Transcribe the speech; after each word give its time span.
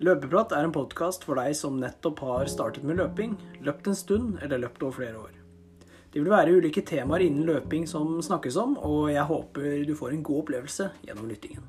Løpeprat 0.00 0.54
er 0.56 0.64
en 0.64 0.72
podkast 0.72 1.26
for 1.28 1.36
deg 1.36 1.52
som 1.58 1.74
nettopp 1.76 2.22
har 2.24 2.46
startet 2.48 2.86
med 2.88 2.96
løping, 2.96 3.34
løpt 3.60 3.90
en 3.90 3.98
stund 3.98 4.38
eller 4.40 4.62
løpt 4.62 4.80
over 4.86 4.96
flere 4.96 5.18
år. 5.20 5.34
Det 6.08 6.22
vil 6.22 6.32
være 6.32 6.54
ulike 6.56 6.80
temaer 6.88 7.26
innen 7.26 7.44
løping 7.44 7.84
som 7.86 8.16
snakkes 8.24 8.56
om, 8.56 8.78
og 8.80 9.12
jeg 9.12 9.28
håper 9.28 9.84
du 9.84 9.92
får 9.98 10.16
en 10.16 10.24
god 10.24 10.40
opplevelse 10.46 10.88
gjennom 11.04 11.28
lyttingen. 11.28 11.68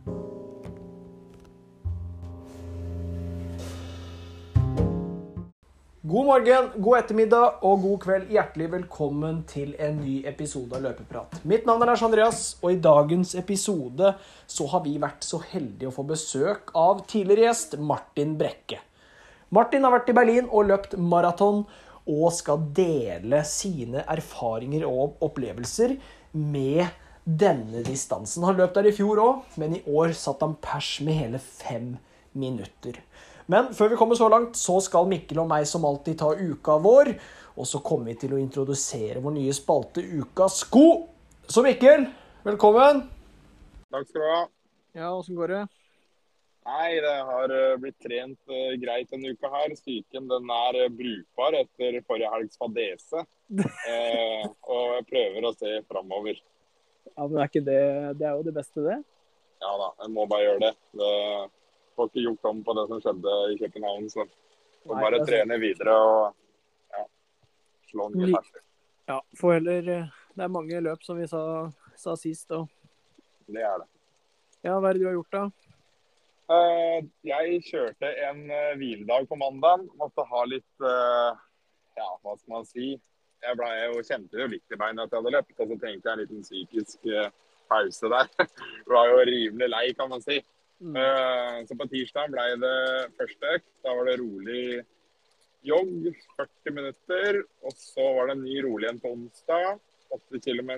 God 6.03 6.25
morgen, 6.25 6.69
god 6.81 6.97
ettermiddag 6.97 7.59
og 7.61 7.83
god 7.83 7.99
kveld. 8.01 8.31
Hjertelig 8.33 8.71
velkommen 8.71 9.43
til 9.45 9.75
en 9.77 9.99
ny 10.01 10.15
episode 10.25 10.73
av 10.73 10.81
Løpeprat. 10.81 11.35
Mitt 11.45 11.67
navn 11.69 11.85
er 11.85 11.91
Lars 11.91 12.01
Andreas, 12.01 12.39
og 12.57 12.73
i 12.73 12.79
dagens 12.81 13.35
episode 13.37 14.09
så 14.49 14.67
har 14.71 14.81
vi 14.81 14.95
vært 14.97 15.21
så 15.21 15.37
heldige 15.51 15.91
å 15.91 15.93
få 15.93 16.07
besøk 16.09 16.73
av 16.73 17.03
tidligere 17.05 17.51
gjest 17.51 17.77
Martin 17.77 18.33
Brekke. 18.39 18.81
Martin 19.53 19.85
har 19.85 19.93
vært 19.93 20.09
i 20.09 20.17
Berlin 20.17 20.49
og 20.49 20.71
løpt 20.71 20.97
maraton, 20.97 21.67
og 22.09 22.33
skal 22.33 22.65
dele 22.73 23.43
sine 23.45 24.01
erfaringer 24.09 24.89
og 24.89 25.21
opplevelser 25.21 25.99
med 26.33 26.87
denne 27.29 27.85
distansen. 27.85 28.49
Han 28.49 28.57
løp 28.57 28.73
der 28.73 28.89
i 28.89 28.97
fjor 28.97 29.21
òg, 29.21 29.45
men 29.61 29.77
i 29.77 29.85
år 29.85 30.17
satt 30.17 30.41
han 30.41 30.57
pers 30.65 30.95
med 31.05 31.21
hele 31.21 31.45
fem 31.45 31.99
minutter. 32.33 32.97
Men 33.51 33.73
før 33.75 33.89
vi 33.91 33.97
kommer 33.99 34.15
så 34.15 34.29
langt, 34.31 34.55
så 34.55 34.77
skal 34.79 35.09
Mikkel 35.11 35.41
og 35.41 35.49
meg 35.49 35.65
som 35.67 35.83
alltid 35.87 36.21
ta 36.21 36.29
uka 36.37 36.77
vår. 36.79 37.09
Og 37.59 37.67
så 37.67 37.81
kommer 37.83 38.13
vi 38.13 38.21
til 38.21 38.37
å 38.37 38.39
introdusere 38.39 39.19
vår 39.19 39.35
nye 39.35 39.55
spalte 39.55 40.03
Ukas 40.05 40.61
sko. 40.63 40.85
Så 41.51 41.63
Mikkel, 41.65 42.05
velkommen. 42.47 43.03
Takk 43.91 44.07
skal 44.07 44.23
du 44.23 44.29
ha. 44.29 44.41
Ja, 45.01 45.11
åssen 45.11 45.35
går 45.35 45.55
det? 45.55 45.61
Nei, 46.69 46.89
det 47.03 47.13
har 47.27 47.51
eh, 47.57 47.75
blitt 47.81 47.99
trent 48.05 48.39
uh, 48.53 48.73
greit 48.79 49.11
denne 49.11 49.33
uka 49.35 49.51
her. 49.51 49.75
Psyken 49.75 50.31
den 50.31 50.51
er 50.61 50.81
uh, 50.85 50.89
brukbar 50.95 51.57
etter 51.59 51.99
forrige 52.07 52.31
helgs 52.31 52.59
fadese. 52.61 53.25
Uh, 53.51 54.43
og 54.71 54.83
jeg 54.95 55.07
prøver 55.11 55.49
å 55.49 55.57
se 55.57 55.79
framover. 55.91 56.39
Ja, 57.17 57.25
men 57.25 57.41
er 57.41 57.49
ikke 57.49 57.65
det 57.65 57.81
Det 58.21 58.29
er 58.29 58.37
jo 58.37 58.45
det 58.47 58.55
beste, 58.55 58.85
det. 58.85 59.01
Ja 59.61 59.71
da, 59.81 59.95
jeg 60.05 60.13
må 60.15 60.23
bare 60.29 60.45
gjøre 60.45 60.69
det. 60.69 60.77
det 61.01 61.15
får 61.95 62.09
ikke 62.09 62.25
gjort 62.27 62.49
om 62.51 62.63
på 62.63 62.75
det 62.77 62.85
som 62.89 63.01
skjedde 63.03 63.37
i 63.53 63.57
København. 63.61 64.09
Så 64.09 64.25
får 64.83 64.95
bare 64.95 65.19
altså- 65.19 65.29
trene 65.31 65.59
videre 65.61 65.95
og 65.95 66.35
ja, 66.95 67.05
slå 67.91 68.09
nye 68.15 68.33
ferser. 68.35 68.63
Ja, 69.07 69.21
får 69.37 69.53
heller 69.53 69.81
Det 70.31 70.43
er 70.45 70.47
mange 70.47 70.79
løp, 70.79 71.03
som 71.03 71.17
vi 71.17 71.27
sa, 71.27 71.71
sa 71.95 72.15
sist. 72.15 72.51
Og 72.51 72.69
Det 73.47 73.61
er 73.61 73.77
det. 73.79 73.87
ja, 74.63 74.79
hva 74.79 74.89
er 74.89 74.93
det 74.93 75.01
du 75.01 75.07
har 75.07 75.17
gjort, 75.17 75.31
da? 75.31 75.49
Uh, 76.51 76.99
jeg 77.23 77.61
kjørte 77.63 78.09
en 78.27 78.43
uh, 78.51 78.75
hviledag 78.79 79.27
på 79.27 79.35
mandag. 79.35 79.87
Måtte 79.99 80.23
ha 80.27 80.43
litt 80.45 80.83
uh, 80.83 81.35
Ja, 81.97 82.07
hva 82.23 82.37
skal 82.37 82.53
man 82.55 82.65
si? 82.65 82.95
Jeg 83.41 83.57
ble 83.57 83.69
jo, 83.73 84.01
kjente 84.05 84.37
jo 84.37 84.47
litt 84.51 84.73
i 84.73 84.77
beina 84.77 85.05
at 85.05 85.13
jeg 85.13 85.21
hadde 85.21 85.33
løpt, 85.33 85.55
og 85.57 85.71
så 85.71 85.77
trengte 85.81 86.07
jeg 86.07 86.13
en 86.13 86.21
liten 86.21 86.43
psykisk 86.45 87.07
eh, 87.09 87.31
pause 87.71 88.11
der. 88.13 88.29
var 88.93 89.09
jo 89.09 89.23
rimelig 89.27 89.69
lei, 89.71 89.85
kan 89.97 90.11
man 90.11 90.21
si. 90.21 90.37
Mm. 90.81 90.95
Eh, 90.97 91.57
så 91.69 91.77
på 91.77 91.87
tirsdag 91.91 92.33
ble 92.33 92.47
det 92.63 92.81
første 93.19 93.55
økt. 93.57 93.69
Da 93.85 93.95
var 93.97 94.09
det 94.09 94.17
rolig 94.21 94.65
jogg, 95.67 96.09
40 96.39 96.77
minutter. 96.77 97.41
Og 97.61 97.75
så 97.77 98.07
var 98.17 98.29
det 98.29 98.37
en 98.37 98.45
ny 98.45 98.57
rolig 98.65 98.89
en 98.89 99.01
på 99.01 99.13
onsdag, 99.13 99.77
80 100.11 100.45
km. 100.47 100.71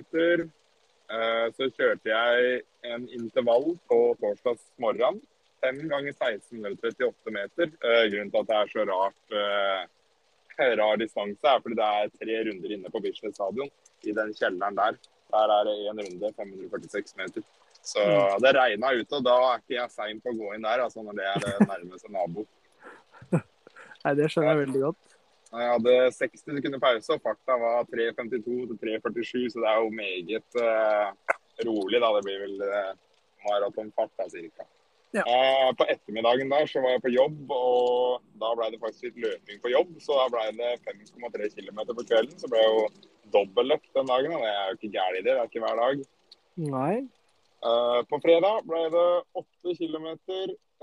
Så 1.54 1.66
kjørte 1.76 2.08
jeg 2.08 2.60
en 2.88 3.02
intervall 3.12 3.74
på 3.90 3.98
torsdags 4.20 4.64
morgen. 4.80 5.20
5 5.64 5.88
ganger 5.88 6.12
16 6.12 6.66
eller 6.66 6.76
38 6.76 7.34
meter. 7.38 7.72
Eh, 7.88 8.04
grunnen 8.12 8.30
til 8.32 8.42
at 8.42 8.50
det 8.50 8.56
er 8.60 8.72
så 8.72 8.86
rart 8.90 9.36
eh, 9.40 9.82
rar 10.80 11.00
distanse, 11.00 11.48
er 11.50 11.62
fordi 11.64 11.78
det 11.80 11.90
er 11.98 12.14
tre 12.20 12.38
runder 12.48 12.76
inne 12.76 12.92
på 12.92 13.02
Bislett 13.04 13.36
stadion. 13.38 13.70
I 14.04 14.12
den 14.18 14.32
kjelleren 14.36 14.76
der. 14.78 14.98
Der 15.34 15.54
er 15.56 15.68
det 15.68 15.76
én 15.88 16.02
runde, 16.04 16.32
546 16.36 17.16
meter. 17.20 17.46
Så 17.84 18.02
det 18.40 18.54
regna 18.56 18.94
ute, 18.96 19.18
og 19.18 19.24
da 19.26 19.34
er 19.50 19.60
ikke 19.60 19.76
jeg 19.76 19.92
sein 19.92 20.20
på 20.24 20.32
å 20.32 20.38
gå 20.38 20.54
inn 20.56 20.64
der, 20.64 20.84
altså 20.86 21.04
når 21.04 21.18
det 21.18 21.26
er 21.30 21.42
det 21.42 21.68
nærmeste 21.68 22.12
nabo. 22.12 22.46
Nei, 24.04 24.14
det 24.16 24.30
skjønner 24.32 24.54
jeg 24.54 24.62
veldig 24.64 24.84
godt. 24.86 25.14
Jeg 25.54 25.70
hadde 25.70 25.96
60 26.16 26.42
sekunder 26.56 26.80
pause, 26.82 27.14
og 27.14 27.22
farta 27.22 27.56
var 27.60 27.84
3.52 27.92 28.40
til 28.42 28.78
3.47, 28.80 29.52
så 29.52 29.60
det 29.62 29.68
er 29.70 29.82
jo 29.82 29.90
meget 29.94 30.56
uh, 30.58 31.36
rolig. 31.68 32.00
da, 32.02 32.10
Det 32.16 32.24
blir 32.26 32.40
vel 32.42 32.64
uh, 32.64 32.94
maratonfart 33.44 34.14
da, 34.18 34.26
cirka. 34.32 34.66
Ja. 35.14 35.22
Uh, 35.22 35.70
på 35.78 35.86
ettermiddagen 35.92 36.50
der 36.50 36.66
så 36.66 36.82
var 36.82 36.96
jeg 36.96 37.04
på 37.04 37.12
jobb, 37.14 37.52
og 37.54 38.24
da 38.42 38.50
ble 38.58 38.72
det 38.72 38.80
faktisk 38.82 39.06
litt 39.10 39.20
løping 39.28 39.60
på 39.62 39.74
jobb. 39.76 39.92
Så 40.02 40.16
da 40.18 40.26
ble 40.32 40.48
det 40.58 40.72
5,3 40.88 41.52
km 41.54 41.84
på 41.92 42.02
kvelden. 42.02 42.34
Så 42.40 42.50
ble 42.50 42.64
det 42.64 42.72
jo 42.72 42.88
dobbeltløkt 43.36 43.92
den 43.94 44.10
dagen, 44.10 44.34
og 44.34 44.42
det 44.42 44.54
er 44.54 44.64
jo 44.64 44.80
ikke 44.80 44.94
gæren 44.96 45.20
i 45.20 45.22
det. 45.22 45.30
Det 45.30 45.38
er 45.38 45.52
ikke 45.52 45.62
hver 45.68 45.84
dag. 45.84 46.02
Nei. 46.74 46.96
Eh, 47.64 48.00
på 48.10 48.20
fredag 48.20 48.64
ble 48.68 48.80
det 48.92 49.10
8 49.40 49.74
km 49.78 50.08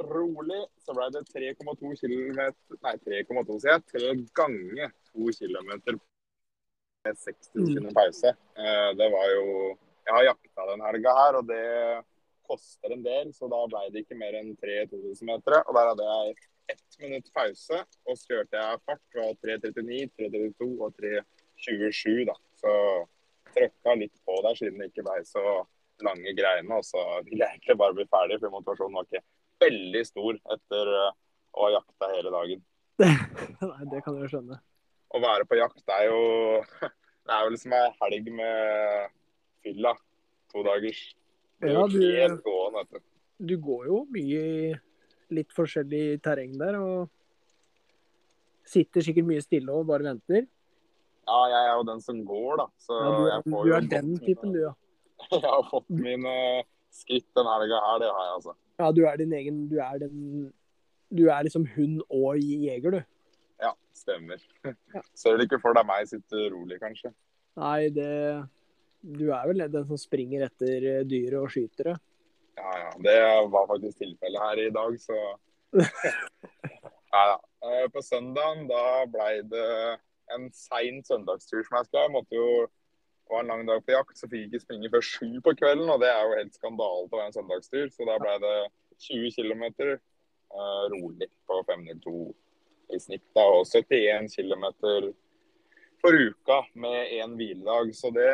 rolig. 0.01 0.61
Så 0.81 0.95
ble 0.97 1.09
det 1.13 1.25
3,2 1.29 1.91
km 1.99 2.39
Nei, 2.81 2.95
3,2 3.05 3.57
sier 3.61 3.75
jeg. 3.75 3.83
Tre 3.91 4.13
ganger 4.39 4.95
2 5.11 5.35
km 5.37 5.69
med 7.05 7.19
60 7.21 7.51
sekunder 7.51 7.93
pause. 7.97 8.33
Eh, 8.57 8.89
det 8.97 9.09
var 9.13 9.27
jo 9.35 9.45
Jeg 10.01 10.15
har 10.15 10.23
jakta 10.25 10.63
den 10.71 10.81
helga 10.81 11.11
her, 11.13 11.35
og 11.37 11.45
det 11.45 11.65
koster 12.49 12.91
en 12.91 13.03
del, 13.05 13.27
så 13.37 13.45
da 13.47 13.59
ble 13.69 13.83
det 13.93 14.01
ikke 14.01 14.17
mer 14.17 14.33
enn 14.39 14.55
3 14.57 14.79
2000-metere. 14.89 15.59
Og 15.67 15.77
der 15.77 15.89
hadde 15.91 16.07
jeg 16.07 16.33
ett 16.73 16.97
minutt 17.03 17.29
pause, 17.35 17.83
og 18.07 18.17
så 18.17 18.31
kjørte 18.31 18.57
jeg 18.57 18.81
fart 18.89 19.03
fra 19.13 19.27
3.39, 19.45 20.09
3.32 20.17 20.71
og 20.81 20.97
3.27, 20.97 22.25
da. 22.31 22.35
Så 22.57 22.73
trøkka 23.53 23.95
litt 24.01 24.17
på 24.25 24.39
der 24.41 24.57
siden 24.57 24.81
det 24.81 24.89
ikke 24.89 25.05
ble 25.05 25.21
så 25.29 25.45
lange 26.07 26.33
greiene. 26.37 26.77
Og 26.77 26.85
så 26.87 27.01
ville 27.27 27.43
jeg 27.45 27.57
egentlig 27.59 27.77
bare 27.81 27.95
bli 27.97 28.05
ferdig, 28.11 28.39
for 28.41 28.53
motivasjonen 28.57 28.97
var 28.99 29.07
ikke 29.09 29.23
veldig 29.61 30.03
stor 30.07 30.39
etter 30.55 30.91
eh, 30.97 31.13
å 31.53 31.65
ha 31.67 31.71
jakta 31.77 32.11
hele 32.15 32.33
dagen. 32.33 32.63
Nei, 33.01 33.85
det 33.91 34.03
kan 34.05 34.17
jeg 34.17 34.27
jo 34.27 34.31
skjønne. 34.35 34.59
Å 35.11 35.19
være 35.19 35.45
på 35.49 35.57
jakt 35.59 35.91
er 35.97 36.05
jo 36.07 36.19
Det 37.27 37.33
er 37.35 37.43
jo 37.45 37.51
liksom 37.53 37.73
ei 37.77 37.87
helg 38.01 38.29
med 38.33 39.11
fylla. 39.63 39.91
To 40.51 40.63
dagers. 40.65 41.01
Er 41.61 41.69
Ja, 41.75 41.83
jo 41.85 41.87
du- 41.87 42.41
gående, 42.43 42.81
vet 42.81 42.89
du. 42.97 43.07
Du 43.51 43.53
går 43.57 43.85
jo 43.87 43.99
mye 44.13 44.39
i 44.45 44.71
litt 45.33 45.53
forskjellig 45.55 46.19
terreng 46.21 46.51
der, 46.59 46.75
og 46.77 47.09
sitter 48.67 49.01
sikkert 49.05 49.25
mye 49.29 49.41
stille 49.43 49.73
og 49.73 49.87
bare 49.89 50.05
venter. 50.11 50.43
Ja, 51.25 51.37
jeg 51.53 51.61
er 51.69 51.73
jo 51.79 51.85
den 51.87 52.01
som 52.03 52.19
går, 52.27 52.57
da. 52.59 52.65
Så 52.81 52.97
Ja, 52.97 53.09
du, 53.15 53.23
jeg 53.29 53.45
får 53.53 53.63
du 53.63 53.69
jo 53.71 53.75
er 53.77 53.87
den 53.93 54.11
typen, 54.25 54.53
du, 54.55 54.59
ja. 54.65 54.73
Jeg 55.41 55.47
har 55.47 55.67
fått 55.69 55.89
mine 55.89 56.35
skritt 56.91 57.27
denne 57.37 57.53
helga 57.55 57.79
her, 57.85 58.01
det 58.03 58.09
har 58.11 58.25
jeg, 58.27 58.35
altså. 58.39 58.55
Ja, 58.81 58.91
du 58.91 59.01
er 59.07 59.19
din 59.19 59.33
egen 59.37 59.65
Du 59.71 59.77
er 59.79 59.99
den 60.01 60.51
Du 61.11 61.27
er 61.29 61.43
liksom 61.45 61.67
hund 61.75 62.01
og 62.09 62.39
jeger, 62.39 62.97
du. 62.97 63.01
Ja, 63.61 63.73
stemmer. 63.95 64.41
Ja. 64.65 65.03
Du 65.37 65.45
ikke 65.45 65.61
for 65.61 65.77
deg 65.77 65.87
meg 65.87 66.09
sitte 66.09 66.47
rolig, 66.53 66.79
kanskje? 66.81 67.13
Nei, 67.59 67.89
det 67.95 68.11
Du 69.01 69.29
er 69.31 69.47
vel 69.49 69.65
den 69.71 69.87
som 69.87 69.99
springer 69.99 70.47
etter 70.47 70.87
eh, 70.95 71.05
dyret 71.07 71.39
og 71.39 71.51
skyter 71.53 71.91
det. 71.91 71.97
Ja, 72.59 72.73
ja. 72.83 72.91
Det 73.01 73.17
var 73.53 73.69
faktisk 73.69 74.03
tilfellet 74.03 74.43
her 74.43 74.61
i 74.67 74.73
dag, 74.75 74.99
så 75.01 75.17
Nei 77.11 77.25
da. 77.31 77.37
Eh, 77.67 77.87
På 77.93 78.03
søndagen 78.03 78.67
da 78.69 78.83
blei 79.11 79.39
det 79.47 79.67
en 80.35 80.47
sein 80.55 81.01
søndagstur 81.03 81.63
som 81.65 81.79
jeg 81.79 81.89
skal. 81.89 82.05
Jeg 82.05 82.13
måtte 82.13 82.37
jo 82.37 82.67
var 83.31 83.43
en 83.43 83.51
lang 83.53 83.65
dag 83.67 83.81
på 83.85 83.93
jakt, 83.95 84.17
så 84.17 84.27
fikk 84.27 84.41
jeg 84.41 84.49
ikke 84.49 84.63
springe 84.65 84.91
før 84.93 85.05
sju 85.07 85.29
på 85.45 85.55
kvelden. 85.59 85.89
Og 85.93 86.01
det 86.03 86.11
er 86.11 86.21
jo 86.21 86.37
helt 86.37 86.57
skandale 86.57 87.09
være 87.11 87.27
en 87.29 87.35
søndagstur, 87.37 87.89
så 87.93 88.07
da 88.09 88.17
ble 88.21 88.37
det 88.43 88.55
20 89.07 89.33
km 89.37 89.63
uh, 89.87 90.83
rolig 90.93 91.29
på 91.47 91.59
502 91.69 92.15
i 92.91 92.99
snitt. 92.99 93.25
da, 93.37 93.47
Og 93.55 93.65
71 93.65 94.35
km 94.35 94.67
for 96.01 96.17
uka 96.17 96.61
med 96.73 97.13
én 97.17 97.35
hviledag. 97.39 97.93
Så 97.95 98.11
det 98.15 98.31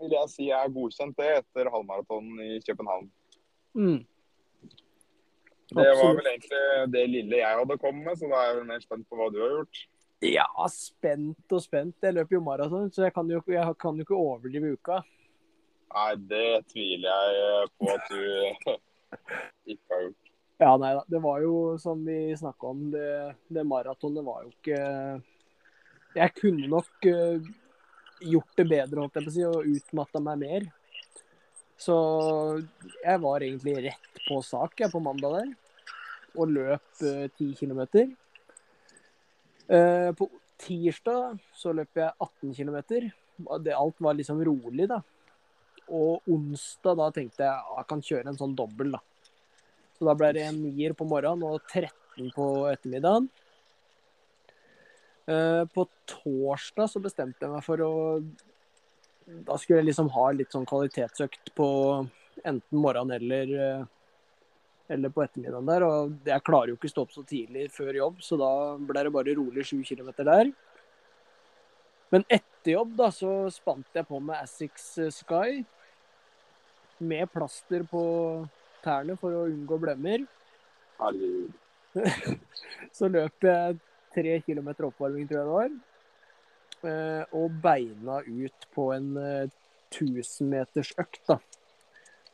vil 0.00 0.16
jeg 0.16 0.32
si 0.32 0.50
er 0.52 0.72
godkjent, 0.72 1.16
det, 1.18 1.30
etter 1.42 1.70
halvmaratonen 1.72 2.42
i 2.44 2.60
København. 2.66 3.08
Mm. 3.74 4.02
Det 5.74 5.90
var 5.98 6.12
vel 6.14 6.28
egentlig 6.28 6.64
det 6.92 7.04
lille 7.10 7.40
jeg 7.40 7.58
hadde 7.58 7.78
kommet 7.80 8.06
med, 8.06 8.18
så 8.20 8.28
da 8.30 8.40
er 8.40 8.50
jeg 8.50 8.56
vel 8.60 8.68
mer 8.68 8.82
spent 8.84 9.08
på 9.08 9.18
hva 9.18 9.30
du 9.32 9.40
har 9.42 9.54
gjort. 9.56 9.80
Ja, 10.22 10.46
spent 10.72 11.52
og 11.52 11.62
spent. 11.62 11.96
Jeg 12.04 12.14
løper 12.16 12.38
jo 12.38 12.44
maraton, 12.44 12.90
så 12.92 13.08
jeg 13.08 13.14
kan 13.16 13.28
jo, 13.30 13.42
jeg 13.50 13.76
kan 13.80 13.98
jo 13.98 14.06
ikke 14.06 14.18
overdrive 14.18 14.74
uka. 14.78 15.00
Nei, 15.94 16.10
det 16.30 16.46
tviler 16.72 17.32
jeg 17.34 17.72
på 17.78 17.90
at 17.92 18.06
du 18.10 18.22
ikke 19.74 19.90
har 19.94 20.06
gjort. 20.06 20.30
Ja, 20.62 20.70
nei 20.78 20.94
da. 20.96 21.02
Det 21.10 21.20
var 21.22 21.42
jo 21.42 21.54
som 21.82 22.04
vi 22.06 22.34
snakka 22.38 22.70
om, 22.70 22.86
det, 22.94 23.34
det 23.52 23.66
maratonet 23.66 24.24
var 24.24 24.44
jo 24.44 24.52
ikke 24.52 24.78
Jeg 26.14 26.34
kunne 26.38 26.68
nok 26.70 27.08
eh, 27.10 27.48
gjort 28.22 28.58
det 28.60 28.66
bedre, 28.70 29.02
holdt 29.02 29.18
jeg 29.18 29.26
på 29.26 29.32
å 29.32 29.34
si, 29.34 29.44
og 29.48 29.68
utmatta 29.74 30.22
meg 30.22 30.42
mer. 30.44 30.66
Så 31.80 31.96
jeg 33.02 33.20
var 33.22 33.42
egentlig 33.42 33.76
rett 33.88 34.20
på 34.28 34.38
sak 34.46 34.78
jeg, 34.80 34.92
på 34.92 35.02
mandag 35.02 35.40
der. 35.40 35.50
og 36.38 36.50
løp 36.54 37.02
eh, 37.02 37.26
10 37.36 37.54
km. 37.58 37.82
Eh, 37.98 38.14
på 39.66 40.28
tirsdag 40.60 41.38
så 41.56 41.72
løp 41.72 41.98
jeg 41.98 42.12
18 42.20 42.54
km. 42.54 42.78
Alt 43.48 44.02
var 44.04 44.16
liksom 44.18 44.42
rolig, 44.44 44.88
da. 44.90 45.00
Og 45.88 46.24
onsdag 46.30 46.96
da 47.00 47.08
tenkte 47.12 47.44
jeg 47.44 47.52
at 47.52 47.78
jeg 47.78 47.88
kan 47.90 48.04
kjøre 48.08 48.32
en 48.32 48.40
sånn 48.40 48.56
dobbel, 48.56 48.94
da. 48.96 49.00
Så 49.94 50.08
da 50.08 50.14
ble 50.18 50.32
det 50.34 50.44
en 50.48 50.60
nier 50.64 50.94
på 50.96 51.06
morgenen 51.08 51.46
og 51.46 51.62
13 51.70 52.30
på 52.34 52.46
ettermiddagen. 52.72 53.28
Eh, 55.26 55.62
på 55.72 55.86
torsdag 56.10 56.90
så 56.90 57.00
bestemte 57.00 57.46
jeg 57.46 57.52
meg 57.54 57.64
for 57.64 57.80
å 57.80 57.92
Da 59.24 59.54
skulle 59.56 59.78
jeg 59.78 59.86
liksom 59.86 60.10
ha 60.12 60.24
litt 60.36 60.52
sånn 60.52 60.66
kvalitetsøkt 60.68 61.54
på 61.56 61.66
enten 62.44 62.76
morgenen 62.76 63.14
eller, 63.16 63.52
eh, 63.56 63.86
eller 64.92 65.12
på 65.12 65.22
ettermiddagen 65.24 65.68
der. 65.70 65.86
Og 65.86 66.28
jeg 66.28 66.44
klarer 66.46 66.72
jo 66.72 66.78
ikke 66.78 66.90
stå 66.92 67.04
opp 67.06 67.14
så 67.14 67.24
tidlig 67.28 67.68
før 67.72 67.96
jobb, 67.96 68.20
så 68.24 68.38
da 68.40 68.50
ble 68.78 69.06
det 69.06 69.14
bare 69.14 69.36
rolig 69.38 69.66
7 69.70 69.80
km 69.88 70.10
der. 70.20 70.52
Men 72.12 72.26
etter 72.28 72.74
jobb 72.76 72.92
da, 72.98 73.08
så 73.10 73.32
spant 73.52 73.96
jeg 73.96 74.06
på 74.06 74.20
med 74.22 74.36
Assix 74.38 74.92
Sky 75.16 75.64
med 77.02 77.26
plaster 77.32 77.82
på 77.90 78.04
tærne 78.84 79.16
for 79.18 79.34
å 79.34 79.46
unngå 79.50 79.80
blemmer. 79.82 80.22
Så 82.96 83.08
løp 83.10 83.44
jeg 83.46 83.78
tre 84.14 84.36
kilometer 84.46 84.86
oppvarming, 84.88 85.26
tror 85.26 85.40
jeg 85.40 85.48
det 85.48 85.56
var. 85.58 85.74
Eh, 86.90 87.34
Og 87.40 87.58
beina 87.64 88.20
ut 88.22 88.66
på 88.76 88.88
en 88.94 89.10
eh, 89.18 89.50
1000 89.90 90.50
meters 90.50 90.92
økt, 91.00 91.20
da. 91.28 91.38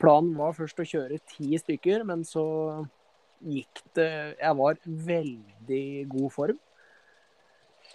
Planen 0.00 0.32
var 0.38 0.55
først 0.56 0.81
å 0.81 0.87
kjøre 0.88 1.19
ti 1.29 1.52
stykker, 1.61 2.05
men 2.08 2.25
så 2.25 2.44
gikk 3.41 3.81
det 3.97 4.37
Jeg 4.41 4.56
var 4.56 4.79
veldig 4.85 5.85
god 6.12 6.32
form. 6.32 6.58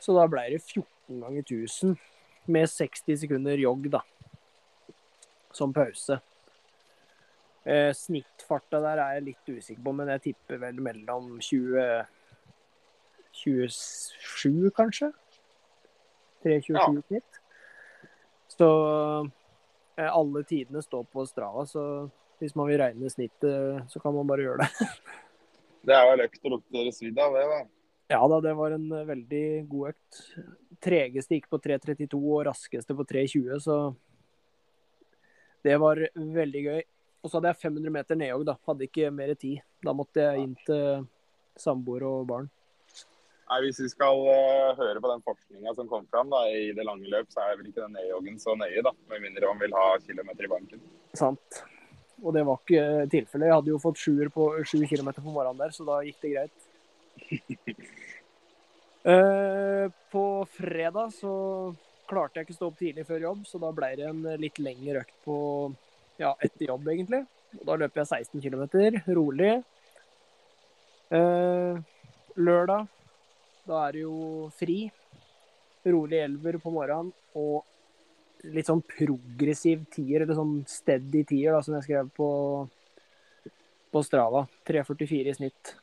Så 0.01 0.13
da 0.17 0.25
ble 0.29 0.43
det 0.53 0.61
14 0.61 1.21
ganger 1.23 1.43
1000 1.45 1.95
med 2.51 2.69
60 2.69 3.17
sekunder 3.23 3.57
jogg, 3.57 3.87
da. 3.93 4.01
Som 5.55 5.73
pause. 5.73 6.19
Eh, 7.65 7.89
snittfarta 7.97 8.77
der 8.83 9.01
er 9.01 9.15
jeg 9.17 9.25
litt 9.31 9.49
usikker 9.57 9.81
på, 9.81 9.93
men 9.97 10.11
jeg 10.13 10.21
tipper 10.27 10.59
vel 10.61 10.81
mellom 10.85 11.39
20 11.41 12.05
27, 13.35 14.69
kanskje? 14.77 15.09
3.27 16.45 16.75
Ja. 16.77 16.85
snitt. 17.07 17.39
Så 18.53 18.67
eh, 19.25 19.31
alle 20.03 20.44
tidene 20.47 20.81
står 20.83 21.06
på 21.12 21.25
Strava, 21.30 21.65
så 21.69 21.83
hvis 22.42 22.56
man 22.57 22.68
vil 22.68 22.81
regne 22.81 23.09
snittet, 23.09 23.86
så 23.92 24.01
kan 24.03 24.15
man 24.15 24.27
bare 24.27 24.47
gjøre 24.47 24.65
det. 24.65 24.89
Det 25.86 25.94
er 25.94 26.07
jo 26.09 26.25
økt 26.25 26.47
å 26.47 26.50
lukter 26.56 26.88
svidd 26.95 27.19
av 27.21 27.36
det, 27.38 27.44
da. 27.45 27.57
Ja 28.09 28.19
da, 28.30 28.39
det 28.42 28.53
var 28.57 28.74
en 28.74 28.86
eh, 28.89 29.06
veldig 29.06 29.45
god 29.69 29.92
økt. 29.92 30.18
Tregeste 30.81 31.38
gikk 31.38 31.45
på 31.50 31.59
3.32 31.62 32.18
og 32.18 32.44
raskeste 32.47 32.95
på 32.97 33.06
3.20, 33.06 33.59
så 33.62 33.77
det 35.65 35.77
var 35.81 36.01
veldig 36.15 36.63
gøy. 36.65 36.81
Og 37.21 37.30
så 37.30 37.38
hadde 37.38 37.53
jeg 37.53 37.62
500 37.63 37.94
meter 37.94 38.18
nedjogg, 38.18 38.44
da. 38.50 38.57
Hadde 38.69 38.86
ikke 38.86 39.13
mer 39.13 39.31
tid. 39.38 39.62
Da 39.86 39.94
måtte 39.98 40.25
jeg 40.25 40.44
inn 40.44 40.57
til 40.65 41.06
samboer 41.57 42.06
og 42.06 42.27
barn. 42.30 42.50
Nei, 43.45 43.59
Hvis 43.62 43.80
vi 43.83 43.92
skal 43.92 44.24
uh, 44.25 44.74
høre 44.80 45.01
på 45.01 45.12
den 45.12 45.21
forskninga 45.25 45.74
som 45.77 45.89
kom 45.89 46.06
fram 46.09 46.31
da, 46.33 46.42
i 46.50 46.71
det 46.74 46.86
lange 46.88 47.09
løp, 47.12 47.30
så 47.30 47.44
er 47.44 47.59
vel 47.59 47.69
ikke 47.69 47.83
den 47.83 47.94
nedjoggen 47.94 48.39
så 48.42 48.56
nøye, 48.57 48.81
da. 48.86 48.94
Med 49.12 49.21
mindre 49.21 49.51
man 49.51 49.62
vil 49.62 49.75
ha 49.77 49.88
kilometer 50.01 50.47
i 50.47 50.51
banken. 50.56 50.86
Sant. 51.13 51.62
Og 52.24 52.33
det 52.33 52.45
var 52.47 52.62
ikke 52.63 53.06
tilfellet. 53.12 53.50
Jeg 53.50 53.57
hadde 53.59 53.74
jo 53.74 53.81
fått 53.83 54.01
sjuer 54.01 54.31
på 54.33 54.47
sju 54.65 54.80
kilometer 54.89 55.21
på 55.21 55.33
morgenen 55.36 55.62
der, 55.62 55.75
så 55.75 55.86
da 55.86 56.00
gikk 56.07 56.24
det 56.24 56.33
greit. 56.33 56.57
uh, 59.06 59.86
på 60.15 60.25
fredag 60.57 61.13
så 61.13 61.36
klarte 62.09 62.39
jeg 62.39 62.48
ikke 62.48 62.57
stå 62.57 62.71
opp 62.71 62.81
tidlig 62.81 63.06
før 63.06 63.30
jobb, 63.30 63.45
så 63.50 63.62
da 63.62 63.69
ble 63.77 63.91
det 64.00 64.09
en 64.09 64.25
litt 64.41 64.57
lengre 64.62 65.03
økt 65.03 65.15
på 65.25 65.38
ja, 66.21 66.33
etter 66.41 66.71
jobb, 66.71 66.89
egentlig. 66.89 67.21
Og 67.59 67.69
da 67.69 67.77
løper 67.77 68.01
jeg 68.01 68.25
16 68.25 68.41
km, 68.41 68.65
rolig. 69.13 69.53
Uh, 71.13 71.77
lørdag, 72.41 72.89
da 73.65 73.85
er 73.88 73.95
det 73.95 74.03
jo 74.06 74.50
fri. 74.56 74.85
Rolig 75.85 76.19
elver 76.23 76.57
på 76.62 76.73
morgenen 76.73 77.12
og 77.38 77.65
litt 78.53 78.69
sånn 78.69 78.83
progressiv 78.85 79.85
tier, 79.94 80.21
eller 80.21 80.38
sånn 80.38 80.59
steady 80.69 81.23
tier, 81.25 81.56
da, 81.56 81.63
som 81.65 81.75
jeg 81.77 81.88
skrev 81.88 82.12
på, 82.13 82.29
på 83.94 84.03
Strava. 84.06 84.45
3,44 84.69 85.31
i 85.31 85.35
snitt. 85.38 85.73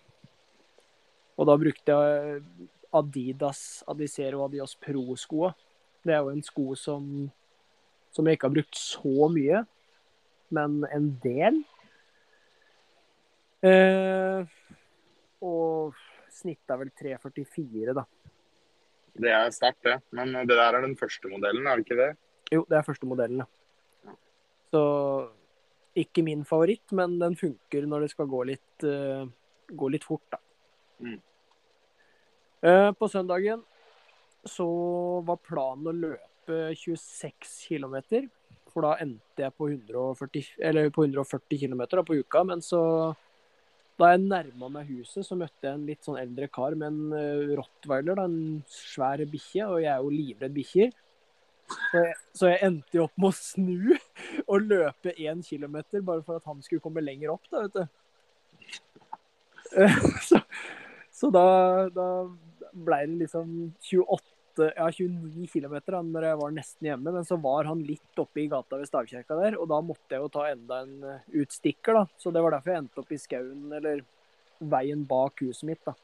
Og 1.39 1.49
da 1.49 1.57
brukte 1.59 1.97
jeg 1.97 2.43
Adidas 2.95 3.83
Adicero 3.91 4.45
Adios 4.47 4.77
Pro-skoa. 4.79 5.53
Det 6.03 6.15
er 6.15 6.23
jo 6.23 6.33
en 6.35 6.45
sko 6.45 6.77
som, 6.79 7.05
som 8.15 8.27
jeg 8.27 8.39
ikke 8.39 8.51
har 8.51 8.57
brukt 8.59 8.79
så 8.79 9.29
mye, 9.33 9.65
men 10.55 10.83
en 10.93 11.11
del. 11.23 11.63
Eh, 13.67 14.43
og 15.43 15.99
snitta 16.33 16.79
vel 16.81 16.91
3,44, 16.99 17.95
da. 17.97 18.07
Det 19.23 19.33
er 19.33 19.51
sterkt, 19.53 19.83
det. 19.85 19.99
Men 20.17 20.33
det 20.33 20.57
der 20.57 20.79
er 20.79 20.85
den 20.85 20.97
første 20.97 21.29
modellen, 21.29 21.67
er 21.67 21.77
det 21.77 21.87
ikke 21.87 22.01
det? 22.01 22.11
Jo, 22.53 22.65
det 22.69 22.79
er 22.79 22.87
første 22.87 23.09
modellen, 23.09 23.45
ja. 23.45 24.15
Så 24.73 24.83
ikke 26.01 26.25
min 26.25 26.47
favoritt, 26.49 26.95
men 26.97 27.19
den 27.21 27.37
funker 27.37 27.87
når 27.89 28.07
det 28.07 28.13
skal 28.15 28.31
gå 28.31 28.41
litt, 28.49 28.87
uh, 28.87 29.29
gå 29.69 29.91
litt 29.93 30.07
fort, 30.09 30.25
da. 30.33 30.41
Mm. 31.05 31.19
Uh, 32.63 32.91
på 32.97 33.09
søndagen 33.11 33.65
så 34.49 34.67
var 35.27 35.43
planen 35.45 35.91
å 35.91 35.97
løpe 35.97 36.63
26 36.79 37.53
km, 37.69 37.99
for 38.73 38.87
da 38.87 38.97
endte 39.05 39.45
jeg 39.45 39.55
på 39.59 39.69
140, 39.69 40.55
eller 40.65 40.89
på 40.95 41.05
140 41.05 41.61
km 41.61 41.83
på 42.07 42.17
uka. 42.23 42.43
Men 42.49 42.65
så, 42.65 42.81
da 44.01 44.11
jeg 44.13 44.23
nærma 44.25 44.69
meg 44.73 44.89
huset, 44.91 45.25
så 45.27 45.37
møtte 45.39 45.67
jeg 45.67 45.77
en 45.77 45.87
litt 45.87 46.07
sånn 46.07 46.21
eldre 46.21 46.49
kar 46.53 46.75
med 46.79 46.89
en 46.89 47.17
eh, 47.19 47.55
rottweiler, 47.59 48.19
da, 48.19 48.27
en 48.27 48.63
svær 48.73 49.23
bikkje, 49.31 49.67
og 49.69 49.81
jeg 49.85 49.93
er 49.93 50.03
jo 50.03 50.13
livredd 50.13 50.55
bikkjer. 50.57 50.93
Så 51.73 52.05
så 52.37 52.49
jeg 52.51 52.61
endte 52.67 52.99
jo 52.99 53.05
opp 53.07 53.21
med 53.21 53.31
å 53.31 53.37
snu 53.37 53.95
og 54.51 54.67
løpe 54.67 55.15
én 55.15 55.43
kilometer 55.45 56.05
bare 56.05 56.25
for 56.27 56.41
at 56.41 56.49
han 56.49 56.63
skulle 56.65 56.85
komme 56.85 57.05
lenger 57.05 57.35
opp, 57.35 57.45
da, 57.53 57.67
vet 57.67 57.77
du. 57.81 57.85
Så, 60.29 60.37
så 61.09 61.31
da, 61.33 61.45
da 61.95 62.07
ble 62.73 62.99
det 63.09 63.23
liksom 63.23 63.53
28, 63.81 64.32
ja 64.59 64.87
29 64.93 65.47
km 65.49 65.75
da 65.87 66.01
når 66.05 66.27
jeg 66.27 66.39
var 66.41 66.55
nesten 66.55 66.89
hjemme. 66.91 67.13
Men 67.15 67.27
så 67.29 67.39
var 67.41 67.69
han 67.71 67.83
litt 67.87 68.21
oppe 68.21 68.43
i 68.43 68.49
gata 68.53 68.79
ved 68.81 68.91
stavkirka 68.91 69.39
der, 69.39 69.59
og 69.61 69.69
da 69.73 69.81
måtte 69.85 70.17
jeg 70.17 70.25
jo 70.25 70.31
ta 70.33 70.47
enda 70.51 70.83
en 70.85 70.95
eh, 71.09 71.27
utstikker, 71.43 72.01
da. 72.01 72.05
Så 72.21 72.33
det 72.35 72.43
var 72.45 72.57
derfor 72.57 72.75
jeg 72.75 72.85
endte 72.85 73.03
opp 73.03 73.13
i 73.13 73.21
skauen, 73.21 73.67
eller 73.79 74.05
veien 74.73 75.05
bak 75.09 75.43
huset 75.43 75.67
mitt, 75.71 75.83
da. 75.87 75.97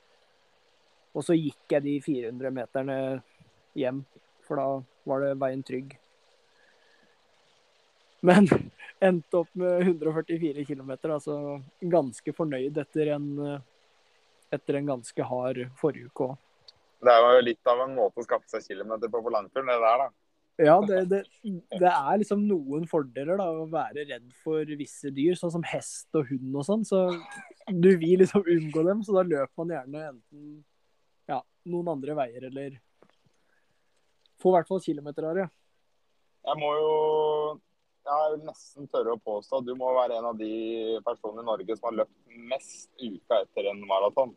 Og 1.17 1.25
så 1.26 1.37
gikk 1.37 1.76
jeg 1.76 1.85
de 1.85 1.97
400 2.05 2.55
meterne 2.55 2.99
hjem, 3.78 4.02
for 4.47 4.61
da 4.61 4.67
var 5.09 5.25
det 5.25 5.38
veien 5.40 5.64
trygg. 5.67 5.97
Men 8.26 8.49
endte 9.09 9.43
opp 9.45 9.55
med 9.59 9.87
144 9.87 10.67
km, 10.69 10.93
altså 11.07 11.38
ganske 11.81 12.35
fornøyd 12.35 12.78
etter 12.83 13.14
en, 13.14 13.31
eh, 13.45 13.64
etter 14.55 14.81
en 14.81 14.93
ganske 14.95 15.31
hard 15.33 15.67
forrige 15.78 16.11
uke 16.11 16.33
òg. 16.33 16.37
Det 17.05 17.12
er 17.14 17.37
jo 17.37 17.45
litt 17.47 17.71
av 17.71 17.85
en 17.85 17.95
måte 17.95 18.19
å 18.21 18.26
skaffe 18.26 18.50
seg 18.50 18.64
kilometer 18.67 19.11
på 19.12 19.21
på 19.23 19.33
langturen, 19.35 19.71
det 19.71 19.78
der, 19.83 20.02
da. 20.02 20.09
Ja, 20.59 20.75
det, 20.83 21.05
det, 21.07 21.21
det 21.78 21.90
er 21.90 22.17
liksom 22.19 22.40
noen 22.49 22.88
fordeler 22.90 23.38
da, 23.38 23.47
å 23.47 23.69
være 23.71 24.02
redd 24.09 24.33
for 24.43 24.67
visse 24.81 25.12
dyr, 25.14 25.37
sånn 25.38 25.52
som 25.55 25.67
hest 25.71 26.11
og 26.19 26.26
hund 26.33 26.57
og 26.59 26.67
sånn. 26.67 26.83
Så 26.88 27.05
du 27.71 27.93
vil 28.00 28.25
liksom 28.25 28.43
unngå 28.43 28.83
dem, 28.88 29.05
så 29.07 29.14
da 29.21 29.23
løper 29.28 29.55
man 29.62 29.76
gjerne 29.76 30.02
enten 30.09 30.49
ja, 31.31 31.38
noen 31.71 31.93
andre 31.95 32.19
veier 32.19 32.50
eller 32.50 32.81
Få 34.38 34.52
i 34.52 34.55
hvert 34.55 34.69
fall 34.71 34.83
kilometer 34.83 35.25
av 35.26 35.35
det. 35.35 35.47
Jeg 36.47 36.59
må 36.61 36.69
jo 36.78 36.90
Jeg 38.07 38.35
vil 38.35 38.45
nesten 38.47 38.87
tørre 38.88 39.17
å 39.17 39.21
påstå 39.21 39.59
at 39.59 39.67
du 39.67 39.73
må 39.76 39.90
være 39.97 40.17
en 40.17 40.28
av 40.31 40.38
de 40.38 40.52
personene 41.05 41.43
i 41.43 41.49
Norge 41.49 41.75
som 41.76 41.90
har 41.90 41.97
løpt 42.00 42.37
mest 42.50 42.88
uka 43.02 43.43
etter 43.43 43.69
en 43.69 43.83
maraton. 43.90 44.31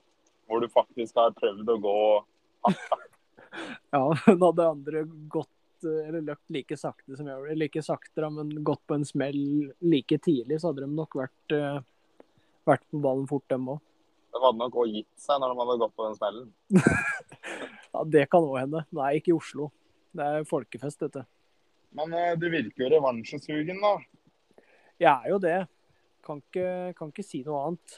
Hvor 0.50 0.60
du 0.60 0.68
faktisk 0.74 1.22
har 1.22 1.38
prøvd 1.38 1.70
å 1.72 1.78
gå 1.86 2.00
Ja, 3.92 4.06
men 4.26 4.38
hadde 4.40 4.66
andre 4.70 5.02
gått 5.28 5.84
eh, 5.84 6.08
eller 6.08 6.22
løpt 6.24 6.54
like 6.56 6.78
sakte 6.80 7.18
som 7.18 7.28
jeg 7.28 7.36
gjorde, 7.36 7.52
eller 7.52 7.68
ikke 7.68 7.84
sakte, 7.84 8.22
da, 8.24 8.30
men 8.32 8.54
gått 8.64 8.84
på 8.88 8.96
en 8.96 9.04
smell 9.08 9.42
like 9.84 10.20
tidlig, 10.24 10.62
så 10.62 10.72
hadde 10.72 10.86
de 10.86 10.96
nok 10.96 11.18
vært, 11.20 11.56
eh, 11.58 11.82
vært 12.70 12.86
på 12.88 13.02
ballen 13.04 13.28
fort, 13.28 13.44
dem 13.52 13.68
òg. 13.74 13.82
De 14.32 14.40
hadde 14.40 14.62
nok 14.62 14.78
òg 14.80 14.94
gitt 14.96 15.12
seg 15.20 15.42
når 15.44 15.52
de 15.52 15.60
hadde 15.60 15.78
gått 15.84 15.98
på 15.98 16.08
den 16.08 16.18
smellen. 16.20 16.50
Ja, 17.92 18.06
det 18.08 18.22
kan 18.32 18.46
òg 18.48 18.56
hende. 18.56 18.86
Nei, 18.96 19.18
ikke 19.20 19.34
i 19.34 19.36
Oslo. 19.36 19.66
Det 20.16 20.24
er 20.24 20.46
folkefest, 20.48 21.02
dette. 21.04 21.26
Men 21.92 22.14
eh, 22.16 22.38
du 22.40 22.46
virker 22.48 22.86
jo 22.86 22.92
revansjesugen, 22.94 23.82
da. 23.84 23.98
Jeg 25.02 25.12
er 25.12 25.28
jo 25.34 25.40
det. 25.44 25.58
Kan 26.24 26.40
ikke, 26.40 26.68
kan 26.96 27.12
ikke 27.12 27.26
si 27.26 27.42
noe 27.44 27.66
annet. 27.66 27.98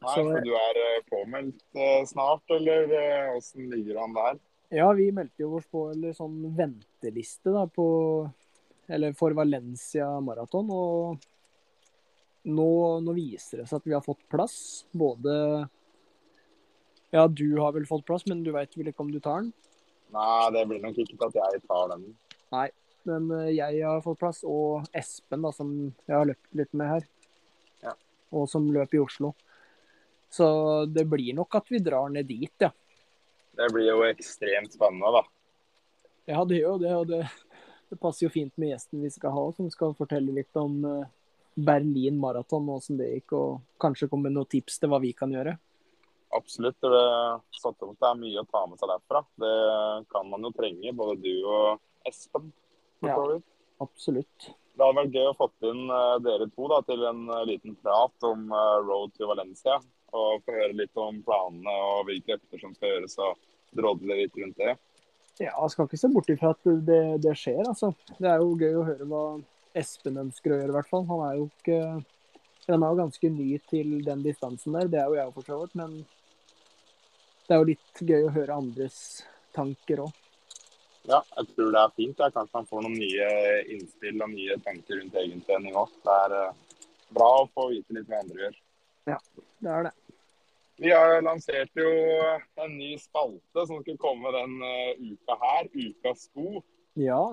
Nei, 0.00 0.14
Så- 0.14 0.24
for 0.24 0.40
du 0.40 0.52
er 0.56 0.78
eh, 0.80 1.02
påmeldt 1.10 1.62
eh, 1.76 2.04
snart, 2.08 2.42
eller 2.56 2.92
eh, 2.96 3.36
åssen 3.36 3.68
ligger 3.70 3.98
han 4.00 4.14
der? 4.16 4.38
Ja, 4.72 4.92
vi 4.96 5.10
meldte 5.12 5.42
jo 5.44 5.56
oss 5.58 5.66
på 5.66 5.90
eller 5.90 6.12
sånn 6.14 6.38
venteliste 6.56 7.52
da, 7.52 7.66
på 7.66 8.30
Eller 8.88 9.12
for 9.14 9.30
Valencia 9.38 10.06
maraton. 10.20 10.70
Og 10.74 11.18
nå, 12.50 12.66
nå 13.04 13.12
viser 13.14 13.60
det 13.60 13.68
seg 13.68 13.76
at 13.82 13.84
vi 13.86 13.92
har 13.94 14.02
fått 14.02 14.24
plass. 14.32 14.56
Både 14.90 15.68
Ja, 17.12 17.26
du 17.28 17.58
har 17.60 17.72
vel 17.76 17.86
fått 17.86 18.04
plass, 18.06 18.24
men 18.26 18.42
du 18.42 18.50
veit 18.54 18.74
vel 18.78 18.88
ikke 18.90 19.00
om 19.04 19.10
du 19.12 19.20
tar 19.22 19.42
den? 19.42 19.52
Nei, 20.14 20.50
det 20.54 20.64
blir 20.70 20.80
nok 20.82 20.98
ikke 20.98 21.28
at 21.28 21.34
jeg 21.38 21.62
tar 21.68 21.88
den. 21.92 22.08
Nei, 22.50 22.68
Men 23.06 23.30
eh, 23.32 23.50
jeg 23.56 23.82
har 23.84 24.00
fått 24.04 24.18
plass, 24.20 24.42
og 24.44 24.84
Espen, 24.94 25.42
da, 25.42 25.50
som 25.56 25.70
jeg 26.06 26.16
har 26.16 26.26
løpt 26.28 26.50
litt 26.58 26.74
med 26.74 26.88
her. 26.90 27.06
Ja. 27.82 27.94
Og 28.32 28.48
som 28.50 28.66
løp 28.74 28.92
i 28.94 29.00
Oslo. 29.00 29.34
Så 30.30 30.46
det 30.86 31.04
blir 31.10 31.34
nok 31.34 31.58
at 31.58 31.70
vi 31.72 31.82
drar 31.82 32.10
ned 32.12 32.28
dit, 32.28 32.54
ja. 32.62 32.70
Det 33.60 33.66
blir 33.74 33.88
jo 33.90 34.02
ekstremt 34.06 34.72
spennende, 34.72 35.10
da. 35.18 35.24
Ja, 36.30 36.44
det 36.46 36.60
gjør 36.60 36.76
jo 36.76 36.82
det. 36.82 36.92
Og 36.96 37.08
det, 37.10 37.22
det 37.90 37.98
passer 38.00 38.26
jo 38.26 38.34
fint 38.34 38.54
med 38.60 38.72
gjesten 38.72 39.02
vi 39.02 39.10
skal 39.12 39.34
ha, 39.34 39.48
som 39.56 39.70
skal 39.72 39.96
fortelle 39.98 40.34
litt 40.36 40.54
om 40.58 40.78
eh, 40.86 41.08
Berlin 41.58 42.20
maraton 42.22 42.68
og 42.70 42.78
åssen 42.78 43.00
det 43.00 43.10
gikk, 43.10 43.34
og 43.36 43.82
kanskje 43.82 44.08
komme 44.10 44.28
med 44.28 44.38
noen 44.38 44.50
tips 44.50 44.78
til 44.80 44.92
hva 44.92 45.02
vi 45.02 45.12
kan 45.18 45.34
gjøre. 45.34 45.56
Absolutt. 46.38 46.78
Det 46.78 47.04
satt 47.58 47.82
opp, 47.82 47.96
det 47.98 48.06
er 48.06 48.22
mye 48.22 48.40
å 48.44 48.46
ta 48.46 48.62
med 48.70 48.78
seg 48.78 48.92
derfra. 48.92 49.24
Det 49.42 49.54
kan 50.14 50.30
man 50.30 50.46
jo 50.46 50.54
trenge, 50.54 50.94
både 50.94 51.18
du 51.24 51.32
og 51.42 51.82
Espen. 52.06 52.52
Ja. 53.02 53.18
Absolutt. 53.82 54.52
Det 54.76 54.86
hadde 54.86 55.00
vært 55.02 55.16
gøy 55.16 55.26
å 55.26 55.36
få 55.36 55.50
inn 55.66 55.88
eh, 55.90 56.18
dere 56.22 56.46
to 56.54 56.70
da, 56.70 56.78
til 56.86 57.02
en 57.10 57.24
eh, 57.26 57.46
liten 57.50 57.74
prat 57.82 58.30
om 58.30 58.46
Road 58.86 59.18
to 59.18 59.26
Valencia. 59.28 59.80
Og 60.16 60.44
få 60.44 60.56
høre 60.56 60.76
litt 60.76 61.00
om 61.00 61.20
planene 61.26 61.74
og 61.86 62.06
hvilke 62.08 62.36
økter 62.38 62.62
som 62.62 62.74
skal 62.76 62.94
gjøres, 62.94 63.16
og 63.22 63.78
drodle 63.78 64.18
litt 64.18 64.38
rundt 64.40 64.58
det. 64.58 64.76
Ja, 65.40 65.54
jeg 65.54 65.72
skal 65.72 65.86
ikke 65.88 66.00
se 66.00 66.10
bort 66.12 66.30
ifra 66.32 66.52
at 66.52 66.70
det, 66.86 67.02
det 67.24 67.34
skjer, 67.38 67.62
altså. 67.64 67.92
Det 68.18 68.28
er 68.28 68.42
jo 68.42 68.56
gøy 68.60 68.80
å 68.80 68.86
høre 68.88 69.08
hva 69.08 69.24
Espen 69.78 70.18
ønsker 70.20 70.52
å 70.52 70.58
gjøre, 70.58 70.72
i 70.72 70.76
hvert 70.78 70.90
fall. 70.90 71.06
Han 71.08 71.26
er 71.28 71.36
jo 71.38 71.50
ikke 71.50 71.82
Han 72.70 72.84
er 72.84 72.92
jo 72.92 72.98
ganske 73.00 73.28
ny 73.34 73.50
til 73.70 73.94
den 74.06 74.20
distansen 74.22 74.76
der, 74.76 74.90
det 74.90 74.98
er 75.00 75.06
jo 75.08 75.16
jeg 75.16 75.32
for 75.34 75.46
så 75.48 75.56
vidt, 75.62 75.72
men 75.80 75.94
det 77.48 77.56
er 77.56 77.62
jo 77.62 77.66
litt 77.66 78.02
gøy 78.06 78.26
å 78.28 78.34
høre 78.34 78.58
andres 78.60 78.98
tanker 79.56 80.04
òg. 80.04 80.18
Ja, 81.08 81.18
jeg 81.36 81.48
tror 81.56 81.72
det 81.74 81.80
er 81.80 81.94
fint. 81.96 82.20
Jeg. 82.20 82.34
Kanskje 82.36 82.58
han 82.60 82.68
får 82.70 82.84
noen 82.84 82.98
nye 83.00 83.30
innspill 83.74 84.20
og 84.20 84.30
nye 84.34 84.58
tanker 84.66 85.00
rundt 85.00 85.16
egen 85.22 85.40
trening 85.46 85.78
òg. 85.80 85.94
Det 86.04 86.16
er 86.26 86.34
eh, 86.36 86.84
bra 87.16 87.30
å 87.40 87.48
få 87.54 87.70
vite 87.72 87.96
litt 87.96 88.06
hva 88.10 88.20
andre 88.20 88.44
gjør. 88.44 88.58
Det 89.06 89.70
er 89.70 89.88
det. 89.88 89.92
Vi 90.80 90.90
har 90.90 91.18
lansert 91.20 91.76
jo 91.76 91.90
en 92.56 92.76
ny 92.78 92.94
spalte 93.00 93.66
som 93.68 93.82
skulle 93.82 94.00
komme 94.00 94.32
den 94.32 94.54
eh, 94.64 95.00
uka 95.12 95.36
her. 95.42 95.68
Ukas 95.74 96.24
sko. 96.30 96.62
Ja. 96.96 97.24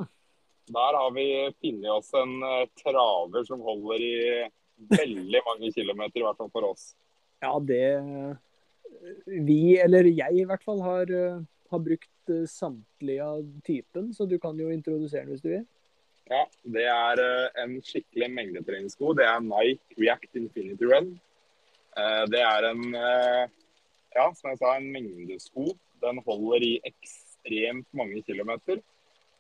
Der 0.67 0.97
har 0.99 1.13
vi 1.15 1.27
funnet 1.61 1.91
oss 1.93 2.11
en 2.19 2.41
eh, 2.43 2.65
traver 2.81 3.45
som 3.47 3.63
holder 3.63 4.03
i 4.03 4.17
veldig 4.91 5.41
mange 5.45 5.71
kilometer, 5.71 6.19
i 6.19 6.25
hvert 6.25 6.41
fall 6.41 6.51
for 6.51 6.67
oss. 6.73 6.89
Ja, 7.43 7.53
det 7.59 7.85
Vi, 9.25 9.77
eller 9.79 10.07
jeg 10.09 10.41
i 10.41 10.45
hvert 10.47 10.63
fall, 10.65 10.81
har, 10.81 11.07
eh, 11.13 11.39
har 11.71 11.81
brukt 11.83 12.33
eh, 12.33 12.43
samtlige 12.51 13.23
av 13.23 13.45
typen, 13.63 14.11
så 14.13 14.27
du 14.27 14.35
kan 14.39 14.59
jo 14.59 14.73
introdusere 14.73 15.23
den 15.23 15.35
hvis 15.35 15.45
du 15.45 15.49
vil. 15.53 15.65
Ja, 16.27 16.43
Det 16.63 16.83
er 16.91 17.23
eh, 17.23 17.63
en 17.63 17.77
skikkelig 17.79 18.27
mengdetreningssko. 18.33 19.13
Det 19.15 19.23
er 19.23 19.39
Nike 19.39 19.95
React 20.01 20.41
Infinity 20.41 20.91
Run. 20.91 21.13
Eh, 21.97 22.25
Det 22.29 22.41
er 22.41 22.69
en, 22.71 22.83
eh, 22.95 23.47
ja, 24.15 24.33
som 24.33 24.51
jeg 24.51 24.59
sa, 24.59 24.75
en 24.75 24.91
mengdesko. 24.91 25.73
Den 26.01 26.21
holder 26.25 26.63
i 26.63 26.79
ekstremt 26.85 27.87
mange 27.93 28.21
kilometer. 28.21 28.81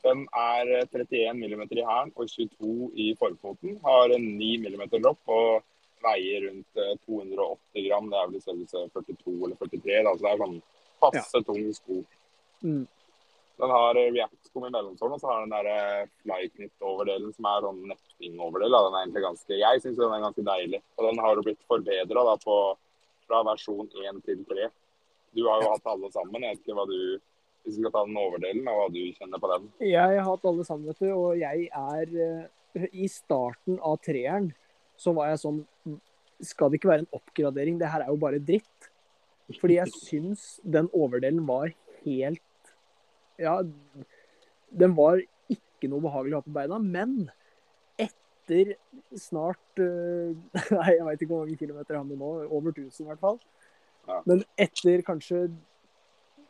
Den 0.03 0.27
er 0.33 0.71
eh, 0.79 0.87
31 0.91 1.33
mm 1.37 1.63
i 1.71 1.85
hælen 1.85 2.13
og 2.15 2.27
22 2.29 2.91
i 2.95 3.15
forfoten. 3.19 3.79
Har 3.83 4.13
en 4.15 4.37
9 4.37 4.57
mm 4.57 4.83
dropp 5.01 5.19
og 5.27 5.63
veier 6.03 6.47
rundt 6.49 6.81
eh, 6.81 6.97
280 7.05 7.87
gram. 7.89 8.09
Det 8.09 8.17
er 8.17 8.27
vel 8.27 8.37
i 8.37 8.43
størrelse 8.45 8.89
42 8.93 9.37
eller 9.45 9.55
43, 9.55 10.03
da, 10.03 10.13
så 10.13 10.23
det 10.25 10.31
er 10.33 10.43
sånn 10.43 10.61
passe 11.01 11.43
tung 11.45 11.73
sko. 11.73 12.03
Mm. 12.65 12.85
Den 13.57 13.73
har 13.73 13.97
eh, 13.97 14.11
React-sko 14.13 14.65
i 14.67 14.73
mellomstålen, 14.73 15.15
og 15.15 15.21
så 15.21 15.31
har 15.31 15.45
den 15.45 15.53
der 15.55 15.69
eh, 15.71 16.09
flyknit-overdelen 16.23 17.31
som 17.33 17.47
er 17.49 17.63
sånn 17.65 17.79
netting-overdel. 17.91 18.75
Den 18.75 18.97
er 18.97 19.05
egentlig 19.05 19.23
ganske, 19.25 19.61
jeg 19.61 19.81
syns 19.83 19.97
den 19.97 20.13
er 20.13 20.25
ganske 20.27 20.45
deilig. 20.45 20.81
Og 20.97 21.07
den 21.09 21.23
har 21.23 21.39
jo 21.39 21.45
blitt 21.47 21.63
forbedra 21.69 22.25
fra 22.43 23.41
versjon 23.47 23.89
1 23.89 24.21
til 24.27 24.43
3. 24.51 24.69
Du 25.37 25.43
har 25.49 25.63
jo 25.63 25.71
hatt 25.73 25.89
alle 25.89 26.11
sammen. 26.13 26.45
Jeg 26.45 26.55
vet 26.57 26.63
ikke 26.63 26.77
hva 26.77 26.85
du 26.89 26.99
Hvis 27.67 27.75
vi 27.75 27.81
skal 27.83 27.91
ta 27.91 28.01
den 28.07 28.15
overdelen, 28.15 28.67
og 28.71 28.77
hva 28.79 28.85
du 28.93 29.01
kjenner 29.17 29.41
på 29.43 29.47
den. 29.51 29.65
Jeg 29.83 30.11
har 30.13 30.23
hatt 30.23 30.45
alle 30.47 30.63
sammen, 30.63 30.87
vet 30.87 31.01
du, 31.03 31.09
og 31.11 31.33
jeg 31.35 31.65
er 31.67 32.13
eh, 32.23 32.85
I 32.95 33.09
starten 33.11 33.81
av 33.83 33.97
treeren 34.05 34.53
så 34.97 35.11
var 35.13 35.33
jeg 35.33 35.41
sånn 35.41 35.59
Skal 36.47 36.71
det 36.71 36.79
ikke 36.79 36.93
være 36.93 37.03
en 37.03 37.17
oppgradering? 37.17 37.81
Det 37.81 37.89
her 37.91 38.05
er 38.05 38.13
jo 38.13 38.21
bare 38.21 38.39
dritt. 38.39 38.87
Fordi 39.59 39.81
jeg 39.81 39.91
syns 40.07 40.45
den 40.63 40.87
overdelen 40.93 41.43
var 41.49 41.73
helt 42.05 42.46
Ja, 43.41 43.59
den 44.81 44.95
var 44.97 45.21
ikke 45.53 45.89
noe 45.91 46.03
behagelig 46.03 46.37
å 46.37 46.41
ha 46.41 46.45
på 46.45 46.55
beina, 46.55 46.79
men 46.81 47.29
etter 48.01 48.73
snart 49.17 49.81
eh, 49.83 50.33
Nei, 50.77 50.91
jeg 50.95 51.05
veit 51.07 51.23
ikke 51.23 51.33
hvor 51.33 51.45
mange 51.45 51.59
kilometer 51.59 51.95
jeg 51.95 52.01
har 52.01 52.09
med 52.09 52.21
nå. 52.21 52.33
Over 52.47 52.73
1000 52.73 53.05
i 53.05 53.09
hvert 53.11 53.23
fall. 53.23 53.41
Ja. 54.07 54.21
Men 54.29 54.43
etter 54.59 55.03
kanskje 55.05 55.47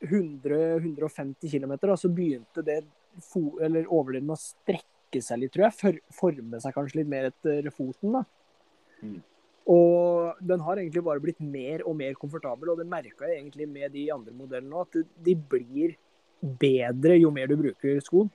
100-150 0.05 1.49
km, 1.49 1.73
så 1.97 2.09
begynte 2.13 2.63
det 2.65 2.83
eller 3.65 3.87
overdelen 3.89 4.29
å 4.29 4.37
strekke 4.37 5.23
seg 5.25 5.41
litt, 5.41 5.55
tror 5.55 5.67
jeg. 5.67 5.77
For 5.79 5.97
forme 6.13 6.61
seg 6.61 6.75
kanskje 6.75 7.01
litt 7.01 7.09
mer 7.09 7.31
etter 7.31 7.69
foten. 7.73 8.19
da. 8.19 8.23
Mm. 9.01 9.17
Og 9.67 10.37
den 10.47 10.61
har 10.63 10.79
egentlig 10.79 11.03
bare 11.03 11.23
blitt 11.23 11.41
mer 11.43 11.83
og 11.87 11.97
mer 11.99 12.13
komfortabel, 12.19 12.71
og 12.71 12.79
det 12.79 12.87
merka 12.87 13.27
jeg 13.27 13.41
egentlig 13.41 13.67
med 13.67 13.91
de 13.91 14.05
andre 14.13 14.35
modellene 14.35 14.77
òg, 14.79 14.93
at 14.93 15.17
de 15.25 15.33
blir 15.35 15.97
bedre 16.41 17.17
jo 17.17 17.31
mer 17.33 17.49
du 17.49 17.57
bruker 17.59 18.01
skoen. 18.03 18.29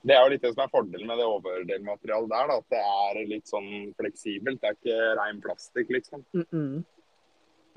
Det 0.00 0.14
er 0.16 0.22
jo 0.24 0.32
litt 0.32 0.44
det 0.44 0.54
som 0.54 0.62
er 0.64 0.72
fordelen 0.72 1.10
med 1.10 1.18
det 1.20 1.26
overdelmaterialet 1.28 2.30
der. 2.32 2.46
da, 2.48 2.56
At 2.56 2.72
det 2.72 2.80
er 2.80 3.28
litt 3.28 3.50
sånn 3.50 3.68
fleksibelt. 4.00 4.60
Det 4.62 4.70
er 4.70 4.78
ikke 4.78 5.10
rein 5.18 5.42
plastikk, 5.44 5.92
liksom. 5.92 6.24
Mm 6.32 6.46
-mm. 6.50 6.84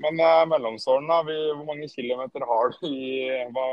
Men 0.02 0.20
eh, 0.20 0.46
mellomstålen, 0.48 1.08
da. 1.08 1.22
Vi, 1.22 1.36
hvor 1.52 1.66
mange 1.68 1.88
kilometer 1.88 2.46
har 2.48 2.72
du 2.72 2.86
i, 2.88 3.28
hva, 3.52 3.66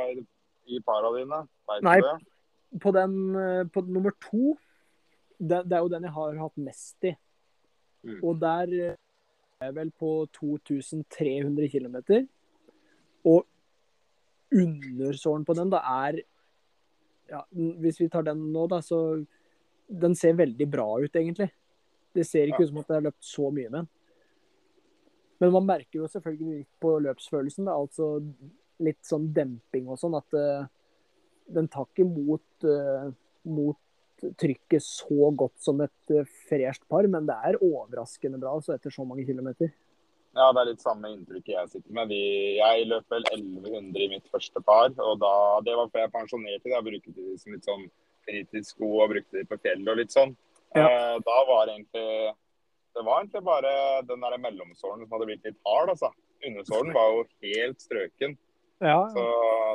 i 0.67 0.81
para 0.85 1.13
dine? 1.17 1.47
Nei. 1.81 1.99
På 2.81 2.91
den 2.91 3.35
eh, 3.35 3.63
på 3.67 3.81
nummer 3.87 4.11
to, 4.21 4.57
det, 5.39 5.63
det 5.65 5.77
er 5.77 5.81
jo 5.81 5.93
den 5.95 6.03
jeg 6.03 6.15
har 6.15 6.37
hatt 6.43 6.57
mest 6.57 7.07
i. 7.09 7.15
Mm. 8.03 8.19
Og 8.23 8.39
der 8.41 8.75
eh, 8.77 8.99
er 9.61 9.65
jeg 9.69 9.75
vel 9.75 9.91
på 9.91 10.11
2300 10.33 11.69
km. 11.69 11.97
Og 13.23 13.45
undersålen 14.51 15.45
på 15.47 15.55
den 15.57 15.71
da 15.71 15.81
er 16.05 16.21
ja, 17.31 17.45
Hvis 17.51 18.01
vi 18.01 18.09
tar 18.11 18.25
den 18.27 18.51
nå, 18.51 18.65
da, 18.67 18.81
så 18.83 19.23
Den 19.87 20.15
ser 20.15 20.35
veldig 20.39 20.67
bra 20.71 20.87
ut, 20.99 21.15
egentlig. 21.15 21.49
Det 22.15 22.25
ser 22.27 22.47
ikke 22.47 22.61
Ja. 22.61 22.65
ut 22.65 22.69
som 22.69 22.77
at 22.79 22.87
det 22.87 22.95
har 22.95 23.05
løpt 23.07 23.23
så 23.23 23.51
mye 23.51 23.69
med 23.69 23.79
den. 23.79 23.89
Men 25.39 25.51
man 25.51 25.65
merker 25.65 25.99
jo 25.99 26.07
selvfølgelig 26.07 26.65
på 26.79 26.99
løpsfølelsen. 27.01 27.65
Da, 27.65 27.75
altså 27.75 28.21
litt 28.79 28.99
sånn 29.03 29.33
demping 29.33 29.87
og 29.89 29.99
sånn. 29.99 30.15
At 30.15 30.37
uh, 30.37 30.67
den 31.51 31.67
tar 31.71 31.87
ikke 31.89 32.05
mot, 32.07 32.45
uh, 32.63 33.11
mot 33.43 34.27
trykket 34.37 34.85
så 34.85 35.31
godt 35.35 35.57
som 35.63 35.81
et 35.81 36.13
uh, 36.13 36.27
fresht 36.47 36.85
par, 36.87 37.07
men 37.09 37.25
det 37.29 37.35
er 37.35 37.59
overraskende 37.59 38.39
bra 38.41 38.53
altså, 38.59 38.75
etter 38.75 38.93
så 38.93 39.03
mange 39.07 39.25
kilometer. 39.25 39.73
Ja, 40.35 40.45
det 40.55 40.61
er 40.61 40.69
litt 40.69 40.83
samme 40.83 41.09
inntrykket 41.11 41.51
jeg 41.53 41.69
sitter 41.73 41.95
med. 41.97 42.07
Vi, 42.13 42.21
jeg 42.57 42.85
løp 42.87 43.09
vel 43.11 43.25
1100 43.33 44.05
i 44.05 44.11
mitt 44.13 44.29
første 44.31 44.61
par, 44.63 44.93
og 45.03 45.17
da, 45.19 45.33
det 45.67 45.73
var 45.75 45.89
før 45.91 46.05
jeg 46.05 46.13
pensjonerte. 46.13 46.71
Jeg 46.71 46.85
brukte 46.85 47.15
de 47.17 47.33
som 47.41 47.51
litt 47.55 47.67
sånn 47.67 47.83
fritidssko 48.27 48.87
og 49.01 49.11
brukte 49.11 49.41
de 49.41 49.43
på 49.49 49.57
fjellet 49.59 49.91
og 49.91 49.99
litt 49.99 50.13
sånn. 50.15 50.31
Ja. 50.77 50.85
Eh, 50.87 51.17
da 51.25 51.37
var 51.49 51.67
egentlig 51.67 52.31
Det 52.95 53.03
var 53.03 53.21
egentlig 53.21 53.41
bare 53.43 53.71
den 54.07 54.23
der 54.23 54.37
mellomsålen 54.39 55.03
som 55.03 55.13
hadde 55.15 55.27
blitt 55.29 55.45
litt 55.47 55.59
hard, 55.67 55.91
altså. 55.93 56.09
Undersålen 56.47 56.93
var 56.95 57.11
jo 57.11 57.25
helt 57.43 57.83
strøken. 57.83 58.37
Ja, 58.81 58.97
Så 59.13 59.23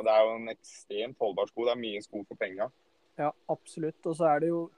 det 0.05 0.11
er 0.11 0.25
jo 0.25 0.33
en 0.35 0.49
ekstremt 0.51 1.17
holdbar 1.21 1.47
sko. 1.47 1.63
Det 1.65 1.71
er 1.73 1.79
mye 1.81 2.01
sko 2.03 2.23
for 2.27 2.37
penga. 2.37 2.67
ja, 3.17 3.31
absolutt. 3.49 4.01
Og 4.05 4.15
så 4.19 4.25
er 4.33 4.39
det 4.43 4.49
jo 4.49 4.69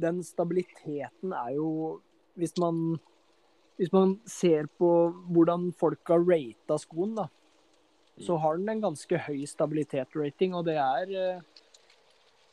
Den 0.00 0.20
stabiliteten 0.22 1.32
er 1.32 1.54
jo 1.56 2.00
Hvis 2.38 2.54
man, 2.58 3.00
hvis 3.78 3.92
man 3.94 4.16
ser 4.26 4.66
på 4.78 4.88
hvordan 5.30 5.68
folk 5.78 6.02
har 6.10 6.24
rata 6.26 6.78
skoen, 6.82 7.14
da, 7.14 7.28
så 8.18 8.36
har 8.42 8.56
den 8.58 8.68
en 8.72 8.80
ganske 8.82 9.18
høy 9.28 9.44
stabilitet-rating, 9.46 10.54
og 10.58 10.64
det 10.66 10.76
er 10.82 11.14
eh, 11.14 11.40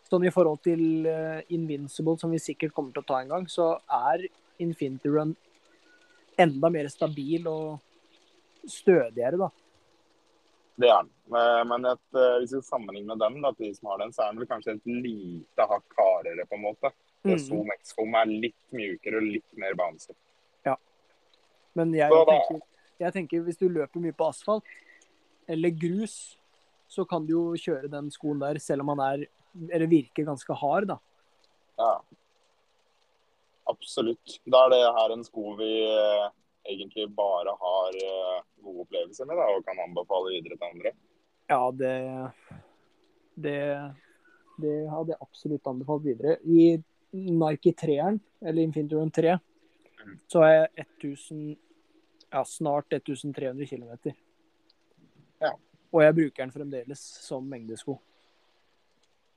Sånn 0.05 0.21
i 0.21 0.29
forhold 0.29 0.59
til 0.61 1.07
eh, 1.09 1.39
Invincible, 1.49 2.13
som 2.21 2.29
vi 2.29 2.37
sikkert 2.37 2.75
kommer 2.75 2.93
til 2.93 3.01
å 3.01 3.07
ta 3.09 3.23
en 3.23 3.31
gang, 3.31 3.47
så 3.49 3.71
er 3.89 4.27
Infinity 4.61 5.09
Run 5.09 5.31
enda 6.37 6.69
mer 6.69 6.85
stabil 6.93 7.47
og 7.49 7.79
stødigere, 8.69 9.39
da. 9.41 9.47
Det 10.77 10.89
er 10.91 11.01
den. 11.01 11.09
Men- 11.33 11.67
Men 11.67 11.85
et, 11.85 12.05
eh, 12.13 12.37
hvis 12.43 12.53
vi 12.53 12.61
sammenligner 12.61 13.17
den, 13.17 13.41
da, 13.41 13.51
de 13.57 13.73
som 13.73 13.89
har 13.89 13.97
den, 13.97 14.11
så 14.13 14.21
er 14.27 14.31
den 14.33 14.39
vel 14.43 14.47
kanskje 14.53 14.75
et 14.75 14.85
lite 14.85 15.65
hakk 15.73 15.97
hardere, 15.97 16.45
på 16.45 16.53
en 16.53 16.61
måte. 16.61 16.91
Mm. 17.25 17.39
Zoom 17.39 17.71
X-Foam 17.81 18.13
er 18.13 18.25
litt 18.25 18.61
mjukere 18.71 19.17
og 19.17 19.23
litt 19.23 19.57
mer 19.57 19.73
bouncy. 19.73 20.13
Men 21.75 21.93
jeg 21.95 22.09
jeg, 22.11 22.25
tenker, 22.29 22.61
jeg 23.03 23.13
tenker 23.13 23.45
hvis 23.45 23.59
du 23.59 23.67
løper 23.69 23.99
mye 24.03 24.15
på 24.15 24.29
asfalt 24.31 24.63
eller 25.51 25.73
grus, 25.75 26.37
så 26.87 27.03
kan 27.05 27.25
du 27.25 27.33
jo 27.33 27.43
kjøre 27.59 27.89
den 27.91 28.07
skoen 28.13 28.39
der 28.41 28.57
selv 28.63 28.85
om 28.85 28.93
han 28.93 29.01
er 29.05 29.25
eller 29.71 29.87
virker 29.87 30.25
ganske 30.27 30.55
hard, 30.59 30.87
da. 30.89 30.97
Ja. 31.79 31.91
Absolutt. 33.71 34.39
Da 34.45 34.65
er 34.65 34.73
det 34.73 34.81
her 34.97 35.13
en 35.15 35.23
sko 35.25 35.53
vi 35.57 35.69
eh, 35.87 36.25
egentlig 36.69 37.07
bare 37.17 37.53
har 37.61 37.97
eh, 37.97 38.41
gode 38.61 38.83
opplevelser 38.85 39.29
med, 39.29 39.39
da, 39.39 39.47
og 39.55 39.63
kan 39.65 39.79
anbefale 39.85 40.35
videre 40.35 40.57
til 40.59 40.67
andre. 40.69 40.91
Ja, 41.49 41.61
det 41.71 41.95
Det, 43.35 43.57
det 44.63 44.75
hadde 44.89 45.11
jeg 45.11 45.21
absolutt 45.21 45.67
anbefalt 45.67 46.05
videre. 46.05 46.37
I 46.43 46.77
Nike 47.11 47.73
3-eren, 47.75 48.19
eller 48.41 48.63
Infinity 48.63 48.95
3, 49.21 49.37
Mm. 50.05 50.19
så 50.29 50.41
er 50.45 50.51
jeg 50.53 50.85
1000 51.01 51.55
Ja, 52.33 52.43
snart 52.45 52.93
1300 52.93 53.67
km. 53.69 54.13
Ja. 55.43 55.53
Og 55.91 56.03
jeg 56.03 56.17
bruker 56.17 56.43
den 56.43 56.55
fremdeles 56.55 57.03
som 57.23 57.45
mengdesko. 57.49 57.99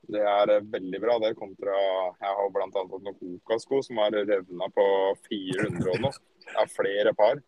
Det 0.09 0.23
er 0.25 0.55
eh, 0.55 0.65
veldig 0.65 0.99
bra. 1.03 1.19
det 1.21 1.35
kontra 1.37 1.75
Jeg 1.75 2.33
har 2.39 2.49
bl.a. 2.55 2.69
noen 2.71 3.13
Hoka-sko 3.19 3.83
som 3.85 3.99
har 4.01 4.15
revna 4.15 4.71
på 4.73 4.85
400 5.29 5.93
og 5.93 6.03
noe. 6.07 6.25
Det 6.49 6.57
er 6.63 6.73
flere 6.73 7.13
par. 7.13 7.43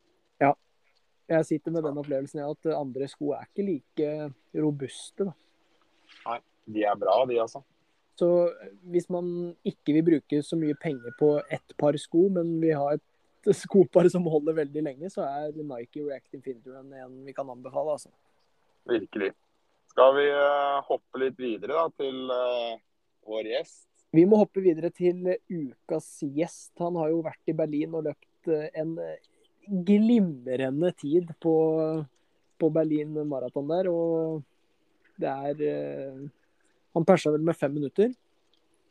Jeg 1.31 1.47
sitter 1.47 1.71
med 1.71 1.85
den 1.87 1.99
opplevelsen 2.01 2.41
ja, 2.41 2.49
at 2.51 2.73
andre 2.75 3.07
sko 3.07 3.31
er 3.35 3.45
ikke 3.47 3.67
like 3.67 4.07
robuste. 4.63 5.29
da. 5.29 6.39
De 6.67 6.83
er 6.83 6.97
bra, 6.99 7.21
de, 7.27 7.37
altså. 7.41 7.61
Så 8.19 8.51
hvis 8.91 9.07
man 9.09 9.55
ikke 9.65 9.95
vil 9.95 10.05
bruke 10.09 10.41
så 10.43 10.59
mye 10.59 10.75
penger 10.81 11.15
på 11.19 11.31
ett 11.49 11.73
par 11.79 11.95
sko, 11.97 12.27
men 12.29 12.59
vi 12.61 12.73
har 12.75 12.97
et 12.97 13.05
skopar 13.57 14.09
som 14.13 14.27
holder 14.29 14.59
veldig 14.61 14.83
lenge, 14.85 15.09
så 15.13 15.25
er 15.25 15.55
Nike 15.57 16.03
React 16.03 16.37
Infinity 16.37 16.73
Run 16.73 16.93
en 16.93 17.15
vi 17.25 17.33
kan 17.33 17.49
anbefale. 17.49 17.97
altså. 17.97 18.11
Virkelig. 18.89 19.31
Skal 19.91 20.15
vi 20.15 20.27
eh, 20.29 20.77
hoppe 20.87 21.19
litt 21.19 21.39
videre 21.41 21.75
da, 21.75 21.87
til 21.99 22.29
uh, 22.31 22.77
vår 23.27 23.49
gjest? 23.51 23.87
Vi 24.11 24.23
må 24.27 24.41
hoppe 24.41 24.63
videre 24.63 24.91
til 24.91 25.23
ukas 25.47 26.07
gjest. 26.35 26.73
Han 26.83 26.97
har 26.99 27.11
jo 27.13 27.21
vært 27.23 27.51
i 27.51 27.55
Berlin 27.55 27.93
og 27.95 28.09
løpt 28.09 28.49
eh, 28.51 28.67
en 28.81 28.97
eh, 28.99 29.21
glimrende 29.87 30.91
tid 30.99 31.31
på, 31.43 31.53
på 32.59 32.69
Berlin 32.75 33.15
maraton 33.29 33.71
der. 33.71 33.87
Og 33.87 34.41
det 35.21 35.31
er 35.31 35.63
eh, 35.69 36.19
Han 36.91 37.07
persa 37.07 37.31
vel 37.31 37.45
med 37.47 37.55
fem 37.55 37.71
minutter. 37.71 38.11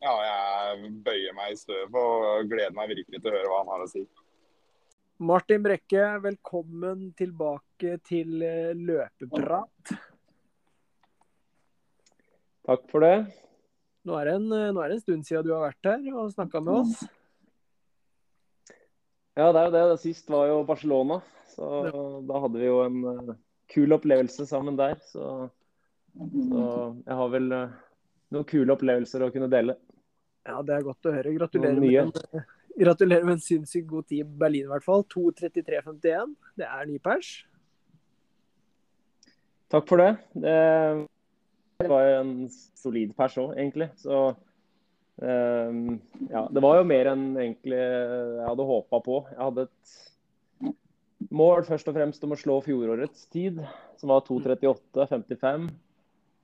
Ja, 0.00 0.14
jeg 0.24 0.94
bøyer 1.04 1.36
meg 1.36 1.52
i 1.52 1.60
støvet 1.60 2.00
og 2.00 2.48
gleder 2.48 2.72
meg 2.72 2.94
virkelig 2.94 3.20
til 3.20 3.28
å 3.28 3.34
høre 3.36 3.50
hva 3.52 3.58
han 3.58 3.72
har 3.74 3.84
å 3.84 3.88
si. 3.90 4.06
Martin 5.20 5.60
Brekke, 5.60 6.04
velkommen 6.24 7.10
tilbake 7.12 7.98
til 8.08 8.40
eh, 8.40 8.70
løpeprat. 8.72 9.90
Takk 12.64 12.86
for 12.88 13.04
det. 13.04 13.26
Nå 14.08 14.14
er, 14.16 14.30
det 14.30 14.36
en, 14.38 14.46
eh, 14.56 14.70
er 14.72 14.86
det 14.88 14.94
en 14.96 15.02
stund 15.02 15.26
siden 15.28 15.44
du 15.44 15.50
har 15.52 15.66
vært 15.66 15.88
her 15.90 16.06
og 16.14 16.30
snakka 16.32 16.62
med 16.64 16.78
oss. 16.78 17.02
Ja, 19.36 19.50
det 19.52 19.60
er 19.60 19.68
jo 19.68 19.74
det. 19.74 19.82
Det 19.90 19.98
sist 20.06 20.32
var 20.32 20.46
jo 20.48 20.62
Barcelona. 20.70 21.18
Så 21.52 21.68
da 22.24 22.40
hadde 22.46 22.62
vi 22.62 22.70
jo 22.70 22.78
en 22.86 22.96
eh, 23.10 23.34
kul 23.74 23.92
opplevelse 23.98 24.46
sammen 24.48 24.80
der. 24.80 24.96
Så, 25.04 25.50
så 26.16 26.64
jeg 27.04 27.18
har 27.20 27.34
vel 27.36 27.52
noen 27.52 28.48
kule 28.48 28.72
opplevelser 28.72 29.28
å 29.28 29.30
kunne 29.36 29.52
dele. 29.52 29.76
Ja, 30.48 30.62
Det 30.64 30.78
er 30.78 30.88
godt 30.88 31.12
å 31.12 31.14
høre. 31.18 31.36
Gratulerer 31.36 31.76
med 31.76 32.08
nye. 32.08 32.46
Gratulerer 32.80 33.26
med 33.28 33.38
en 33.38 33.44
sinnssykt 33.44 33.88
god 33.90 34.08
tid 34.10 34.24
i 34.24 34.40
Berlin, 34.42 34.66
i 34.66 34.72
hvert 34.72 34.86
fall. 34.86 35.06
2.33,51. 35.12 36.36
Det 36.58 36.68
er 36.68 36.88
ny 36.88 36.98
pers. 37.02 37.32
Takk 39.70 39.86
for 39.86 40.02
det. 40.02 40.12
Det 40.34 41.90
var 41.90 42.14
en 42.18 42.34
solid 42.50 43.12
pers 43.16 43.38
òg, 43.40 43.52
egentlig. 43.54 43.92
Så 44.00 44.30
Um, 45.20 45.98
ja, 46.30 46.46
det 46.48 46.62
var 46.64 46.78
jo 46.78 46.86
mer 46.88 47.10
enn 47.10 47.24
egentlig 47.36 47.76
jeg 47.76 48.46
hadde 48.46 48.68
håpa 48.70 49.00
på. 49.04 49.18
Jeg 49.28 49.40
hadde 49.42 49.66
et 49.66 50.70
mål 51.36 51.66
først 51.66 51.90
og 51.90 51.96
fremst 51.98 52.24
om 52.24 52.32
å 52.32 52.38
slå 52.40 52.56
fjorårets 52.64 53.26
tid, 53.32 53.60
som 54.00 54.14
var 54.14 54.24
2.38,55. 54.28 55.68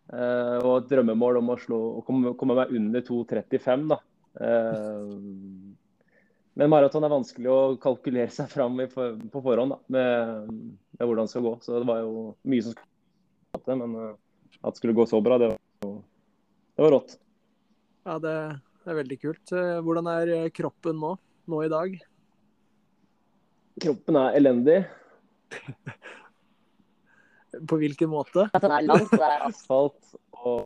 Uh, 0.07 0.59
og 0.61 0.75
et 0.77 0.91
drømmemål 0.93 1.41
om 1.41 1.55
å, 1.55 1.59
slå, 1.59 1.81
komme, 2.07 2.35
komme 2.39 2.59
meg 2.59 2.75
under 2.77 3.03
2.35. 3.07 3.89
da. 3.95 3.99
Eh, 4.37 5.13
men 6.57 6.71
maraton 6.73 7.05
er 7.05 7.13
vanskelig 7.13 7.51
å 7.53 7.59
kalkulere 7.81 8.33
seg 8.33 8.49
fram 8.49 8.79
i 8.81 8.87
for, 8.89 9.19
på 9.33 9.43
forhånd 9.45 9.75
da, 9.75 9.77
med, 9.93 10.53
med 10.97 11.03
hvordan 11.03 11.29
det 11.29 11.33
skal 11.35 11.45
gå. 11.45 11.53
Så 11.61 11.75
det 11.77 11.89
var 11.89 12.01
jo 12.01 12.31
mye 12.49 12.65
som 12.65 12.73
skulle 12.73 13.61
til, 13.67 13.83
men 13.83 13.97
eh, 14.01 14.15
at 14.63 14.73
det 14.73 14.81
skulle 14.81 14.97
gå 14.97 15.05
så 15.11 15.21
bra, 15.25 15.37
det 15.43 15.51
var, 15.53 15.61
det 15.85 16.87
var 16.87 16.95
rått. 16.97 17.19
Ja, 18.07 18.17
det, 18.23 18.35
det 18.87 18.93
er 18.93 18.99
veldig 19.03 19.19
kult. 19.21 19.53
Eh, 19.53 19.75
Hvordan 19.85 20.09
er 20.15 20.33
eh, 20.33 20.49
kroppen 20.55 20.97
nå? 21.03 21.13
Nå 21.51 21.61
i 21.67 21.73
dag? 21.73 21.99
Kroppen 23.85 24.21
er 24.23 24.41
elendig. 24.41 24.79
På 27.69 27.77
hvilken 27.81 28.13
måte? 28.13 28.49
At 28.49 28.65
den 28.65 28.79
er 28.79 28.89
langt, 28.89 29.13
så 29.13 29.21
det 29.21 29.29
er 29.29 29.47
Asfalt 29.51 30.17
og 30.41 30.65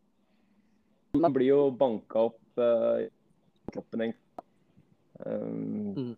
Man 1.18 1.34
blir 1.34 1.50
jo 1.50 1.62
banka 1.74 2.28
opp 2.28 2.60
uh, 2.62 3.02
kroppen, 3.74 4.04
egentlig. 4.04 4.29
Um, 5.26 6.16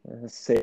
Mm. 0.00 0.28
se, 0.32 0.56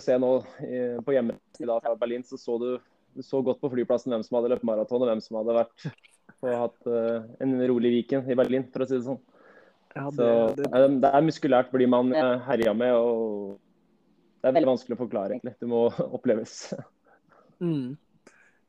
ser, 0.00 0.18
nå 0.22 0.30
eh, 0.62 1.00
på 1.04 1.12
hjemmesida 1.12 1.80
fra 1.82 1.96
Berlin, 1.98 2.22
så 2.24 2.38
så 2.38 2.56
du, 2.62 2.68
du 3.12 3.22
så 3.26 3.42
godt 3.42 3.60
på 3.60 3.70
flyplassen 3.72 4.14
hvem 4.14 4.22
som 4.24 4.38
hadde 4.38 4.52
løpt 4.54 4.64
maraton, 4.64 5.02
og 5.02 5.10
hvem 5.10 5.20
som 5.24 5.40
hadde 5.40 5.56
vært 5.58 5.88
og 6.44 6.54
hatt 6.60 6.88
uh, 6.90 7.24
en 7.42 7.56
rolig 7.68 7.90
Viken 7.94 8.26
i 8.30 8.36
Berlin, 8.38 8.66
for 8.72 8.84
å 8.84 8.88
si 8.88 8.98
det 8.98 9.06
sånn. 9.06 9.20
Ja, 9.94 10.08
Så 10.10 10.16
det, 10.18 10.62
det, 10.62 10.70
eh, 10.74 10.96
det 11.04 11.10
er 11.10 11.24
muskulært 11.24 11.70
blir 11.72 11.90
man 11.90 12.10
eh, 12.16 12.32
herja 12.48 12.74
med, 12.76 12.94
og 12.98 13.60
det 14.42 14.50
er 14.50 14.56
veldig 14.56 14.72
vanskelig 14.72 14.96
å 14.96 15.02
forklare, 15.04 15.36
egentlig. 15.36 15.54
Det 15.60 15.68
må 15.70 15.86
oppleves. 16.18 16.56
mm. 17.62 17.94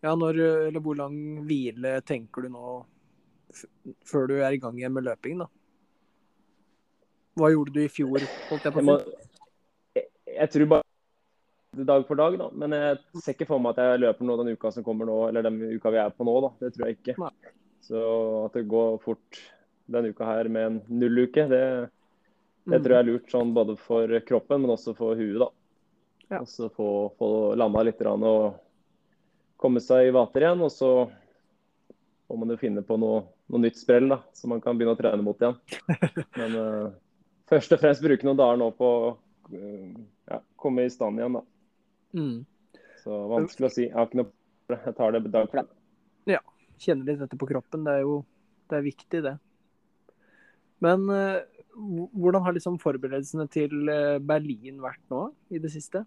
Ja, 0.05 0.13
når, 0.13 0.39
eh, 0.39 0.67
eller 0.69 0.83
hvor 0.85 0.99
lang 0.99 1.17
hvile 1.47 1.97
tenker 2.05 2.45
du 2.45 2.53
nå 2.53 2.77
før 4.05 4.29
du 4.29 4.35
er 4.37 4.55
i 4.55 4.59
gang 4.61 4.77
igjen 4.77 4.93
med 4.93 5.07
løping, 5.07 5.41
da? 5.41 5.49
Hva 7.35 7.49
gjorde 7.51 7.73
du 7.75 7.81
i 7.83 7.89
fjor? 7.91 8.23
Holdt 8.49 8.63
jeg 8.67 8.75
på 8.75 8.81
Jeg, 8.81 8.85
å 8.85 8.89
må, 8.89 8.97
si? 9.01 9.31
jeg, 9.99 10.07
jeg 10.37 10.51
tror 10.53 10.69
bare 10.75 11.85
dag 11.85 12.05
for 12.07 12.15
dag, 12.21 12.37
da. 12.39 12.47
Men 12.55 12.71
jeg 12.77 12.99
ser 13.19 13.35
ikke 13.35 13.47
for 13.49 13.59
meg 13.59 13.75
at 13.75 13.81
jeg 13.83 14.03
løper 14.05 14.27
nå 14.29 14.37
den 14.39 14.53
uka 14.55 14.71
som 14.71 14.85
kommer 14.87 15.09
nå, 15.09 15.17
eller 15.27 15.43
den 15.43 15.57
uka 15.75 15.91
vi 15.91 15.99
er 15.99 16.13
på 16.15 16.27
nå, 16.27 16.35
da. 16.45 16.51
Det 16.63 16.71
tror 16.77 16.87
jeg 16.87 16.99
ikke. 17.01 17.17
Nei. 17.19 17.33
Så 17.83 17.99
at 18.45 18.55
det 18.55 18.63
går 18.71 18.95
fort 19.03 19.41
denne 19.91 20.09
uka 20.15 20.25
her 20.25 20.47
med 20.49 20.69
en 20.69 20.79
nulluke, 21.01 21.43
det, 21.51 21.61
det 22.65 22.79
Mm. 22.79 22.81
tror 22.81 22.93
jeg 22.95 23.03
er 23.03 23.05
lurt 23.11 23.27
sånn 23.29 23.51
både 23.53 23.75
for 23.77 24.09
kroppen, 24.25 24.63
men 24.63 24.71
også 24.73 24.95
for 24.97 25.13
huet, 25.19 25.37
da. 25.43 25.51
Ja. 26.31 26.39
Og 26.39 26.47
så 26.49 26.65
få, 26.73 26.87
få 27.19 27.27
landa 27.53 27.83
litt 27.85 27.99
og 28.01 28.55
komme 29.61 29.77
seg 29.83 30.07
i 30.07 30.13
vater 30.15 30.41
igjen. 30.41 30.63
Og 30.65 30.71
så 30.73 30.89
får 32.25 32.39
man 32.41 32.49
jo 32.49 32.57
finne 32.57 32.81
på 32.81 32.97
noe, 32.97 33.19
noe 33.53 33.61
nytt 33.61 33.77
sprell, 33.77 34.09
da, 34.09 34.17
så 34.33 34.49
man 34.49 34.63
kan 34.63 34.79
begynne 34.79 34.95
å 34.95 34.97
trene 34.97 35.21
mot 35.21 35.37
igjen. 35.37 35.59
Men 36.41 36.57
eh, 36.63 36.87
først 37.51 37.75
og 37.75 37.81
fremst 37.81 38.03
bruke 38.03 38.27
noen 38.27 38.39
dager 38.39 38.59
nå 38.61 38.71
på 38.75 38.91
å 38.97 39.07
eh, 39.53 39.95
ja, 40.31 40.41
komme 40.59 40.85
i 40.85 40.91
stand 40.93 41.21
igjen, 41.21 41.39
da. 41.39 41.45
Mm. 42.15 42.81
Så 43.03 43.23
vanskelig 43.29 43.69
å 43.69 43.73
si. 43.73 43.87
Jeg 43.87 43.95
har 43.95 44.09
ikke 44.09 44.23
noe. 44.23 44.31
Jeg 44.71 44.95
tar 44.97 45.13
det 45.13 45.27
dag 45.29 45.49
for 45.51 45.61
dag. 45.61 45.73
Kjenne 46.81 47.07
litt 47.07 47.21
dette 47.21 47.37
på 47.39 47.47
kroppen, 47.49 47.85
det 47.87 47.99
er 47.99 48.03
jo 48.03 48.23
det 48.69 48.79
er 48.79 48.87
viktig, 48.87 49.21
det. 49.23 49.35
Men 50.83 51.05
eh, 51.13 51.45
hvordan 51.75 52.43
har 52.43 52.55
liksom 52.55 52.79
forberedelsene 52.81 53.45
til 53.53 53.91
eh, 53.91 54.17
Berlin 54.19 54.81
vært 54.83 55.03
nå 55.13 55.27
i 55.53 55.61
det 55.61 55.71
siste? 55.73 56.05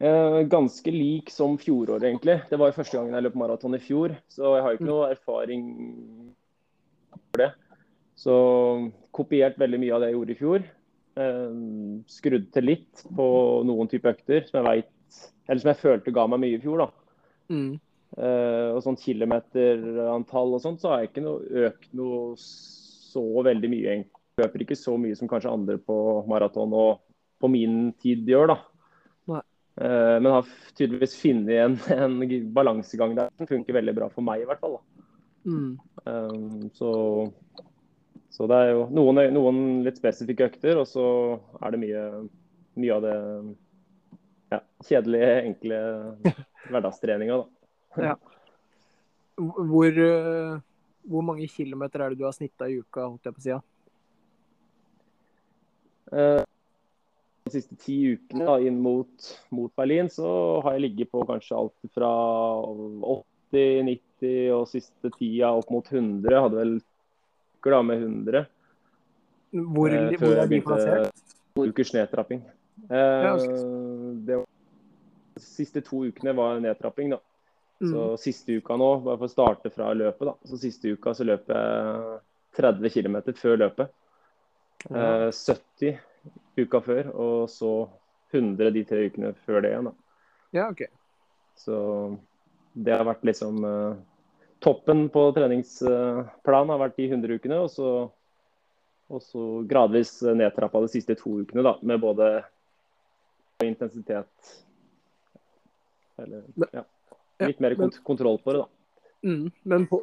Ganske 0.00 0.92
lik 0.94 1.28
som 1.28 1.58
fjoråret, 1.60 2.06
egentlig. 2.08 2.38
Det 2.48 2.56
var 2.56 2.70
jo 2.70 2.76
første 2.78 2.96
gangen 2.96 3.18
jeg 3.18 3.26
løp 3.26 3.34
maraton 3.36 3.76
i 3.76 3.82
fjor, 3.84 4.14
så 4.32 4.54
jeg 4.56 4.64
har 4.64 4.78
ikke 4.78 4.86
noe 4.88 5.10
erfaring 5.12 5.66
for 7.28 7.42
det. 7.42 7.50
Så 8.20 8.36
kopiert 9.16 9.58
veldig 9.60 9.80
mye 9.80 9.96
av 9.96 10.02
det 10.02 10.10
jeg 10.10 10.18
gjorde 10.18 10.34
i 10.34 10.38
fjor. 10.38 10.64
Eh, 11.20 11.54
skrudd 12.10 12.48
til 12.54 12.68
litt 12.68 13.04
på 13.16 13.26
noen 13.68 13.90
type 13.90 14.10
økter 14.12 14.44
som 14.48 14.60
jeg 14.60 14.82
vet, 14.82 15.20
eller 15.48 15.62
som 15.62 15.72
jeg 15.72 15.82
følte 15.82 16.14
ga 16.14 16.26
meg 16.30 16.42
mye 16.44 16.58
i 16.58 16.62
fjor. 16.62 16.84
da. 16.84 16.90
Mm. 17.50 17.70
Uh, 18.10 18.74
og 18.74 18.80
sånn 18.82 18.98
kilometerantall 18.98 20.56
og 20.56 20.62
sånt, 20.64 20.80
så 20.82 20.90
har 20.90 21.02
jeg 21.02 21.12
ikke 21.12 21.22
noe 21.22 21.66
økt 21.68 21.92
noe 21.94 22.32
så 22.40 23.22
veldig 23.46 23.70
mye. 23.70 23.94
Jeg 24.00 24.42
løper 24.42 24.64
ikke 24.64 24.78
så 24.78 24.96
mye 24.98 25.18
som 25.18 25.30
kanskje 25.30 25.52
andre 25.52 25.76
på 25.78 25.96
maraton 26.30 26.74
og 26.74 27.04
på 27.40 27.50
min 27.52 27.92
tid 28.02 28.26
gjør, 28.28 28.54
da. 28.54 28.58
Uh, 29.80 30.18
men 30.20 30.34
har 30.34 30.48
tydeligvis 30.76 31.14
funnet 31.16 31.54
en, 31.62 31.76
en 31.94 32.18
balansegang 32.52 33.14
der 33.16 33.30
som 33.38 33.48
funker 33.48 33.78
veldig 33.78 33.94
bra 33.96 34.10
for 34.12 34.26
meg, 34.26 34.42
i 34.42 34.48
hvert 34.50 34.60
fall. 34.60 34.76
da. 34.76 35.06
Mm. 35.46 35.70
Um, 36.04 36.66
så, 36.76 36.90
så 38.30 38.46
det 38.50 38.58
er 38.62 38.72
jo 38.72 38.84
noen, 38.94 39.22
noen 39.34 39.62
litt 39.86 39.98
spesifikke 39.98 40.50
økter, 40.50 40.78
og 40.78 40.86
så 40.88 41.04
er 41.60 41.74
det 41.74 41.80
mye, 41.82 42.04
mye 42.78 42.96
av 42.96 43.06
det 43.06 43.16
ja, 44.54 44.60
kjedelige, 44.86 45.32
enkle 45.48 45.80
hverdagstreninga. 46.70 47.40
da. 47.96 48.14
Hvor, 49.40 49.98
eh, 50.04 50.54
hvor 51.10 51.26
mange 51.26 51.48
kilometer 51.50 52.04
er 52.04 52.12
det 52.12 52.20
du 52.20 52.26
har 52.28 52.36
snitta 52.36 52.68
i 52.70 52.78
uka, 52.78 53.08
holdt 53.08 53.26
jeg 53.26 53.36
på 53.36 53.42
å 53.42 53.46
si? 53.46 53.52
ja? 53.54 53.60
Eh, 56.10 56.42
de 57.46 57.54
siste 57.54 57.76
ti 57.82 57.96
ukene 58.14 58.46
da, 58.46 58.58
inn 58.62 58.78
mot, 58.82 59.30
mot 59.54 59.72
Berlin 59.78 60.10
så 60.12 60.60
har 60.64 60.76
jeg 60.76 60.84
ligget 60.86 61.10
på 61.14 61.24
kanskje 61.26 61.58
alt 61.58 61.90
fra 61.94 62.10
80-90 63.54 64.54
og 64.54 64.68
siste 64.70 65.10
tida 65.16 65.50
opp 65.56 65.70
mot 65.72 65.86
100. 65.86 66.30
Jeg 66.30 66.44
hadde 66.46 66.60
vel 66.60 66.74
uker 67.60 67.70
da 67.76 67.82
med 67.82 68.00
100 68.02 68.46
Hvor, 69.52 69.90
eh, 69.92 70.16
hvor 70.18 70.36
er 70.38 70.46
de 70.48 70.60
plassert? 70.62 71.12
to 71.54 71.64
ukers 71.66 71.92
nedtrapping. 71.92 72.42
Eh, 72.90 72.96
Ja, 72.96 73.36
det 73.36 74.36
var, 74.36 74.46
de 75.34 75.40
siste 75.42 75.80
to 75.84 76.04
ukene 76.06 76.34
var 76.36 76.60
nedtrapping, 76.60 77.10
da. 77.10 77.18
Så 77.80 78.10
Mm. 78.12 78.16
siste 78.18 78.56
uka 78.60 78.76
nå, 78.76 79.02
bare 79.04 79.16
for 79.18 79.26
å 79.26 79.30
starte 79.30 79.70
fra 79.72 79.92
løpet, 79.94 80.20
da. 80.26 80.34
Så 80.44 80.58
siste 80.60 80.92
uka 80.92 81.10
så 81.14 81.24
løp 81.24 81.46
jeg 81.48 82.20
30 82.54 82.90
km 82.90 83.32
før 83.34 83.56
løpet. 83.58 83.88
Ja. 84.90 85.26
Eh, 85.26 85.30
70 85.32 85.98
uka 86.58 86.80
før, 86.80 87.14
og 87.14 87.48
så 87.48 87.88
100 88.32 88.70
de 88.72 88.84
tre 88.84 89.06
ukene 89.10 89.34
før 89.46 89.62
det 89.62 89.70
igjen. 89.72 89.84
da. 89.84 89.92
ja, 90.52 90.68
OK. 90.70 90.82
Så 91.56 92.18
det 92.74 92.96
har 92.96 93.04
vært 93.04 93.22
liksom 93.24 93.64
eh, 93.64 93.96
Toppen 94.60 95.06
på 95.08 95.22
treningsplanen 95.32 96.72
har 96.74 96.80
vært 96.82 96.98
de 97.00 97.06
100 97.08 97.38
ukene, 97.40 97.60
og 97.64 97.70
så, 97.72 97.90
og 99.08 99.22
så 99.24 99.44
gradvis 99.68 100.18
nedtrappa 100.22 100.82
de 100.84 100.90
siste 100.92 101.16
to 101.16 101.38
ukene 101.40 101.64
da, 101.64 101.78
med 101.80 102.02
både 102.02 102.32
intensitet 103.64 104.50
Eller 106.20 106.44
ja, 106.72 106.84
litt 107.46 107.60
mer 107.64 107.76
kont 107.80 107.96
kontroll 108.04 108.40
på 108.44 108.52
det, 108.52 108.60
da. 108.60 108.68
Mm. 109.30 109.48
Men 109.62 109.86
på, 109.88 110.02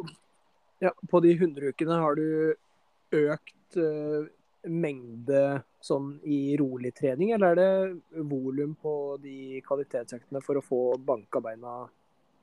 ja, 0.82 0.93
på 1.10 1.22
de 1.22 1.36
100 1.38 1.74
ukene 1.74 2.02
har 2.02 2.17
du 2.17 2.28
økt 3.17 3.78
uh, 3.78 4.26
mengde 4.67 5.43
sånn 5.86 6.15
i 6.26 6.58
rolig 6.60 6.96
trening, 6.98 7.32
eller 7.36 7.54
er 7.54 7.62
det 7.62 8.24
volum 8.30 8.74
på 8.82 8.93
de 9.22 9.62
kvalitetsøktene 9.65 10.41
for 10.43 10.60
å 10.60 10.65
få 10.65 10.82
banka 10.98 11.41
beina 11.46 11.84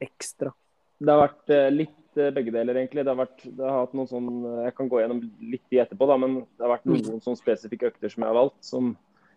ekstra? 0.03 0.55
Det 0.99 1.11
har 1.11 1.21
vært 1.27 1.53
eh, 1.53 1.71
litt 2.15 2.23
eh, 2.23 2.35
begge 2.35 2.53
deler, 2.53 2.77
egentlig. 2.79 3.05
Det 3.05 3.11
har, 3.11 3.19
vært, 3.19 3.43
det 3.45 3.65
har 3.65 3.83
hatt 3.85 3.95
noen 3.95 4.09
sånn, 4.09 4.31
eh, 4.47 4.63
Jeg 4.69 4.77
kan 4.77 4.89
gå 4.89 5.01
gjennom 5.01 5.21
litt 5.41 5.65
de 5.71 5.81
etterpå, 5.83 6.07
da, 6.07 6.17
men 6.17 6.39
det 6.45 6.65
har 6.65 6.75
vært 6.77 6.87
noen 6.87 7.21
sånn 7.23 7.39
spesifikke 7.39 7.91
økter 7.91 8.13
som 8.13 8.25
jeg 8.25 8.31
har 8.31 8.39
valgt, 8.39 8.61
som, 8.65 8.95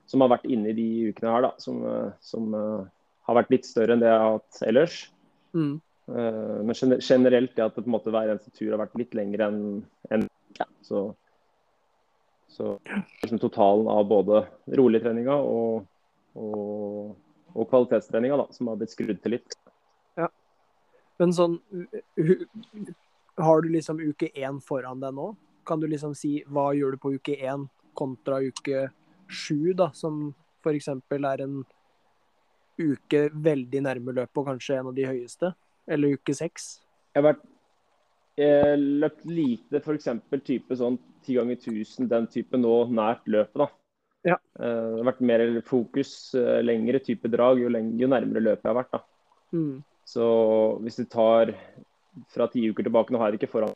som 0.07 0.23
har 0.23 0.31
vært 0.35 0.47
inne 0.47 0.71
i 0.71 0.77
de 0.77 0.87
ukene 1.11 1.33
her, 1.33 1.47
da. 1.47 1.51
Som, 1.59 1.83
eh, 1.85 2.09
som 2.21 2.53
uh, 2.55 2.87
har 3.27 3.39
vært 3.41 3.53
litt 3.53 3.67
større 3.67 3.95
enn 3.95 4.03
det 4.03 4.09
jeg 4.09 4.23
har 4.23 4.39
hatt 4.39 4.63
ellers. 4.67 4.97
Mm. 5.57 5.77
Uh, 6.07 6.63
Men 6.63 6.99
generelt 7.03 7.55
det 7.55 7.65
at 7.65 7.75
det 7.75 7.83
på 7.83 7.89
en 7.89 7.97
måte 7.97 8.13
hver 8.13 8.31
eneste 8.31 8.53
tur 8.55 8.71
har 8.71 8.85
vært 8.85 8.97
litt 8.99 9.15
lengre 9.17 9.49
enn 9.49 9.61
en, 10.13 10.27
ja, 10.57 10.67
så, 10.85 11.09
så 12.53 12.77
liksom 13.21 13.41
totalen 13.43 13.89
av 13.91 14.05
både 14.07 14.45
roligtreninga 14.79 15.35
og, 15.35 15.83
og, 16.39 17.17
og 17.51 17.67
kvalitetstreninga 17.67 18.39
da, 18.39 18.47
som 18.55 18.71
har 18.71 18.79
blitt 18.79 18.95
skrudd 18.95 19.19
til 19.19 19.35
litt. 19.35 19.57
Men 21.17 21.33
sånn 21.33 21.57
Har 23.37 23.61
du 23.61 23.69
liksom 23.73 23.99
uke 24.01 24.29
én 24.33 24.61
foran 24.63 25.01
deg 25.01 25.15
nå? 25.17 25.31
Kan 25.67 25.81
du 25.81 25.87
liksom 25.89 26.15
si 26.17 26.39
hva 26.47 26.71
gjør 26.73 26.95
du 26.95 27.01
på 27.01 27.13
uke 27.17 27.35
én 27.37 27.67
kontra 27.97 28.39
uke 28.41 28.87
sju, 29.27 29.73
da, 29.75 29.89
som 29.93 30.29
f.eks. 30.63 30.87
er 30.87 31.43
en 31.43 31.59
uke 32.77 33.21
veldig 33.33 33.81
nærme 33.83 34.13
løpet 34.15 34.41
og 34.41 34.47
kanskje 34.53 34.77
en 34.79 34.89
av 34.91 34.95
de 34.97 35.05
høyeste? 35.09 35.51
Eller 35.87 36.17
uke 36.17 36.35
seks? 36.37 36.77
Jeg 37.13 37.21
har 37.21 37.27
vært 37.31 37.43
eh, 38.37 38.75
løpt 38.77 39.27
lite 39.29 39.81
f.eks. 39.81 40.09
type 40.45 40.79
sånn 40.79 40.97
10 41.25 41.39
ganger 41.41 41.59
1000, 41.59 42.07
den 42.11 42.29
type 42.31 42.59
nå 42.59 42.73
nært 42.93 43.27
løpet. 43.27 43.65
da. 43.65 43.69
Ja. 44.27 44.37
Eh, 44.59 44.87
det 44.93 45.01
har 45.01 45.09
vært 45.11 45.27
mer 45.31 45.45
fokus, 45.67 46.13
eh, 46.35 46.61
lengre 46.63 47.01
type 47.03 47.29
drag 47.31 47.61
jo, 47.63 47.69
lengre, 47.73 48.01
jo 48.03 48.11
nærmere 48.11 48.43
løpet 48.49 48.65
jeg 48.65 48.73
har 48.73 48.81
vært. 48.81 48.97
da. 48.97 49.03
Mm. 49.57 49.83
Så 50.07 50.25
hvis 50.83 50.95
du 51.01 51.05
tar 51.11 51.51
fra 52.31 52.47
ti 52.51 52.63
uker 52.71 52.87
tilbake, 52.87 53.11
nå 53.13 53.19
har 53.19 53.29
jeg 53.29 53.37
det 53.37 53.43
ikke 53.43 53.57
foran 53.57 53.73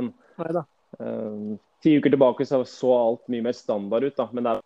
Nei 0.00 0.52
da. 0.56 0.64
Eh, 0.98 1.54
Ti 1.84 1.92
uker 2.00 2.14
tilbake 2.14 2.46
så 2.48 2.62
så 2.64 2.92
alt 2.96 3.26
mye 3.28 3.44
mer 3.44 3.52
standard 3.52 4.06
ut, 4.08 4.16
da, 4.16 4.24
men 4.32 4.46
det 4.46 4.54
er 4.56 4.62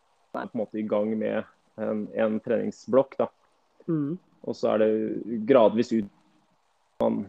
på 0.47 0.55
en 0.55 0.61
måte 0.61 0.79
i 0.79 0.87
gang 0.87 1.11
med 1.19 1.43
en, 1.83 2.05
en 2.15 2.37
treningsblokk. 2.41 3.17
da. 3.19 3.27
Mm. 3.91 4.15
Og 4.47 4.55
så 4.57 4.71
er 4.71 4.85
det 4.85 5.41
gradvis 5.49 5.91
ut 5.97 6.13
man 7.03 7.25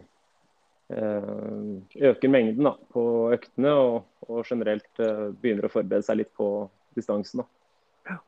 eh, 0.94 2.12
øker 2.12 2.30
mengden 2.30 2.70
da, 2.70 2.76
på 2.94 3.04
øktene 3.34 3.74
og, 3.74 4.04
og 4.30 4.46
generelt 4.46 5.02
eh, 5.02 5.32
begynner 5.42 5.66
å 5.68 5.74
forberede 5.74 6.06
seg 6.06 6.22
litt 6.22 6.32
på 6.38 6.68
distansen. 6.98 7.42
Da. 7.42 8.20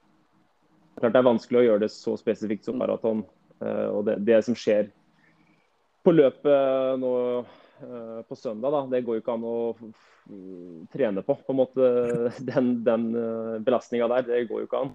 Klart 0.97 1.13
Det 1.13 1.21
er 1.21 1.29
vanskelig 1.29 1.61
å 1.61 1.65
gjøre 1.65 1.85
det 1.85 1.91
så 1.93 2.17
spesifikt 2.19 2.65
som 2.67 2.81
maraton. 2.81 3.23
eh, 3.61 3.87
og 3.93 4.05
det, 4.09 4.17
det 4.25 4.41
som 4.45 4.57
skjer 4.57 4.89
på 6.03 6.13
løpet 6.15 6.99
nå 7.01 7.13
eh, 7.39 8.21
på 8.27 8.35
søndag, 8.37 8.73
da, 8.73 8.81
det 8.91 9.03
går 9.05 9.19
jo 9.19 9.23
ikke 9.23 9.35
an 9.35 9.45
å 9.47 9.55
trene 10.93 11.21
på. 11.25 11.35
på 11.35 11.53
en 11.53 11.59
måte 11.59 11.87
Den, 12.51 12.83
den 12.85 13.07
uh, 13.15 13.59
belastninga 13.63 14.07
der, 14.11 14.27
det 14.27 14.43
går 14.49 14.63
jo 14.63 14.69
ikke 14.69 14.83
an. 14.85 14.93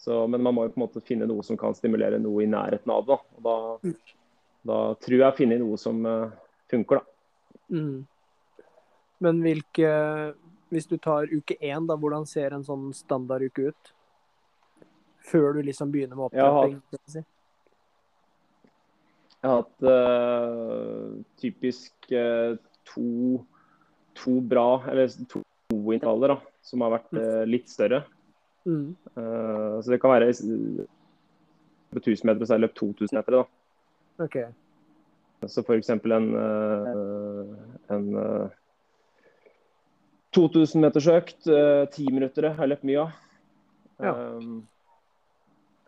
Så, 0.00 0.26
men 0.26 0.42
man 0.42 0.56
må 0.56 0.66
jo 0.66 0.72
på 0.74 0.80
en 0.80 0.84
måte 0.86 1.02
finne 1.04 1.28
noe 1.30 1.44
som 1.46 1.56
kan 1.56 1.76
stimulere 1.76 2.18
noe 2.20 2.42
i 2.44 2.50
nærheten 2.50 2.90
av 2.92 3.06
det. 3.06 3.18
da. 3.44 3.44
Da, 3.46 3.92
da 4.64 4.78
tror 5.00 5.14
jeg 5.14 5.20
jeg 5.22 5.28
har 5.28 5.38
funnet 5.38 5.62
noe 5.62 5.78
som 5.80 6.00
eh, 6.08 6.34
funker, 6.72 7.00
da. 7.00 7.60
Mm. 7.72 8.02
Men 9.24 9.38
hvilke 9.40 9.90
Hvis 10.74 10.88
du 10.90 10.96
tar 10.98 11.30
uke 11.30 11.54
én, 11.62 11.86
da, 11.86 11.94
hvordan 11.96 12.26
ser 12.26 12.52
en 12.56 12.64
sånn 12.66 12.88
standarduke 12.96 13.70
ut? 13.70 13.92
Før 15.24 15.54
du 15.54 15.62
liksom 15.62 15.92
begynner 15.92 16.18
med 16.18 16.26
har- 16.26 16.32
opptrapping? 16.34 16.80
jeg 16.90 17.12
si. 17.14 17.22
Jeg 19.44 19.50
har 19.52 19.58
hatt 19.60 19.84
uh, 19.84 21.08
typisk 21.36 22.06
uh, 22.16 22.54
to, 22.88 23.42
to 24.16 24.38
bra, 24.40 24.80
eller 24.88 25.10
to 25.28 25.42
intervaller, 25.92 26.32
da, 26.32 26.54
som 26.64 26.80
har 26.80 26.94
vært 26.94 27.12
uh, 27.12 27.42
litt 27.44 27.68
større. 27.68 28.06
Mm. 28.64 28.94
Så 29.12 29.92
det 29.92 29.98
kan 30.00 30.14
være 30.14 30.30
på 31.92 32.00
1000 32.00 32.24
meter, 32.24 32.46
så 32.46 32.54
har 32.54 32.56
jeg 32.56 32.64
løpt 32.64 32.78
2000 32.80 33.18
meter. 33.18 33.36
da. 33.36 34.24
Okay. 34.24 34.46
Så 35.52 35.60
f.eks. 35.60 35.90
en, 35.92 36.30
en 37.92 38.06
eh, 38.22 38.54
2000 40.32 40.80
meters 40.80 41.10
økt, 41.12 41.44
ti 41.44 42.06
10 42.06 42.16
minutter 42.16 42.48
har 42.48 42.64
jeg 42.64 42.72
løpt 42.72 42.88
mye 42.88 43.04
av. 43.04 43.20
Ja. 44.00 44.14
Um, 44.16 44.66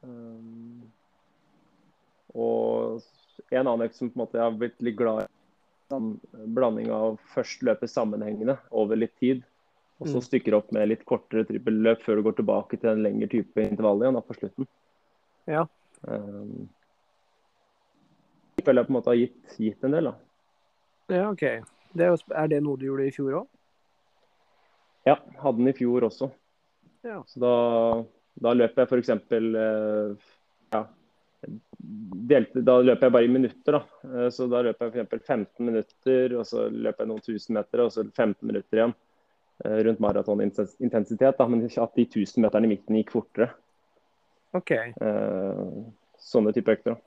um, 0.05 0.83
og 2.37 3.01
en 3.55 3.67
annen 3.67 3.87
økt 3.87 3.95
som 3.95 4.11
på 4.11 4.17
en 4.19 4.23
måte 4.25 4.39
jeg 4.39 4.43
har 4.43 4.57
blitt 4.59 4.81
litt 4.83 4.97
glad 4.99 5.25
i, 5.25 5.27
en 5.95 6.09
blanding 6.57 6.89
av 6.91 7.19
først 7.35 7.63
løpe 7.63 7.87
sammenhengende 7.87 8.57
over 8.75 8.99
litt 8.99 9.15
tid, 9.23 9.45
og 10.01 10.09
så 10.09 10.19
Mm. 10.19 10.25
stykker 10.27 10.55
opp 10.59 10.73
med 10.73 10.89
litt 10.89 11.05
kortere 11.07 11.45
trippelløp 11.47 12.03
før 12.03 12.17
du 12.17 12.23
går 12.27 12.37
tilbake 12.41 12.81
til 12.81 12.91
en 12.91 13.03
lengre 13.05 13.29
type 13.31 13.57
intervall 13.63 14.03
igjen 14.03 14.15
da, 14.19 14.21
på 14.21 14.35
slutten. 14.35 14.67
Ja. 15.47 15.63
Um, 16.03 16.69
jeg 18.59 18.65
føler 18.67 18.83
jeg 18.83 18.89
på 18.89 18.93
en 18.93 18.99
måte 18.99 19.13
har 19.13 19.21
gitt, 19.21 19.57
gitt 19.63 19.85
en 19.85 19.93
del. 19.95 20.11
da. 20.11 20.15
Ja, 21.15 21.31
OK. 21.31 21.45
Det 21.97 22.05
er, 22.05 22.19
er 22.35 22.49
det 22.49 22.63
noe 22.67 22.77
du 22.77 22.87
gjorde 22.89 23.07
i 23.07 23.15
fjor 23.15 23.39
òg? 23.41 23.47
Ja, 25.07 25.15
hadde 25.39 25.59
den 25.63 25.69
i 25.71 25.73
fjor 25.79 26.03
også. 26.09 26.33
Ja. 27.07 27.21
Så 27.31 27.39
da, 27.39 27.53
da 28.43 28.53
løper 28.59 28.83
jeg 28.83 28.91
f.eks. 28.91 29.11
Eh, 29.31 30.31
ja, 30.75 30.81
delte, 32.27 32.63
da 32.65 32.79
løper 32.83 33.07
jeg 33.07 33.13
bare 33.13 33.25
i 33.25 33.33
minutter. 33.33 33.73
da. 33.79 33.83
Eh, 34.05 34.29
Så 34.31 34.49
da 34.51 34.63
løper 34.63 34.91
jeg 34.91 35.07
f.eks. 35.07 35.27
15 35.27 35.67
minutter, 35.67 36.37
og 36.39 36.47
så 36.47 36.69
løper 36.71 37.05
jeg 37.05 37.09
noen 37.13 37.25
tusen 37.27 37.55
meter, 37.59 37.81
og 37.85 37.93
så 37.93 38.05
15 38.11 38.47
minutter 38.47 38.79
igjen. 38.81 38.95
eh, 39.65 39.79
Rundt 39.85 40.01
maratonintensitet, 40.01 41.39
men 41.49 41.65
at 41.65 41.95
de 41.97 42.05
1000 42.05 42.43
meterne 42.45 42.65
i 42.65 42.75
midten 42.75 42.97
gikk 42.97 43.11
fortere. 43.11 43.51
OK. 44.55 44.71
Eh, 44.71 45.63
Sånne 46.19 46.53
type 46.53 46.73
økter. 46.73 46.95
da. 46.95 47.01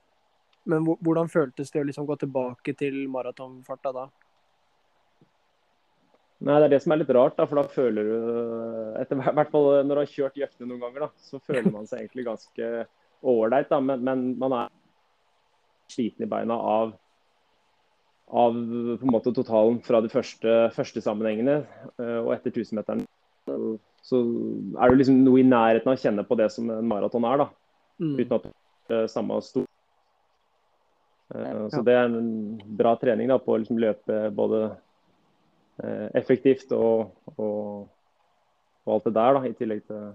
Men 0.66 0.86
hvordan 0.86 1.30
føltes 1.30 1.72
det 1.72 1.82
å 1.82 1.86
liksom 1.88 2.06
gå 2.06 2.16
tilbake 2.20 2.76
til 2.78 3.08
maratonfarta 3.10 3.92
da? 3.94 4.08
Nei, 6.42 6.56
Det 6.60 6.66
er 6.66 6.70
det 6.70 6.82
som 6.84 6.92
er 6.94 6.98
litt 7.02 7.10
rart, 7.10 7.36
da, 7.36 7.46
for 7.46 7.56
da 7.60 7.64
føler 7.68 8.04
du 8.04 9.00
etter 9.02 9.20
hvert 9.20 9.52
fall 9.52 9.84
Når 9.84 9.90
du 9.90 10.00
har 10.00 10.12
kjørt 10.14 10.38
i 10.40 10.44
øktene 10.46 10.70
noen 10.70 10.80
ganger, 10.86 11.00
da, 11.00 11.10
så 11.20 11.40
føler 11.44 11.72
man 11.76 11.88
seg 11.90 12.00
egentlig 12.06 12.26
ganske 12.30 12.70
ålreit. 13.24 13.72
Men, 13.84 14.04
men 14.04 14.26
man 14.40 14.56
er 14.64 14.74
sliten 15.92 16.26
i 16.26 16.30
beina 16.30 16.54
av, 16.54 16.92
av 18.30 18.54
på 18.54 19.08
en 19.08 19.14
måte 19.14 19.34
totalen 19.34 19.80
fra 19.86 20.02
de 20.06 20.12
første, 20.14 20.58
første 20.76 21.02
sammenhengene. 21.02 21.64
eh, 22.00 22.20
Og 22.22 22.34
etter 22.36 22.54
1000-meteren 22.54 23.06
så 24.06 24.20
er 24.78 24.92
det 24.92 25.00
liksom 25.00 25.24
noe 25.26 25.40
i 25.42 25.48
nærheten 25.48 25.90
av 25.90 25.98
å 25.98 26.00
kjenne 26.00 26.24
på 26.28 26.38
det 26.38 26.52
som 26.54 26.70
en 26.70 26.88
maraton 26.88 27.26
er. 27.26 27.46
da, 27.46 27.50
Mm. 28.00 28.14
Uten 28.16 28.36
at 28.38 28.46
det 28.88 28.96
er 28.96 29.08
samme 29.12 29.42
stor. 29.44 29.66
Eh, 31.36 31.68
Så 31.70 31.84
det 31.84 31.94
er 31.94 32.06
en 32.06 32.56
bra 32.78 32.96
trening 32.96 33.28
da, 33.28 33.38
på 33.38 33.52
å 33.54 33.58
liksom 33.60 33.78
løpe 33.78 34.32
både 34.32 34.62
eh, 35.84 36.08
effektivt 36.16 36.72
og, 36.72 37.12
og, 37.36 37.90
og 38.86 38.94
alt 38.96 39.04
det 39.10 39.14
der, 39.18 39.34
da, 39.36 39.42
i 39.44 39.54
tillegg 39.54 39.84
til, 39.90 40.06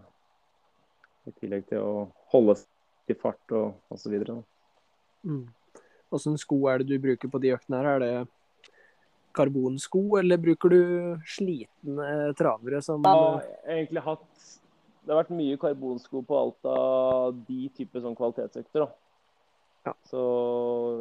i 1.29 1.35
tillegg 1.43 1.69
til 1.69 1.85
å 1.85 2.09
holde 2.33 2.57
seg 2.63 2.71
i 3.11 3.17
fart 3.19 3.55
og 3.57 3.75
osv. 3.93 4.17
Mm. 5.25 5.45
Åssen 6.15 6.39
sko 6.41 6.61
er 6.71 6.83
det 6.83 6.93
du 6.93 7.03
bruker 7.03 7.31
på 7.31 7.41
de 7.43 7.55
øktene 7.57 7.81
her? 7.83 7.95
Er 7.95 8.05
det 8.05 8.15
karbonsko, 9.35 10.03
eller 10.21 10.39
bruker 10.39 10.71
du 10.71 10.83
slitne 11.27 12.35
travere 12.39 12.81
som 12.85 13.03
Jeg 13.03 13.23
har 13.23 13.49
egentlig 13.67 14.05
hatt 14.05 14.45
Det 15.05 15.11
har 15.13 15.25
vært 15.25 15.33
mye 15.37 15.57
karbonsko 15.61 16.23
på 16.25 16.37
alt 16.39 16.69
av 16.71 17.41
de 17.49 17.67
typer 17.77 18.01
sånn 18.01 18.15
kvalitetsøkter. 18.17 18.87
da. 18.87 18.93
Ja. 19.85 19.93
Så 20.09 20.21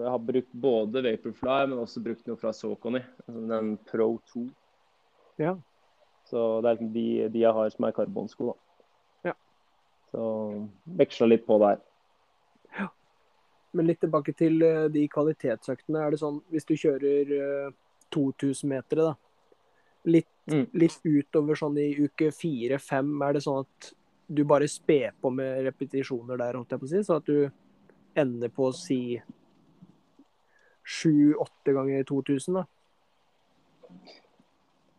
jeg 0.02 0.10
har 0.12 0.26
brukt 0.28 0.58
både 0.66 1.04
Vaporfly, 1.06 1.60
men 1.70 1.80
også 1.80 2.04
brukt 2.04 2.28
noe 2.28 2.40
fra 2.42 2.52
Saucony. 2.52 3.00
Den 3.28 3.78
Pro 3.88 4.18
2. 4.34 4.44
Ja. 5.40 5.56
Så 6.28 6.44
det 6.60 6.68
er 6.68 6.76
liksom 6.76 6.92
de, 6.98 7.08
de 7.32 7.46
jeg 7.46 7.56
har 7.56 7.72
som 7.72 7.88
er 7.88 7.96
karbonsko. 7.96 8.52
da. 8.52 9.32
Ja. 9.32 9.34
Så 10.12 10.28
veksla 11.00 11.32
litt 11.32 11.48
på 11.48 11.62
der. 11.64 11.80
Men 13.74 13.88
litt 13.90 14.00
tilbake 14.04 14.36
til 14.38 14.62
eh, 14.62 14.88
de 14.94 15.08
kvalitetsøktene. 15.10 16.02
Er 16.06 16.12
det 16.14 16.20
sånn 16.22 16.42
hvis 16.54 16.66
du 16.70 16.76
kjører 16.78 17.32
eh, 17.40 17.72
2000 18.14 18.70
meter, 18.70 18.96
da, 19.10 19.14
litt, 20.06 20.30
Mm. 20.46 20.66
litt 20.76 21.00
utover 21.08 21.56
sånn 21.56 21.78
i 21.80 21.94
uke 22.04 22.28
fire-fem, 22.36 23.14
er 23.24 23.34
det 23.38 23.42
sånn 23.46 23.62
at 23.64 23.94
du 24.28 24.44
bare 24.44 24.68
sper 24.68 25.14
på 25.22 25.30
med 25.32 25.62
repetisjoner 25.64 26.38
der, 26.38 26.58
holdt 26.60 26.70
jeg 26.76 26.82
på 26.82 26.86
å 26.86 26.90
si? 26.92 27.00
Så 27.08 27.16
at 27.16 27.26
du 27.26 27.50
ender 28.20 28.50
på 28.52 28.68
å 28.68 28.74
si 28.76 29.22
sju-åtte 30.84 31.74
ganger 31.74 32.04
2000, 32.04 32.60
da? 32.60 32.66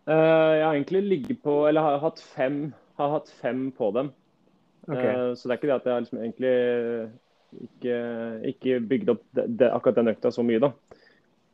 Eh, 0.09 0.53
jeg 0.59 0.65
har 0.65 0.75
egentlig 0.75 1.03
ligget 1.09 1.43
på 1.43 1.69
Eller 1.69 1.81
har 1.81 1.99
hatt 2.03 2.21
fem, 2.21 2.75
har 2.97 3.11
hatt 3.19 3.29
fem 3.41 3.71
på 3.73 3.91
dem. 3.93 4.13
Okay. 4.89 5.13
Eh, 5.13 5.35
Så 5.35 5.49
det 5.49 5.53
er 5.53 5.59
ikke 5.61 5.71
det 5.71 5.77
at 5.77 5.85
jeg 5.85 5.93
har 5.95 6.01
liksom 6.05 6.21
egentlig 6.25 7.13
ikke, 7.63 7.97
ikke 8.51 8.81
bygd 8.91 9.13
opp 9.15 9.25
det, 9.37 9.47
det, 9.61 9.71
akkurat 9.71 9.99
den 10.01 10.13
økta 10.15 10.33
så 10.35 10.45
mye, 10.47 10.61
da. 10.63 10.73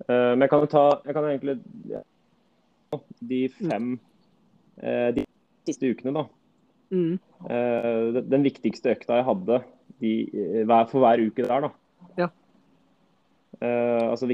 Uh, 0.07 0.33
Men 0.35 0.47
jeg 0.47 0.53
kan 0.53 0.63
jo 0.63 0.69
ta 0.73 0.83
Jeg 1.05 1.13
kan 1.13 1.27
egentlig 1.29 1.55
ja, 1.91 1.99
De 3.29 3.41
fem 3.59 3.91
uh, 4.81 5.11
de 5.17 5.27
siste 5.69 5.91
ukene, 5.93 6.15
da. 6.17 6.25
Mm. 6.91 7.19
Uh, 7.45 8.21
den- 8.25 8.47
viktigste 8.47 8.95
økta 8.97 9.21
jeg 9.21 9.29
hadde 9.29 9.61
de, 10.01 10.13
hver, 10.65 10.87
for 10.89 11.05
hver 11.05 11.21
uke 11.27 11.45
der, 11.45 11.67
da. 11.67 11.71
Ja. 12.17 12.29
Altså 13.61 14.31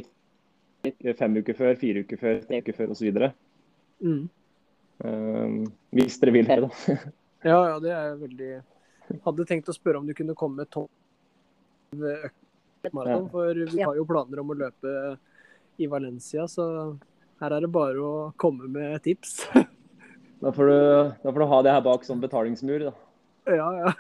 fem 1.19 1.37
uker 1.41 1.57
før, 1.59 1.75
fire 1.81 2.05
uker 2.07 2.21
før, 2.21 2.37
tre 2.47 2.61
uker 2.63 2.77
før 2.77 2.93
osv. 2.95 3.17
Mm. 3.99 4.29
Uh, 5.03 5.67
hvis 5.91 6.21
dere 6.23 6.37
vil 6.37 6.47
det, 6.47 6.61
da. 6.63 6.97
Ja, 7.47 7.59
ja, 7.69 7.75
det 7.79 7.91
er 7.93 8.15
veldig 8.19 8.53
Hadde 9.23 9.45
tenkt 9.47 9.69
å 9.71 9.75
spørre 9.77 10.01
om 10.01 10.07
du 10.09 10.15
kunne 10.19 10.35
komme 10.39 10.63
med 10.63 10.71
topp 10.73 10.91
maraton, 11.93 13.25
Ja. 13.25 13.29
for 13.31 13.55
vi 13.55 13.83
har 13.83 13.97
jo 13.97 14.07
planer 14.07 14.41
om 14.41 14.51
å 14.51 14.59
løpe 14.59 15.19
i 15.79 15.87
Valencia, 15.87 16.47
så 16.49 16.97
her 17.41 17.53
er 17.53 17.61
det 17.61 17.73
bare 17.73 18.01
å 18.01 18.33
komme 18.37 18.69
med 18.69 19.03
tips. 19.03 19.47
Da 20.37 20.51
får 20.53 20.69
du, 20.69 20.81
da 21.23 21.33
får 21.33 21.41
du 21.41 21.47
ha 21.49 21.59
det 21.65 21.73
her 21.73 21.81
bak 21.81 22.03
som 22.05 22.21
betalingsmur, 22.21 22.91
da. 22.91 22.93
ja, 23.57 23.69
ja. 23.81 23.93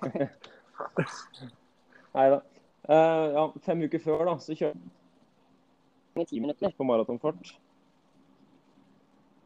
Nei 2.16 2.24
da. 2.32 2.38
Uh, 2.88 3.26
ja, 3.34 3.42
fem 3.66 3.84
uker 3.84 4.00
før 4.00 4.24
da, 4.30 4.38
så 4.40 4.56
kjørte 4.56 4.80
vi 6.16 6.24
ti 6.24 6.40
minutter 6.40 6.72
på 6.72 6.86
maratonfart. 6.88 7.52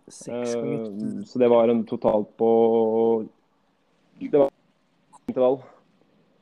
Uh. 0.06 0.30
Eh, 0.30 1.24
så 1.26 1.42
det 1.42 1.50
var 1.50 1.68
en 1.72 1.82
total 1.88 2.26
på 2.38 2.48
Det 4.20 4.38
var 4.38 4.50
intervall. 5.26 5.58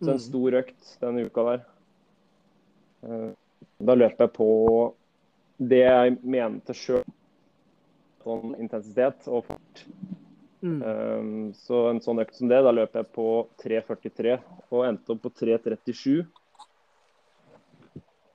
Så 0.02 0.08
en 0.10 0.18
Mm. 0.18 0.24
stor 0.26 0.50
økt 0.58 0.98
denne 1.00 1.24
uka 1.26 1.42
der. 1.46 1.64
Eh, 3.06 3.30
da 3.80 3.94
løp 3.94 4.18
jeg 4.18 4.32
på 4.34 4.94
det 5.62 5.78
jeg 5.86 6.16
mente 6.24 6.74
sjøl 6.74 7.04
sånn 8.24 8.56
intensitet 8.58 9.28
og 9.28 9.44
fart. 9.44 9.84
Mm. 10.62 10.82
Um, 10.82 11.52
så 11.54 11.88
en 11.90 11.98
sånn 12.00 12.20
økt 12.22 12.34
som 12.34 12.48
det, 12.48 12.60
da 12.62 12.70
løp 12.70 12.92
jeg 12.94 13.06
på 13.12 13.48
3.43 13.58 14.36
og 14.70 14.84
endte 14.86 15.10
opp 15.10 15.22
på 15.22 15.30
3.37. 15.34 16.26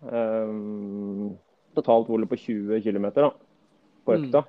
Um, 0.02 1.38
totalt 1.76 2.08
volum 2.10 2.28
på 2.30 2.38
20 2.38 2.82
km 2.84 3.12
da, 3.16 3.30
på 4.06 4.14
Mm. 4.16 4.26
økta. 4.28 4.46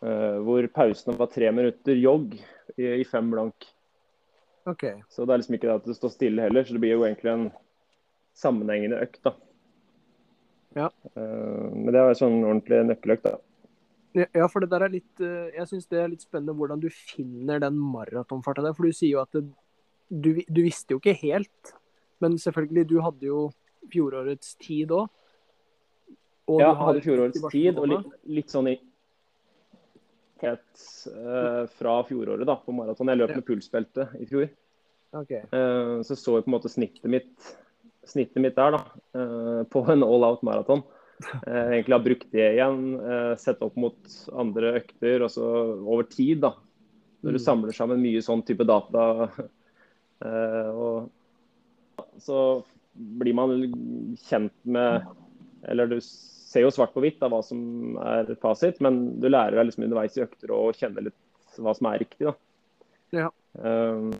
Uh, 0.00 0.38
hvor 0.46 0.66
pausene 0.70 1.16
var 1.18 1.26
tre 1.26 1.50
minutter 1.50 1.94
jogg 1.98 2.34
i, 2.78 3.00
i 3.00 3.04
fem 3.04 3.30
blank. 3.30 3.66
OK. 4.68 4.84
Så 5.08 5.24
det 5.24 5.34
er 5.34 5.42
liksom 5.42 5.58
ikke 5.58 5.68
det 5.68 5.76
at 5.80 5.88
det 5.88 5.96
står 5.98 6.14
stille 6.14 6.46
heller, 6.46 6.64
så 6.64 6.76
det 6.76 6.82
blir 6.84 6.96
jo 6.96 7.04
egentlig 7.06 7.32
en 7.32 7.44
sammenhengende 8.38 9.00
økt. 9.04 9.20
da. 9.24 9.34
Ja. 10.76 10.88
Uh, 11.16 11.68
men 11.74 11.92
det 11.92 12.00
er 12.00 12.12
en 12.12 12.20
sånn 12.20 12.40
ordentlig 12.42 12.82
nøkkeløkt. 12.90 13.28
da. 13.28 13.38
Ja, 14.34 14.48
for 14.50 14.64
det 14.64 14.70
der 14.72 14.86
er 14.86 14.90
litt 14.90 15.20
eh, 15.20 15.50
Jeg 15.52 15.68
syns 15.68 15.84
det 15.92 15.98
er 16.00 16.08
litt 16.10 16.22
spennende 16.24 16.54
hvordan 16.56 16.80
du 16.80 16.88
finner 16.90 17.60
den 17.62 17.76
maratonfarta 17.78 18.64
der. 18.64 18.74
For 18.76 18.88
du 18.88 18.96
sier 18.96 19.18
jo 19.18 19.22
at 19.22 19.36
det, 19.36 19.44
du, 20.08 20.30
du 20.48 20.60
visste 20.64 20.96
jo 20.96 21.02
ikke 21.02 21.16
helt. 21.20 21.74
Men 22.24 22.38
selvfølgelig, 22.40 22.86
du 22.88 22.96
hadde 23.04 23.28
jo 23.28 23.42
fjorårets 23.92 24.56
tid 24.64 24.94
òg. 24.96 25.06
Ja, 26.48 26.70
jeg 26.70 26.76
hadde 26.80 27.02
fjorårets 27.04 27.42
tid 27.52 27.78
og 27.78 27.90
litt, 27.92 28.12
litt 28.38 28.54
sånn 28.54 28.70
i 30.46 31.06
eh, 31.10 31.64
fra 31.78 32.02
fjoråret 32.08 32.46
da, 32.46 32.56
på 32.56 32.74
maraton. 32.76 33.08
Jeg 33.08 33.18
løp 33.18 33.34
med 33.36 33.46
pulsbelte 33.46 34.08
i 34.20 34.26
fjor. 34.28 34.48
Okay. 35.16 35.42
Eh, 35.50 35.96
så 36.04 36.16
så 36.16 36.36
jeg 36.36 36.44
på 36.44 36.50
en 36.52 36.56
måte 36.58 36.70
snittet 36.72 37.08
mitt, 37.10 37.50
snittet 38.08 38.40
mitt 38.44 38.56
der 38.56 38.76
da, 38.76 38.82
eh, 39.16 39.62
på 39.72 39.84
en 39.90 40.04
all 40.06 40.24
out 40.24 40.42
maraton. 40.46 40.82
Eh, 41.18 41.72
egentlig 41.74 41.96
har 41.96 42.04
brukt 42.04 42.28
det 42.30 42.44
igjen, 42.54 42.82
eh, 43.02 43.34
sett 43.36 43.62
opp 43.66 43.76
mot 43.76 43.98
andre 44.38 44.76
økter, 44.82 45.24
og 45.26 45.30
så 45.34 45.46
over 45.82 46.04
tid. 46.06 46.40
da. 46.40 46.52
Når 47.22 47.32
du 47.32 47.38
Mm. 47.38 47.44
samler 47.44 47.74
sammen 47.74 48.02
mye 48.02 48.22
sånn 48.22 48.44
type 48.46 48.64
data, 48.64 49.30
eh, 50.22 50.70
og, 50.70 51.10
så 52.18 52.62
blir 52.94 53.34
man 53.34 53.50
kjent 54.18 54.52
med 54.64 55.02
Eller 55.66 55.90
du 55.90 55.98
ser 56.02 56.64
jo 56.64 56.72
svart 56.72 56.94
på 56.94 57.02
hvitt 57.04 57.22
av 57.24 57.32
hva 57.34 57.42
som 57.44 57.98
er 58.00 58.30
fasit, 58.42 58.80
men 58.84 59.20
du 59.20 59.28
lærer 59.28 59.58
deg 59.58 59.68
liksom 59.68 59.84
underveis 59.88 60.16
i 60.16 60.24
økter 60.24 60.54
å 60.54 60.62
kjenne 60.76 61.08
litt 61.08 61.58
hva 61.58 61.74
som 61.74 61.90
er 61.90 62.02
riktig. 62.04 62.28
da. 62.28 62.34
Ja. 63.18 63.28
Um, 63.58 64.12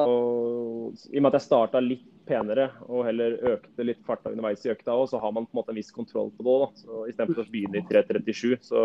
og 0.00 1.06
I 1.08 1.18
og 1.18 1.24
med 1.24 1.30
at 1.30 1.38
jeg 1.38 1.46
starta 1.46 1.82
litt 1.82 2.06
penere 2.26 2.70
og 2.88 3.04
heller 3.06 3.36
økte 3.54 3.86
litt 3.86 4.02
farta 4.06 4.32
underveis 4.32 4.64
i 4.66 4.72
økta 4.72 4.96
òg, 4.96 5.06
så 5.10 5.20
har 5.22 5.32
man 5.32 5.46
på 5.46 5.54
en 5.54 5.60
måte 5.60 5.72
en 5.72 5.78
viss 5.78 5.92
kontroll 5.94 6.32
på 6.34 6.46
det 6.46 6.54
òg. 6.54 6.80
Så 6.82 7.04
Istedenfor 7.12 7.44
å 7.44 7.52
begynne 7.52 7.80
i 7.80 7.86
3.37, 7.86 8.56
så, 8.66 8.82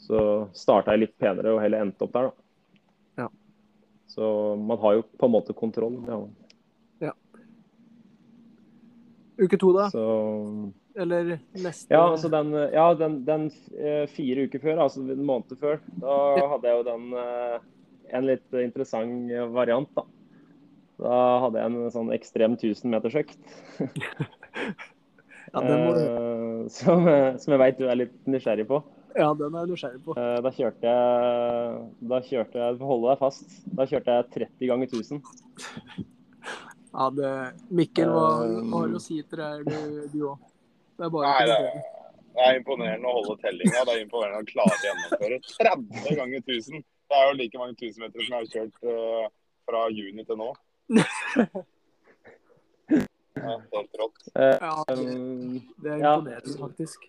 så 0.00 0.22
starta 0.56 0.96
jeg 0.96 1.06
litt 1.06 1.18
penere 1.22 1.54
og 1.54 1.62
heller 1.62 1.86
endte 1.86 2.06
opp 2.06 2.16
der. 2.16 2.30
da. 2.30 2.82
Ja. 3.22 3.28
Så 4.10 4.26
man 4.60 4.80
har 4.82 4.98
jo 4.98 5.06
på 5.06 5.28
en 5.28 5.36
måte 5.36 5.56
kontroll. 5.56 6.00
Ja. 6.08 6.18
Uke 9.40 9.56
to, 9.58 9.72
da? 9.72 9.86
Så 9.90 10.02
Eller 10.96 11.38
neste 11.56 11.94
Ja, 11.94 12.02
altså 12.10 12.28
den, 12.32 12.50
ja, 12.72 12.86
den, 12.94 13.24
den 13.24 13.46
eh, 13.78 14.04
fire 14.12 14.44
uker 14.48 14.60
før, 14.60 14.82
altså 14.84 15.00
en 15.08 15.24
måned 15.24 15.56
før, 15.60 15.78
da 16.02 16.16
hadde 16.52 16.68
jeg 16.68 16.76
jo 16.82 16.84
den 16.90 17.06
eh, 17.16 17.58
en 18.12 18.26
litt 18.28 18.52
interessant 18.60 19.30
variant, 19.54 19.88
da. 19.96 20.04
Da 21.02 21.20
hadde 21.46 21.58
jeg 21.62 21.70
en 21.72 21.90
sånn 21.94 22.12
ekstrem 22.14 22.58
1000-metersøkt. 22.60 23.38
Ja, 25.52 25.60
den, 25.60 25.80
må, 25.84 25.90
du- 25.92 26.00
eh, 26.00 26.68
som, 26.72 27.02
som 27.42 27.52
jeg 27.52 27.60
veit 27.60 27.76
du 27.80 27.84
er 27.90 27.98
litt 27.98 28.14
nysgjerrig 28.30 28.64
på. 28.70 28.78
ja, 29.18 29.26
den 29.36 29.52
er 29.58 29.66
jeg 29.66 29.72
nysgjerrig 29.74 30.00
på. 30.06 30.14
Da 30.16 30.52
kjørte 30.54 30.86
jeg 30.88 31.82
Da 32.08 32.20
kjørte 32.24 32.62
jeg 32.62 32.78
holde 32.80 33.10
deg 33.10 33.18
fast. 33.20 33.50
Da 33.76 33.84
kjørte 33.90 34.14
jeg 34.16 34.30
30 34.38 34.70
ganger 34.70 34.88
1000. 34.88 35.20
Ja, 36.92 37.08
det, 37.16 37.32
Mikkel, 37.72 38.08
hva, 38.12 38.24
Um, 38.44 38.70
hva 38.70 38.80
har 38.82 38.88
du 38.92 38.96
å 38.98 39.00
si 39.00 39.22
til 39.22 39.38
det 39.40 39.46
her, 39.48 39.62
du- 39.64 40.08
du 40.12 40.18
òg? 40.28 40.38
Det 40.98 41.06
er 41.06 41.10
bare 41.10 41.28
Nei, 41.32 41.44
det, 41.48 41.82
det 42.36 42.42
er 42.48 42.58
imponerende 42.60 43.08
å 43.08 43.14
holde 43.18 43.36
tellinga. 43.42 43.84
Det 43.88 43.94
er 43.94 44.02
imponerende 44.04 44.42
å 44.42 44.50
klare 44.50 44.76
å 44.76 44.82
gjennomføre 44.86 45.38
30 45.56 46.16
ganger 46.20 46.40
1000. 46.44 46.84
Det 47.08 47.16
er 47.16 47.24
jo 47.30 47.38
like 47.38 47.58
mange 47.58 47.74
1000 47.76 48.00
meter 48.04 48.20
som 48.20 48.36
jeg 48.36 48.40
har 48.40 48.52
kjørt 48.52 48.76
uh, 48.84 49.28
fra 49.68 49.86
juni 49.92 50.24
til 50.28 50.36
nå. 50.40 50.52
Ja, 53.42 53.56
helt 53.72 53.94
rått. 53.98 54.18
Eh, 54.36 54.58
Ja, 54.60 54.84
det, 54.86 54.94
um, 54.98 55.54
er 55.82 55.96
imponerende, 55.96 56.58
faktisk. 56.60 57.06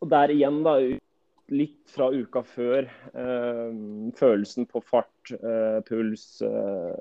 Og 0.00 0.08
der 0.10 0.32
igjen, 0.32 0.62
da, 0.64 0.72
litt 1.52 1.92
fra 1.92 2.08
uka 2.10 2.42
før. 2.48 2.88
Uh, 3.12 4.10
følelsen 4.16 4.66
på 4.66 4.80
fart, 4.82 5.30
uh, 5.36 5.78
puls 5.86 6.40
uh, 6.42 6.96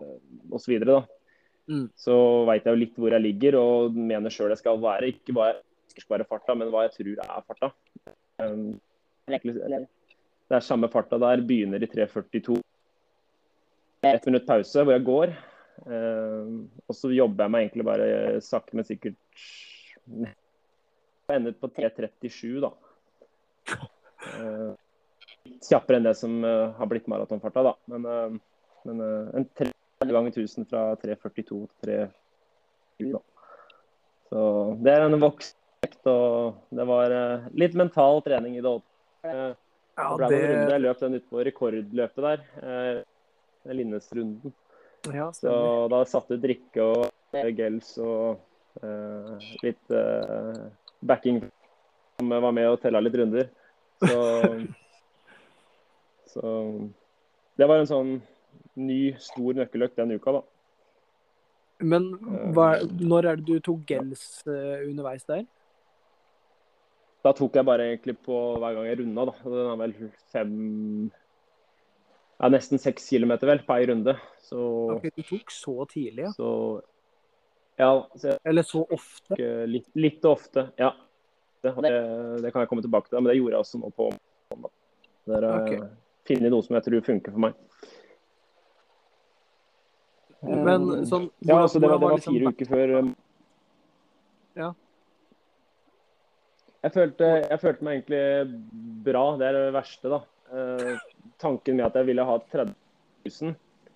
osv. 0.52 0.76
Mm. 1.69 1.86
Så 1.95 2.15
veit 2.49 2.65
jeg 2.65 2.76
jo 2.76 2.82
litt 2.82 2.97
hvor 2.99 3.15
jeg 3.15 3.23
ligger 3.23 3.58
og 3.60 3.95
mener 3.95 4.34
sjøl 4.34 4.52
jeg 4.54 4.62
skal 4.62 4.82
være. 4.84 5.13
Ikke 5.13 5.36
hva 5.36 5.52
jeg 5.52 6.04
skal 6.04 6.26
farta, 6.28 6.58
men 6.58 6.71
hva 6.73 6.88
jeg 6.88 6.95
tror 6.97 7.23
er 7.23 7.47
farta. 7.47 7.71
Um, 8.41 8.73
det 9.30 10.58
er 10.58 10.65
samme 10.65 10.89
farta 10.91 11.19
der. 11.21 11.43
Begynner 11.47 11.84
i 11.84 11.89
3.42. 11.89 12.60
Ett 14.04 14.26
minutt 14.28 14.47
pause 14.47 14.84
hvor 14.84 14.95
jeg 14.97 15.08
går. 15.08 15.36
Eh, 15.88 16.49
og 16.88 16.95
så 16.95 17.10
jobber 17.12 17.45
jeg 17.45 17.54
meg 17.54 17.65
egentlig 17.65 17.86
bare 17.88 18.08
sakte, 18.45 18.76
men 18.78 18.86
sikkert 18.86 19.15
Jeg 20.13 21.38
ender 21.39 21.56
på 21.58 21.69
3.37, 21.71 22.60
da. 22.62 22.69
Eh, 24.23 24.73
litt 25.47 25.69
kjappere 25.69 25.99
enn 25.99 26.08
det 26.08 26.13
som 26.19 26.36
eh, 26.45 26.73
har 26.78 26.89
blitt 26.91 27.08
maratonfarta, 27.12 27.63
da. 27.69 27.73
Men, 27.91 28.06
eh, 28.06 28.36
men 28.89 29.02
eh, 29.08 29.32
en 29.39 29.47
tre 29.56 29.71
ganger 30.12 30.32
1000 30.36 30.66
fra 30.68 30.82
3.42 31.00 31.70
til 31.80 32.10
3.20. 33.00 33.22
Så 34.30 34.42
det 34.84 34.92
er 34.92 35.06
en 35.06 35.20
voksvekt, 35.22 36.02
og 36.10 36.56
det 36.74 36.86
var 36.89 37.12
eh, 37.13 37.44
litt 37.54 37.76
mental 37.80 38.20
trening 38.26 38.58
i 38.58 38.62
det 38.66 38.74
òg. 38.76 38.82
Eh, 39.24 39.54
Ja, 39.96 40.08
det 40.18 40.26
runder. 40.26 40.66
det 40.66 40.72
Jeg 40.74 40.82
løp 40.82 41.00
den 41.00 41.16
utpå 41.20 41.44
rekordløpet 41.46 42.24
der. 42.26 42.39
Eh, 42.66 43.74
Linnes-runden. 43.78 44.52
ja, 45.13 45.28
Så 45.32 45.52
da 45.88 46.00
satt 46.10 46.32
ut 46.32 46.42
drikke 46.42 46.82
og 46.82 47.12
eh, 47.38 47.52
gels 47.54 47.92
og 48.02 48.39
eh, 48.82 49.38
litt 49.62 49.92
eh, 49.94 50.63
backing 51.06 51.44
som 52.18 52.30
var 52.30 52.52
med 52.52 52.68
og 52.72 52.82
tella 52.82 53.00
litt 53.00 53.13
runder. 53.22 53.50
Så, 54.02 54.18
så 56.34 56.89
det 57.56 57.68
var 57.70 57.78
en 57.84 57.88
sånn 57.94 58.12
ny, 58.80 59.00
stor 59.22 59.54
nøkkeløkt 59.60 60.00
den 60.00 60.16
uka, 60.18 60.39
da. 60.39 60.44
Men 61.84 62.06
hva, 62.56 62.68
når 63.02 63.28
er 63.32 63.39
det 63.42 63.46
du 63.50 63.60
tok 63.66 63.82
gels 63.89 64.24
eh, 64.48 64.86
underveis 64.88 65.26
der? 65.28 65.44
Da 67.24 67.32
tok 67.36 67.56
jeg 67.56 67.66
bare 67.68 67.86
egentlig 67.89 68.18
på 68.24 68.38
hver 68.60 68.76
gang 68.78 68.88
jeg 68.89 69.00
runda, 69.02 69.26
da. 69.30 69.36
Den 69.44 69.70
er 69.74 69.78
vel 69.82 69.94
fem 70.34 70.56
Ja, 72.42 72.50
nesten 72.52 72.82
seks 72.82 73.06
kilometer, 73.08 73.48
vel, 73.48 73.62
på 73.63 73.76
ei 73.78 73.86
runde. 73.88 74.16
Så, 74.44 74.60
Ok, 74.98 75.06
du 75.16 75.24
tok 75.24 75.54
så 75.54 75.76
tidlig, 75.92 76.26
ja. 76.28 76.34
så 76.36 76.50
Ja, 77.80 77.92
så 78.20 78.34
jeg 78.34 78.39
Eller 78.46 78.63
så 78.68 78.84
ofte. 78.92 79.38
eh, 79.39 79.66
litt, 79.70 79.88
litt 79.96 80.26
ofte. 80.26 80.70
Ja. 80.80 80.92
Det, 81.63 81.72
det, 81.80 81.92
det 82.44 82.52
kan 82.52 82.62
jeg 82.66 82.70
komme 82.70 82.84
tilbake 82.84 83.08
til, 83.08 83.22
men 83.22 83.32
det 83.32 83.38
gjorde 83.38 83.56
jeg 83.56 83.63
også 83.63 83.80
nå 83.80 83.92
på 83.96 84.10
mandag. 84.52 84.72
Det 85.24 85.38
er 85.39 85.46
eh, 85.48 85.86
finne 86.28 86.52
noe 86.52 86.63
som 86.66 86.76
jeg 86.76 86.84
tror 86.89 87.06
funker 87.08 87.32
for 87.32 87.46
meg. 87.46 87.56
Men 90.43 91.06
sånn 91.08 91.29
Ja, 91.45 91.62
altså 91.62 91.79
det 91.79 91.88
var, 91.88 91.97
det 91.97 92.03
hvordan 92.03 92.10
var 92.10 92.17
liksom 92.19 92.38
fire 92.38 92.51
uker 92.53 92.71
før 92.71 92.95
um, 92.99 93.12
Ja. 94.60 94.69
Jeg 96.84 96.91
følte, 96.97 97.27
jeg 97.47 97.60
følte 97.62 97.86
meg 97.88 97.93
egentlig 98.01 98.23
bra. 99.06 99.21
Det 99.39 99.45
er 99.47 99.56
det 99.56 99.75
verste, 99.77 100.10
da. 100.12 100.17
Eh, 100.51 100.97
tanken 101.39 101.77
med 101.79 101.86
at 101.88 101.95
jeg 101.95 102.10
ville 102.10 102.25
ha 102.27 102.36
30 102.51 102.73
000, 103.23 103.53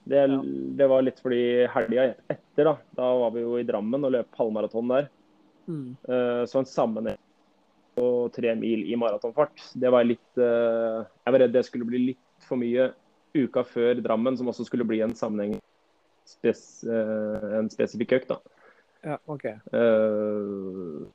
det, 0.08 0.22
Ja. 0.24 0.38
det 0.80 0.88
var 0.88 1.04
litt 1.04 1.20
fordi 1.20 1.42
helga 1.74 2.06
etter, 2.32 2.64
da. 2.64 2.74
Da 2.96 3.10
var 3.26 3.36
vi 3.36 3.44
jo 3.44 3.58
i 3.60 3.66
Drammen 3.68 4.08
og 4.08 4.16
løp 4.16 4.40
halvmaraton 4.40 4.94
der. 4.94 5.10
Mm. 5.68 5.98
Eh, 6.08 6.44
så 6.48 6.64
en 6.64 6.72
sammenheng 6.72 7.20
på 7.98 8.08
tre 8.32 8.56
mil 8.56 8.86
i 8.88 8.96
maratonfart, 8.96 9.74
det 9.76 9.92
var 9.92 10.06
litt 10.06 10.40
eh, 10.40 11.04
Jeg 11.04 11.34
var 11.34 11.42
redd 11.44 11.56
det 11.56 11.66
skulle 11.66 11.88
bli 11.90 12.04
litt 12.14 12.46
for 12.48 12.62
mye 12.62 12.92
uka 13.36 13.66
før 13.68 14.00
Drammen, 14.00 14.38
som 14.38 14.48
også 14.48 14.64
skulle 14.70 14.88
bli 14.88 15.02
en 15.04 15.16
sammenheng 15.18 15.58
spes, 16.28 16.84
eh, 16.84 17.48
en 17.60 17.70
spesifikk 17.72 18.12
økt. 18.20 18.28
da. 18.34 18.38
Ja, 19.06 19.18
OK. 19.32 19.46
Uh, 19.74 21.06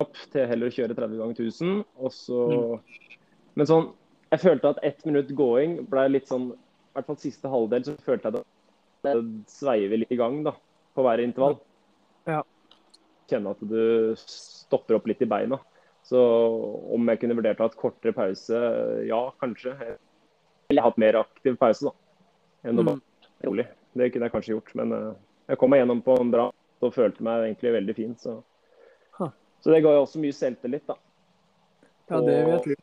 opp 0.00 0.16
til 0.32 0.46
heller 0.48 0.70
å 0.70 0.74
kjøre 0.74 0.96
30 0.96 1.18
ganger 1.20 1.36
1000. 1.36 1.84
Og 1.98 2.12
så 2.14 2.40
Mm. 2.48 2.80
Men 3.56 3.66
sånn 3.66 3.88
Jeg 4.30 4.40
følte 4.44 4.68
at 4.70 4.78
ett 4.86 5.04
minutt 5.04 5.28
gåing 5.34 5.72
ble 5.90 6.04
litt 6.08 6.28
sånn 6.30 6.52
I 6.52 6.94
hvert 6.94 7.06
fall 7.06 7.16
siste 7.18 7.50
halvdel 7.50 7.82
så 7.84 7.96
følte 8.06 8.30
jeg 8.30 8.32
det, 8.32 8.44
det 9.02 9.22
sveiver 9.50 9.98
litt 9.98 10.12
i 10.14 10.16
gang 10.20 10.44
da, 10.44 10.52
på 10.94 11.02
hver 11.02 11.18
intervall. 11.22 11.58
Ja. 12.26 12.42
Kjenne 13.30 13.50
at 13.50 13.60
du 13.60 14.14
stopper 14.16 14.94
opp 14.98 15.06
litt 15.06 15.22
i 15.22 15.28
beina. 15.30 15.58
Så 16.06 16.18
om 16.94 17.06
jeg 17.08 17.20
kunne 17.20 17.36
vurdert 17.38 17.58
å 17.60 17.66
ha 17.66 17.70
et 17.70 17.76
kortere 17.78 18.12
pause, 18.12 18.60
ja, 19.06 19.20
kanskje. 19.40 19.74
Ville 20.70 20.82
hatt 20.82 20.98
mer 20.98 21.14
aktiv 21.22 21.56
pause, 21.58 21.82
da. 21.90 21.92
Enn 22.64 22.78
å 22.78 22.82
Mm. 22.82 22.86
bare 22.86 23.48
rolig. 23.50 23.66
Det 23.94 24.10
kunne 24.12 24.28
jeg 24.28 24.32
kanskje 24.34 24.54
gjort. 24.54 24.74
Men 24.78 24.92
eh, 24.96 25.12
jeg 25.50 25.58
kom 25.58 25.70
meg 25.72 25.82
gjennom 25.82 26.02
på 26.06 26.14
en 26.20 26.30
bra 26.32 26.46
og 26.80 26.94
følte 26.94 27.24
meg 27.26 27.46
egentlig 27.48 27.72
veldig 27.78 27.94
fin. 27.96 28.14
Så, 28.16 28.38
Huh. 29.18 29.30
så 29.60 29.72
det 29.74 29.82
ga 29.84 29.92
jo 29.96 30.04
også 30.06 30.20
mye 30.22 30.32
selvtillit, 30.32 30.86
da. 30.88 30.94
Ja, 32.10 32.20
det 32.24 32.36
vil 32.44 32.52
jeg 32.54 32.62
tro. 32.64 32.76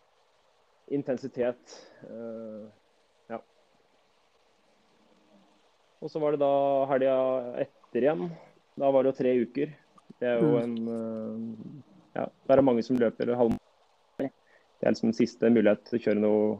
Intensitet. 0.95 1.73
Uh, 2.07 2.67
ja. 3.31 3.39
Og 6.01 6.11
så 6.13 6.21
var 6.21 6.35
det 6.35 6.39
da 6.43 6.51
helga 6.91 7.15
etter 7.63 8.05
igjen. 8.05 8.27
Da 8.77 8.91
var 8.93 9.03
det 9.03 9.11
jo 9.11 9.17
tre 9.17 9.33
uker. 9.41 9.73
Det 10.21 10.29
er 10.29 10.39
jo 10.41 10.53
Mm. 10.53 10.63
en 10.63 10.87
uh, 10.87 11.83
Ja, 12.15 12.25
det 12.47 12.55
er 12.57 12.61
mange 12.65 12.83
som 12.85 12.97
løper 12.97 13.33
halvmaraton. 13.35 14.31
Det 14.79 14.85
er 14.85 14.93
liksom 14.93 15.13
siste 15.13 15.49
mulighet 15.49 15.83
til 15.85 15.99
å 15.99 16.03
kjøre 16.05 16.21
noe 16.21 16.59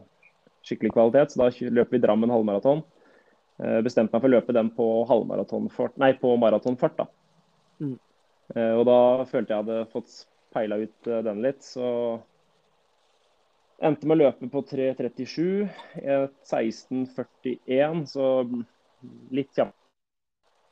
skikkelig 0.65 0.91
kvalitet. 0.93 1.31
Så 1.31 1.37
da 1.39 1.69
løper 1.69 1.91
vi 1.97 2.01
Drammen 2.03 2.29
halvmaraton. 2.33 2.83
Eh, 3.63 3.79
Bestemte 3.85 4.13
meg 4.13 4.21
for 4.21 4.29
å 4.29 4.35
løpe 4.35 4.53
den 4.53 4.69
på 4.73 4.87
nei, 5.97 6.11
på 6.21 6.35
maratonfart. 6.37 6.97
da. 6.97 7.07
Mm. 7.81 7.97
Eh, 8.55 8.73
Og 8.77 8.85
da 8.87 9.25
følte 9.25 9.53
jeg 9.53 9.63
hadde 9.63 9.91
fått 9.91 10.13
peila 10.53 10.77
ut 10.81 11.07
eh, 11.09 11.23
den 11.25 11.41
litt, 11.43 11.63
så 11.65 12.19
endte 13.81 14.07
med 14.07 14.17
å 14.17 14.23
løpe 14.25 14.49
på 14.49 14.63
3.37. 14.71 15.69
eh, 16.01 16.27
16.41, 16.45 18.05
så 18.09 18.29
litt 19.31 19.53
kjapp 19.53 19.73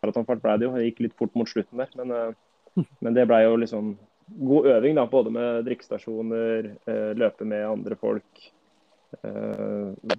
maratonfart 0.02 0.42
ble 0.42 0.58
det 0.58 0.68
jo. 0.68 0.76
Det 0.78 0.90
gikk 0.90 1.06
litt 1.06 1.18
fort 1.18 1.34
mot 1.38 1.50
slutten 1.50 1.82
der, 1.82 1.90
men, 1.98 2.36
men 3.04 3.18
det 3.18 3.26
ble 3.30 3.42
jo 3.44 3.58
liksom 3.62 3.96
god 4.26 4.68
øving, 4.74 4.96
da, 4.98 5.06
både 5.10 5.30
med 5.34 5.66
drikkestasjoner, 5.68 6.72
løpe 7.14 7.46
med 7.46 7.62
andre 7.62 7.94
folk. 8.00 8.48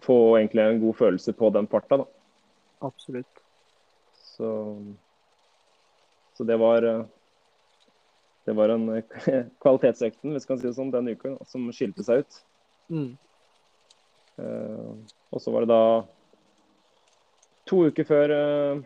Få 0.06 0.18
egentlig 0.38 0.62
en 0.62 0.78
god 0.84 0.94
følelse 1.00 1.34
på 1.34 1.50
den 1.56 1.66
farta, 1.66 1.98
da. 2.04 2.06
Absolutt. 2.84 3.42
Så, 4.36 4.48
så 6.36 6.44
det 6.44 6.58
var 6.60 6.84
det 8.46 8.52
var 8.52 8.70
en 8.70 9.02
kvalitetsøkten 9.62 10.34
hvis 10.34 10.46
kan 10.46 10.58
si 10.60 10.68
det 10.68 10.76
sånn, 10.76 10.92
den 10.94 11.10
uka 11.10 11.34
som 11.50 11.66
skilte 11.74 12.04
seg 12.06 12.22
ut. 12.22 12.36
Mm. 12.94 13.08
Uh, 14.38 14.92
og 15.34 15.42
så 15.42 15.50
var 15.50 15.64
det 15.64 15.72
da 15.72 15.86
to 17.66 17.80
uker 17.90 18.06
før 18.06 18.34
uh, 18.36 18.84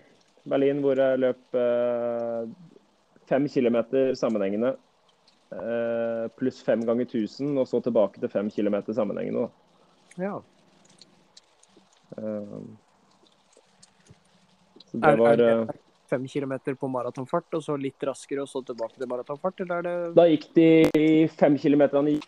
Berlin 0.49 0.81
hvor 0.81 0.97
jeg 1.03 1.21
løp 1.21 1.59
uh, 1.59 2.49
fem 3.29 3.49
kilometer 3.53 4.15
sammenhengende. 4.19 4.77
pluss 6.39 6.61
fem 6.63 6.85
ganger 6.87 7.09
1000, 7.09 7.57
og 7.59 7.67
så 7.67 7.81
tilbake 7.83 8.21
til 8.23 8.31
fem 8.31 8.51
kilometer 8.55 8.95
sammenhengende. 8.95 9.49
Da. 10.17 10.23
Ja. 10.23 10.35
Eh, 14.91 14.99
så 14.99 15.05
det 15.07 15.15
var 15.21 15.33
er 15.39 15.45
eh, 15.47 15.63
det 15.67 15.79
fem 16.11 16.27
kilometer 16.29 16.75
på 16.75 16.89
maratonfart, 16.91 17.55
og 17.55 17.63
så 17.63 17.77
litt 17.79 18.03
raskere, 18.03 18.43
og 18.43 18.51
så 18.51 18.63
tilbake 18.67 18.99
til 18.99 19.11
maratonfart, 19.11 19.63
eller 19.63 19.79
er 19.79 19.87
det 19.87 20.15
Da 20.17 20.27
gikk 20.27 20.49
de 20.57 20.69
fem 21.39 21.59
kilometerne 21.61 22.17
i 22.17 22.21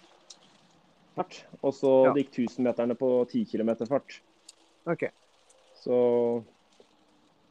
fart, 1.16 1.42
og 1.60 1.74
så 1.74 1.92
Ja. 2.06 2.14
gikk 2.14 2.30
1000-meterne 2.30 2.94
på 2.98 3.10
ti 3.30 3.44
kilometer 3.44 3.86
fart. 3.86 4.20
OK. 4.86 5.08
Så, 5.82 5.96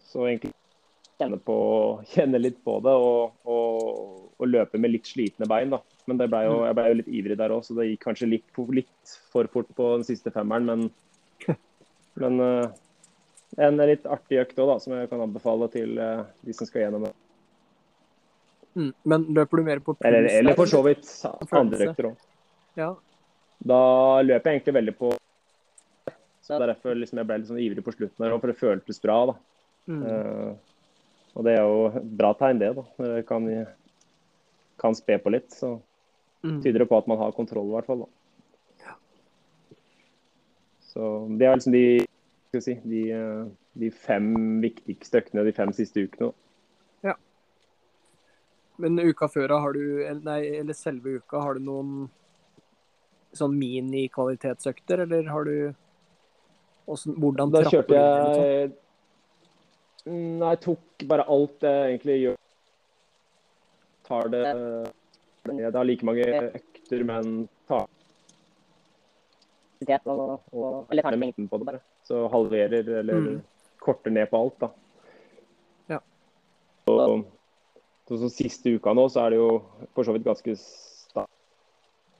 så 0.07 0.27
egentlig 0.27 0.53
kjenne, 1.19 1.37
på, 1.37 1.57
kjenne 2.07 2.39
litt 2.41 2.63
på 2.63 2.79
det 2.81 2.93
og, 2.95 3.33
og, 3.45 4.31
og 4.39 4.47
løpe 4.47 4.79
med 4.79 4.95
litt 4.95 5.09
slitne 5.09 5.47
bein. 5.47 5.69
da. 5.69 5.81
Men 6.07 6.17
det 6.17 6.29
ble 6.31 6.45
jo, 6.47 6.55
jeg 6.65 6.77
ble 6.77 6.87
jo 6.87 6.99
litt 7.01 7.11
ivrig 7.11 7.37
der 7.37 7.53
òg, 7.53 7.65
så 7.65 7.75
det 7.77 7.89
gikk 7.91 8.05
kanskje 8.07 8.31
litt, 8.31 8.61
litt 8.71 9.17
for 9.31 9.47
fort 9.51 9.69
på 9.75 9.91
den 9.97 10.07
siste 10.07 10.31
femmeren. 10.31 10.65
Men, 10.65 10.89
men 12.23 12.39
eh, 12.39 12.71
en 13.57 13.77
litt 13.77 14.05
artig 14.05 14.39
økt 14.39 14.59
òg, 14.59 14.67
da, 14.69 14.77
som 14.79 14.93
jeg 14.95 15.09
kan 15.09 15.21
anbefale 15.21 15.67
til 15.73 15.97
uh, 15.99 16.23
de 16.45 16.53
som 16.53 16.67
skal 16.67 16.85
gjennom 16.85 17.03
det. 17.07 17.13
Mm. 18.75 18.91
Men 19.03 19.25
løper 19.35 19.57
du 19.57 19.63
mer 19.67 19.79
på 19.83 19.93
puls? 19.97 20.07
Eller, 20.07 20.29
eller 20.39 20.55
for 20.55 20.65
så 20.71 20.79
vidt 20.85 21.07
andre 21.51 21.89
økter 21.89 22.07
òg. 22.13 22.17
Ja. 22.79 22.93
Da 23.59 23.81
løper 24.23 24.49
jeg 24.51 24.61
egentlig 24.61 24.73
veldig 24.79 24.93
på 24.97 25.09
Så 26.41 26.55
det 26.57 26.63
er 26.63 26.71
derfor 26.71 26.95
liksom 26.95 27.19
jeg 27.19 27.27
ble 27.27 27.37
litt 27.41 27.49
sånn 27.51 27.59
ivrig 27.61 27.83
på 27.85 27.93
slutten 27.93 28.25
her 28.25 28.37
for 28.39 28.47
det 28.47 28.57
føltes 28.57 29.01
bra. 29.03 29.17
da. 29.33 29.35
Mm. 29.91 30.01
Uh, 30.07 30.55
Og 31.35 31.45
det 31.45 31.53
er 31.57 31.61
jo 31.63 31.85
et 31.91 32.09
bra 32.17 32.33
tegn, 32.39 32.59
det. 32.59 32.71
da. 32.75 32.83
Når 32.99 33.15
det 33.17 33.27
kan, 33.27 33.45
kan 34.79 34.95
spe 34.95 35.19
på 35.19 35.31
litt, 35.31 35.51
så 35.51 35.79
Mm. 36.43 36.55
tyder 36.63 36.79
det 36.79 36.87
på 36.89 36.97
at 36.97 37.05
man 37.05 37.19
har 37.19 37.31
kontroll, 37.37 37.67
i 37.69 37.73
hvert 37.75 37.85
fall. 37.85 37.99
da. 37.99 38.93
Så 40.81 41.27
det 41.37 41.45
er 41.45 41.53
liksom 41.55 41.71
de, 41.75 41.83
skal 42.51 42.63
si, 42.65 42.73
de, 42.83 43.01
eh, 43.15 43.43
de 43.79 43.89
fem 43.95 44.33
viktigste 44.59 45.21
øktene 45.21 45.45
de 45.47 45.53
fem 45.55 45.71
siste 45.71 46.03
ukene. 46.03 46.33
Ja. 47.05 47.13
Men 48.81 48.99
uka 48.99 49.29
før, 49.31 49.53
har 49.63 49.77
du 49.77 49.83
Nei, 50.25 50.41
eller 50.59 50.75
selve 50.75 51.15
uka, 51.21 51.39
har 51.39 51.55
du 51.55 51.63
noen 51.63 52.09
sånn 53.31 53.55
mini-kvalitetsøkter, 53.55 55.05
eller 55.05 55.29
har 55.31 55.47
du 55.47 55.55
hvordan, 56.89 57.15
hvordan 57.23 57.53
Da 57.53 57.61
kjørte 57.69 57.95
jeg 57.95 58.71
Nei, 60.11 60.49
jeg 60.49 60.59
tok 60.65 61.05
bare 61.07 61.23
alt 61.29 61.63
jeg 61.63 61.87
egentlig 61.91 62.15
gjør. 62.17 62.37
Tar 64.09 64.31
det 64.33 64.41
Jeg 64.41 65.71
har 65.75 65.85
like 65.85 66.07
mange 66.09 66.25
økter, 66.49 67.05
men 67.05 67.47
tar 67.69 67.87
og, 70.05 70.41
og 70.51 70.91
eller 70.91 71.05
tar 71.05 71.15
det 71.15 71.21
mengden 71.21 71.47
på 71.49 71.61
det 71.61 71.69
bare. 71.69 71.81
Så 72.03 72.27
halverer 72.31 72.87
eller 72.99 73.13
Mm. 73.13 73.41
korter 73.79 74.11
ned 74.11 74.29
på 74.29 74.37
alt, 74.37 74.59
da. 74.59 74.69
Ja. 75.87 75.99
Og 76.87 77.25
så, 78.07 78.17
så 78.17 78.29
siste 78.29 78.73
uka 78.75 78.93
nå, 78.93 79.07
så 79.09 79.25
er 79.25 79.29
det 79.29 79.37
jo 79.37 79.61
for 79.95 80.03
så 80.03 80.13
vidt 80.13 80.25
ganske 80.25 80.55
sta 80.57 81.25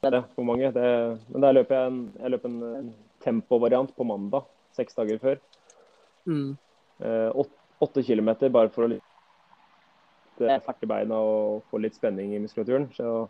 det 0.01 0.23
for 0.35 0.43
mange. 0.43 0.71
Det, 0.73 1.19
men 1.29 1.41
der 1.41 1.53
løper 1.53 1.75
jeg 1.75 1.91
en, 1.91 2.01
jeg 2.19 2.31
løper 2.31 2.49
en, 2.49 2.63
en 2.77 2.93
tempovariant 3.21 3.91
på 3.95 4.03
mandag, 4.07 4.45
seks 4.73 4.95
dager 4.97 5.19
før. 5.21 5.39
Mm. 6.25 6.57
Eh, 7.01 7.29
åt- 7.35 7.57
åtte 7.81 8.03
kilometer 8.05 8.49
bare 8.49 8.69
for 8.69 8.85
å 8.87 8.91
eh, 8.93 10.85
beina 10.87 11.15
og 11.17 11.63
få 11.69 11.81
litt 11.81 11.95
spenning 11.95 12.33
i 12.33 12.39
muskulaturen. 12.39 12.89
Så 12.93 13.27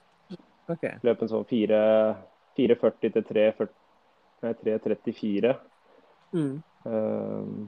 okay. 0.70 0.98
løp 1.04 1.22
en 1.22 1.28
sånn 1.32 1.48
fire- 1.48 2.16
4,40 2.58 3.14
til 3.14 3.24
3,40 3.24 3.70
nei, 4.44 4.54
3,34. 4.54 5.56
Mm. 6.34 6.62
Uh, 6.86 7.68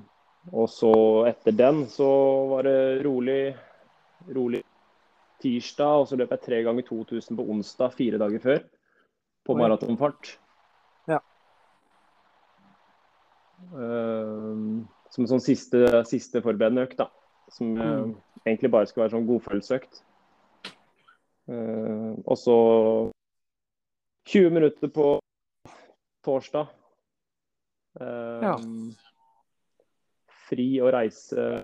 og 0.52 0.70
så 0.72 0.94
etter 1.30 1.56
den 1.56 1.86
så 1.92 2.08
var 2.50 2.68
det 2.68 3.04
rolig, 3.06 3.56
rolig 4.36 4.64
tirsdag, 5.44 6.02
og 6.04 6.08
så 6.10 6.18
løp 6.20 6.32
jeg 6.36 6.46
tre 6.46 6.62
ganger 6.66 6.88
2000 6.88 7.38
på 7.40 7.46
onsdag 7.54 7.96
fire 7.98 8.20
dager 8.22 8.44
før. 8.44 8.64
På 9.44 9.56
maratonfart. 9.60 10.38
Ja. 11.12 11.20
Uh, 13.74 14.84
som 15.14 15.26
en 15.26 15.32
sånn 15.36 15.44
siste, 15.44 15.84
siste 16.10 16.42
forberedende 16.42 16.88
økt, 16.88 16.98
da. 17.04 17.10
Som 17.54 17.76
eh, 17.78 17.90
Mm. 18.00 18.16
egentlig 18.48 18.72
bare 18.72 18.88
skulle 18.88 19.04
være 19.04 19.14
sånn 19.18 19.28
godfølelsesøkt. 19.28 20.00
Uh, 21.52 22.16
og 22.24 22.38
så 22.40 22.56
20 24.32 24.50
minutter 24.50 24.88
på 24.88 25.20
torsdag. 26.24 26.72
Eh, 28.00 28.42
Ja. 28.44 28.56
Fri 30.50 30.68
å 30.82 30.90
reise 30.94 31.64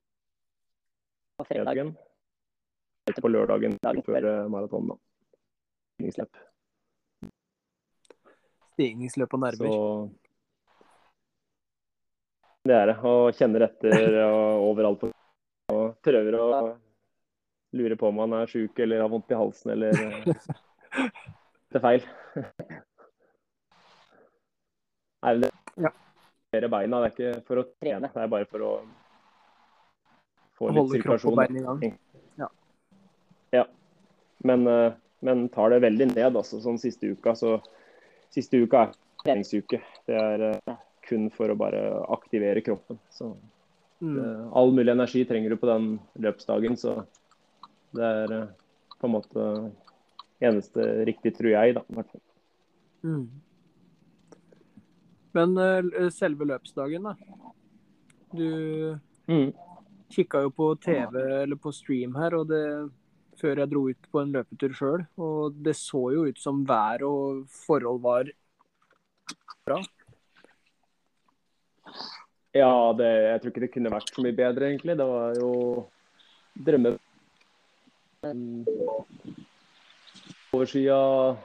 på 1.38 1.46
fredagen. 1.50 1.96
På 3.22 3.28
lørdagen 3.30 3.78
før 3.82 4.04
maratonen, 4.06 4.52
maraton. 4.54 4.88
da. 4.88 4.96
Stigningsløp. 5.98 6.34
Stigningsløp 8.74 9.34
og 9.34 9.40
nerver. 9.44 9.68
Så 9.68 9.74
det 12.70 12.76
er 12.78 12.86
det. 12.92 12.98
Og 13.04 13.34
kjenner 13.36 13.66
etter 13.68 14.20
og 14.30 14.68
overalt 14.70 15.00
på 15.02 15.12
og 15.70 15.96
prøver 16.02 16.34
å 16.40 16.46
lure 17.78 17.96
på 18.00 18.08
om 18.10 18.18
han 18.24 18.34
er 18.40 18.48
sjuk 18.50 18.80
eller 18.82 19.02
har 19.04 19.10
vondt 19.12 19.30
i 19.30 19.38
halsen 19.38 19.72
eller 19.76 19.90
eh, 19.94 20.26
det 21.70 21.78
er 21.78 21.84
feil. 21.84 22.02
er 25.30 25.34
det 25.44 25.52
Ja. 25.78 25.92
Er 26.58 26.68
beina. 26.72 27.02
Det 27.02 27.10
er 27.10 27.14
ikke 27.16 27.44
for 27.48 27.62
å 27.62 27.66
trene, 27.82 28.10
det 28.14 28.24
er 28.24 28.32
bare 28.32 28.48
for 28.50 28.66
å 28.66 28.72
få 30.58 30.72
litt 30.72 30.80
Holde 30.80 31.02
kropp 31.04 31.28
og 31.30 31.38
bein 31.40 31.60
i 31.60 31.66
gang. 31.66 31.84
Men, 34.40 34.64
ja. 34.64 34.88
men 35.28 35.46
tar 35.52 35.74
det 35.74 35.82
veldig 35.84 36.14
ned, 36.14 36.32
altså. 36.32 36.62
Sånn 36.64 36.80
siste 36.80 37.12
uka. 37.12 37.36
Så 37.36 37.58
siste 38.32 38.62
uka 38.64 38.86
er 38.88 38.94
treningsuke. 39.26 39.82
Det 40.08 40.16
er 40.16 40.46
eh, 40.54 40.76
kun 41.10 41.28
for 41.34 41.52
å 41.52 41.58
bare 41.60 41.82
aktivere 42.16 42.64
kroppen. 42.64 43.02
Så 43.12 43.34
Mm. 44.02 44.18
eh, 44.18 44.52
all 44.56 44.72
mulig 44.72 44.92
energi 44.92 45.26
trenger 45.26 45.50
du 45.50 45.58
på 45.58 45.68
den 45.68 46.00
løpsdagen, 46.24 46.78
så 46.80 47.04
det 47.92 48.06
er 48.06 48.32
eh, 48.32 48.46
på 49.00 49.08
en 49.08 49.12
måte 49.12 49.48
eneste 50.40 50.86
riktig, 51.04 51.34
tror 51.36 51.52
jeg, 51.52 51.76
da. 51.76 51.84
i 51.84 51.98
hvert 51.98 52.14
fall. 52.14 52.22
Mm. 53.04 53.26
Men 55.38 55.58
eh, 55.62 56.10
selve 56.14 56.48
løpsdagen, 56.50 57.04
da. 57.10 57.16
Du 58.34 59.00
Mm. 59.30 59.54
kikka 60.10 60.42
jo 60.42 60.50
på 60.50 60.72
TV 60.82 61.20
eller 61.44 61.56
på 61.56 61.72
stream 61.74 62.16
her, 62.18 62.34
og 62.34 62.48
det 62.50 62.90
før 63.40 63.62
jeg 63.62 63.70
dro 63.72 63.84
ut 63.90 64.08
på 64.12 64.22
en 64.24 64.32
løpetur 64.34 64.74
sjøl. 64.74 65.04
Og 65.22 65.54
det 65.54 65.76
så 65.78 66.02
jo 66.16 66.26
ut 66.28 66.40
som 66.42 66.64
vær 66.66 67.04
og 67.06 67.46
forhold 67.68 68.02
var 68.02 68.32
bra. 69.68 69.78
Ja, 72.58 72.94
det, 72.98 73.06
jeg 73.06 73.42
tror 73.42 73.54
ikke 73.54 73.64
det 73.66 73.74
kunne 73.76 73.94
vært 73.94 74.10
så 74.10 74.26
mye 74.26 74.36
bedre, 74.36 74.72
egentlig. 74.72 74.98
Det 74.98 75.06
var 75.06 75.38
jo 75.38 75.52
drømme... 76.58 76.96
Overskya 80.50 80.98
Oversida 80.98 81.38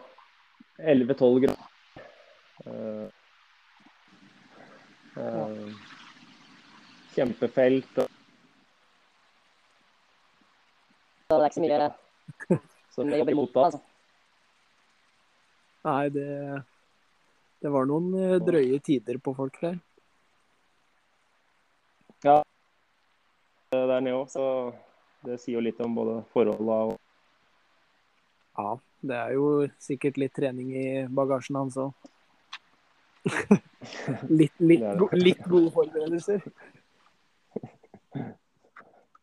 11-12 0.81 1.45
grader. 1.45 3.14
Eh, 5.17 5.73
kjempefelt. 7.15 7.99
Og... 8.03 8.09
Så 11.29 11.39
det 11.39 11.41
er 11.41 11.49
ikke 11.49 11.59
så 11.59 11.65
mye 11.65 12.61
som 12.95 13.11
jobber 13.19 13.35
imot 13.35 13.55
da. 13.55 13.67
Altså. 13.69 13.83
Nei, 15.85 16.09
det, 16.15 16.29
det 17.63 17.73
var 17.75 17.89
noen 17.89 18.15
eh, 18.19 18.39
drøye 18.43 18.81
tider 18.85 19.21
på 19.23 19.35
folk 19.37 19.61
der. 19.63 19.81
Der 23.75 24.01
nede 24.01 24.17
òg, 24.17 24.29
så 24.33 24.45
det 25.27 25.41
sier 25.43 25.59
jo 25.59 25.65
litt 25.65 25.81
om 25.83 25.97
både 25.97 26.21
forholda 26.33 26.77
og 26.89 27.01
Ja, 28.55 28.77
det 29.03 29.17
er 29.19 29.33
jo 29.35 29.47
sikkert 29.83 30.21
litt 30.21 30.35
trening 30.37 30.71
i 30.79 30.87
bagasjen 31.11 31.59
hans 31.59 31.77
òg. 31.83 31.93
litt, 34.39 34.53
litt, 34.61 34.81
Det 34.81 34.91
det. 34.91 34.99
go- 35.01 35.09
litt 35.17 35.45
gode 35.49 35.71
forberedelser. 35.73 36.43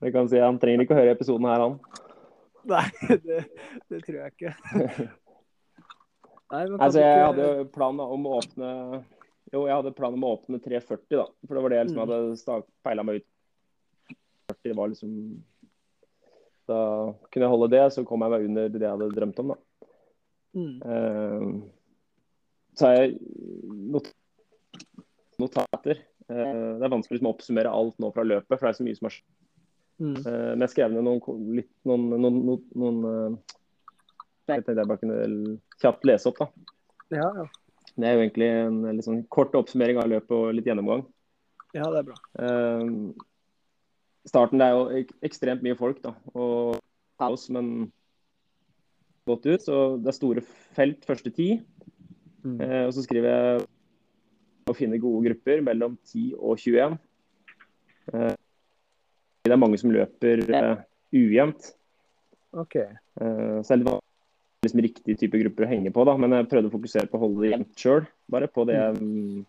Jeg 0.02 0.14
kan 0.16 0.30
si 0.30 0.39
Han 0.41 0.58
trenger 0.62 0.84
ikke 0.86 0.95
å 0.95 0.99
høre 1.02 1.14
episoden 1.16 1.45
her, 1.49 1.62
han. 1.62 1.76
Nei, 2.72 2.86
det, 3.26 3.39
det 3.89 3.99
tror 4.06 4.18
jeg 4.20 4.34
ikke. 4.36 4.52
Nei, 6.52 6.64
Altså, 6.78 6.99
jeg 6.99 7.12
ikke- 7.16 7.28
hadde 7.30 7.47
planen 7.74 8.02
om 8.06 8.26
å 8.30 8.36
åpne 8.41 8.72
Jo, 9.52 9.66
jeg 9.68 9.76
hadde 9.76 9.93
planen 9.97 10.18
om 10.20 10.26
å 10.28 10.34
åpne 10.38 10.60
340, 10.64 11.18
da. 11.20 11.26
For 11.47 11.56
det 11.58 11.64
var 11.66 11.70
det 11.74 11.78
jeg 11.82 11.88
liksom 11.89 12.02
Mm. 12.02 12.12
hadde 12.12 12.66
peila 12.86 13.04
meg 13.08 13.22
ut 13.22 13.28
40 14.52 14.76
var 14.78 14.88
liksom 14.93 15.14
Da 16.70 16.80
kunne 17.32 17.45
jeg 17.47 17.52
holde 17.56 17.70
det, 17.74 17.84
så 17.93 18.06
kom 18.08 18.22
jeg 18.26 18.32
meg 18.32 18.45
under 18.49 18.70
det 18.70 18.82
jeg 18.86 18.93
hadde 18.95 19.12
drømt 19.16 19.39
om, 19.43 19.47
da. 19.54 19.58
Mm. 20.56 20.76
Eh, 20.86 21.45
så 22.82 22.89
har 22.89 22.97
jeg 22.97 23.13
not 23.93 24.09
notater. 25.41 26.01
Uh, 26.32 26.79
det 26.79 26.86
er 26.86 26.93
vanskelig 26.93 27.19
liksom, 27.19 27.29
å 27.29 27.36
oppsummere 27.36 27.71
alt 27.75 27.97
nå 28.01 28.11
fra 28.15 28.25
løpet, 28.25 28.55
for 28.55 28.65
det 28.65 28.73
er 28.73 28.79
så 28.79 28.88
mye 28.88 28.97
som 28.97 29.07
har 29.07 29.15
skjedd. 29.15 29.29
Mm. 30.01 30.13
Uh, 30.25 30.51
men 30.55 30.65
jeg 30.65 30.73
skrev 30.73 30.93
ned 30.93 31.05
noen, 31.05 31.47
litt, 31.59 31.71
noen, 31.86 32.05
noen, 32.15 32.38
noen, 32.47 32.61
noen 32.82 33.01
eh, 33.05 33.57
Jeg 34.49 34.63
tenkte 34.63 34.73
jeg 34.79 34.89
bare 34.89 35.01
kunne 35.03 35.57
kjapt 35.84 36.07
lese 36.09 36.32
opp, 36.32 36.41
da. 36.41 36.77
Ja, 37.13 37.27
ja. 37.38 37.49
Det 37.91 38.07
er 38.07 38.15
jo 38.15 38.23
egentlig 38.23 38.47
en 38.47 39.01
sånn 39.03 39.25
kort 39.29 39.53
oppsummering 39.59 39.99
av 40.01 40.07
løpet 40.09 40.32
og 40.34 40.53
litt 40.55 40.69
gjennomgang. 40.69 41.03
ja, 41.75 41.86
det 41.91 41.99
er 42.01 42.07
bra. 42.07 42.17
Uh, 42.39 43.11
starten 44.27 44.61
det 44.61 44.69
er 44.69 44.77
jo 44.77 45.01
ek 45.01 45.11
ekstremt 45.27 45.65
mye 45.65 45.77
folk, 45.77 45.99
da. 46.01 46.15
Og 46.34 46.79
kaos, 47.21 47.45
men 47.53 47.91
godt 49.29 49.45
ut. 49.45 49.61
Så 49.61 49.77
det 50.01 50.11
er 50.11 50.17
store 50.17 50.45
felt 50.77 51.05
første 51.07 51.34
ti. 51.36 51.51
Mm. 52.42 52.58
Eh, 52.62 52.84
og 52.88 52.96
så 52.96 53.04
skriver 53.06 53.30
jeg 53.32 53.70
å 54.70 54.76
finne 54.78 55.00
gode 55.02 55.26
grupper 55.30 55.64
mellom 55.66 55.98
10 56.08 56.36
og 56.38 56.60
21. 56.62 56.98
Eh, 58.14 58.34
det 59.46 59.54
er 59.54 59.62
mange 59.62 59.80
som 59.82 59.94
løper 59.94 60.44
eh, 60.46 60.84
ujevnt. 61.18 61.72
OK. 62.58 62.78
Eh, 62.82 63.58
så 63.62 63.66
det 63.66 63.76
er 63.76 63.82
litt 63.82 63.89
vanskelig 63.89 64.68
liksom, 64.68 64.84
riktig 64.86 65.18
type 65.22 65.42
grupper 65.42 65.66
å 65.66 65.72
henge 65.72 65.94
på, 65.94 66.06
da. 66.08 66.18
Men 66.20 66.38
jeg 66.38 66.50
prøvde 66.52 66.72
å 66.72 66.76
fokusere 66.76 67.10
på 67.10 67.18
å 67.20 67.24
holde 67.26 67.46
det 67.46 67.54
jevnt 67.56 67.84
sjøl. 67.86 68.06
Bare 68.32 68.52
på 68.52 68.66
det, 68.70 68.80
mm, 69.00 69.42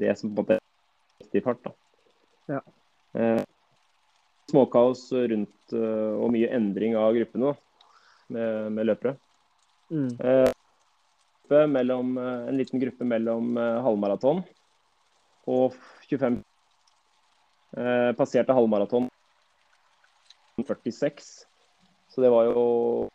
det 0.00 0.16
som 0.20 0.32
på 0.32 0.32
en 0.32 0.40
måte 0.40 0.58
er 0.58 1.24
riktig 1.24 1.44
fart. 1.44 1.62
da. 1.68 1.76
Ja. 2.48 2.64
Småkaos 4.48 5.02
rundt 5.12 5.74
og 5.76 6.30
mye 6.32 6.48
endring 6.56 6.94
av 6.96 7.12
gruppene 7.16 7.50
da, 7.50 7.90
med, 8.32 8.70
med 8.78 8.88
løpere. 8.88 9.18
Mm. 9.92 10.14
Gruppe 11.48 11.66
mellom, 11.66 12.18
eh, 12.18 12.48
en 12.48 12.56
liten 12.56 12.80
gruppe 12.80 13.04
mellom 13.04 13.56
eh, 13.56 13.80
halvmaraton 13.80 14.42
og 15.48 15.72
25 16.04 16.42
eh, 17.76 18.12
Passerte 18.12 18.52
halvmaraton 18.52 19.08
46. 20.60 21.46
Så 22.08 22.20
det 22.20 22.28
var 22.28 22.50
jo 22.50 23.08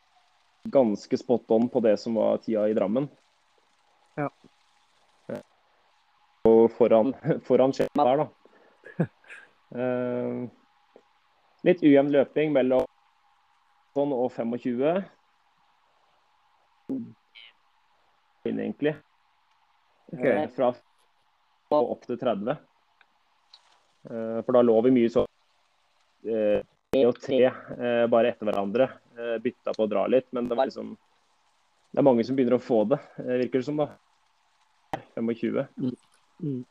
ganske 0.65 1.17
spot 1.17 1.51
on 1.51 1.69
på 1.69 1.79
det 1.85 1.93
som 2.01 2.17
var 2.17 2.41
tida 2.41 2.65
i 2.69 2.73
Drammen. 2.73 3.05
Ja. 4.17 4.31
Og 6.49 6.71
foran, 6.73 7.13
foran 7.47 7.73
skjema 7.77 8.09
der, 8.09 8.25
da. 8.25 9.07
Eh, 9.77 10.43
litt 11.69 11.85
ujevn 11.85 12.09
løping 12.17 12.57
mellom 12.57 12.89
sånn 13.93 14.17
og 14.17 14.31
25. 14.33 15.13
Inn, 18.49 18.59
egentlig. 18.59 18.95
Ok. 20.11 20.25
Eh, 20.25 20.49
Fra 20.51 20.73
opp 21.79 22.03
til 22.05 22.19
30. 22.19 22.57
Eh, 24.09 24.39
For 24.43 24.57
da 24.57 24.63
lå 24.65 24.75
vi 24.83 24.91
mye 24.97 25.11
sånn 25.13 25.29
tre 26.23 27.01
og 27.07 27.17
tre 27.19 27.39
eh, 27.47 28.03
bare 28.11 28.33
etter 28.33 28.47
hverandre. 28.49 28.89
Bytta 29.43 29.75
på 29.75 29.85
å 29.85 29.89
dra 29.89 30.03
litt, 30.11 30.27
men 30.35 30.47
det 30.49 30.57
var 30.57 30.67
liksom 30.67 30.95
Det 31.93 32.01
er 32.01 32.05
mange 32.07 32.23
som 32.25 32.35
begynner 32.35 32.57
å 32.57 32.63
få 32.63 32.79
det, 32.89 32.97
virker 33.21 33.61
det 33.61 33.67
som, 33.67 33.77
da. 33.77 33.91
25. 35.15 35.59
Mm. 36.41 36.63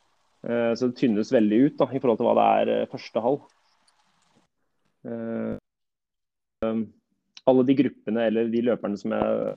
Eh, 0.43 0.73
Så 0.75 0.91
det 0.91 0.99
tynnes 0.99 1.33
veldig 1.33 1.61
ut 1.67 1.77
da, 1.79 1.89
i 1.89 2.03
forhold 2.03 2.21
til 2.21 2.29
hva 2.29 2.37
det 2.39 2.47
er 2.53 2.91
første 2.93 3.23
halv. 3.23 3.45
Eh, 5.09 5.57
um, 6.67 6.83
alle 7.49 7.65
de 7.67 7.77
gruppene 7.81 8.27
eller 8.29 8.51
de 8.51 8.67
løperne 8.69 8.99
som 8.99 9.15
jeg 9.17 9.55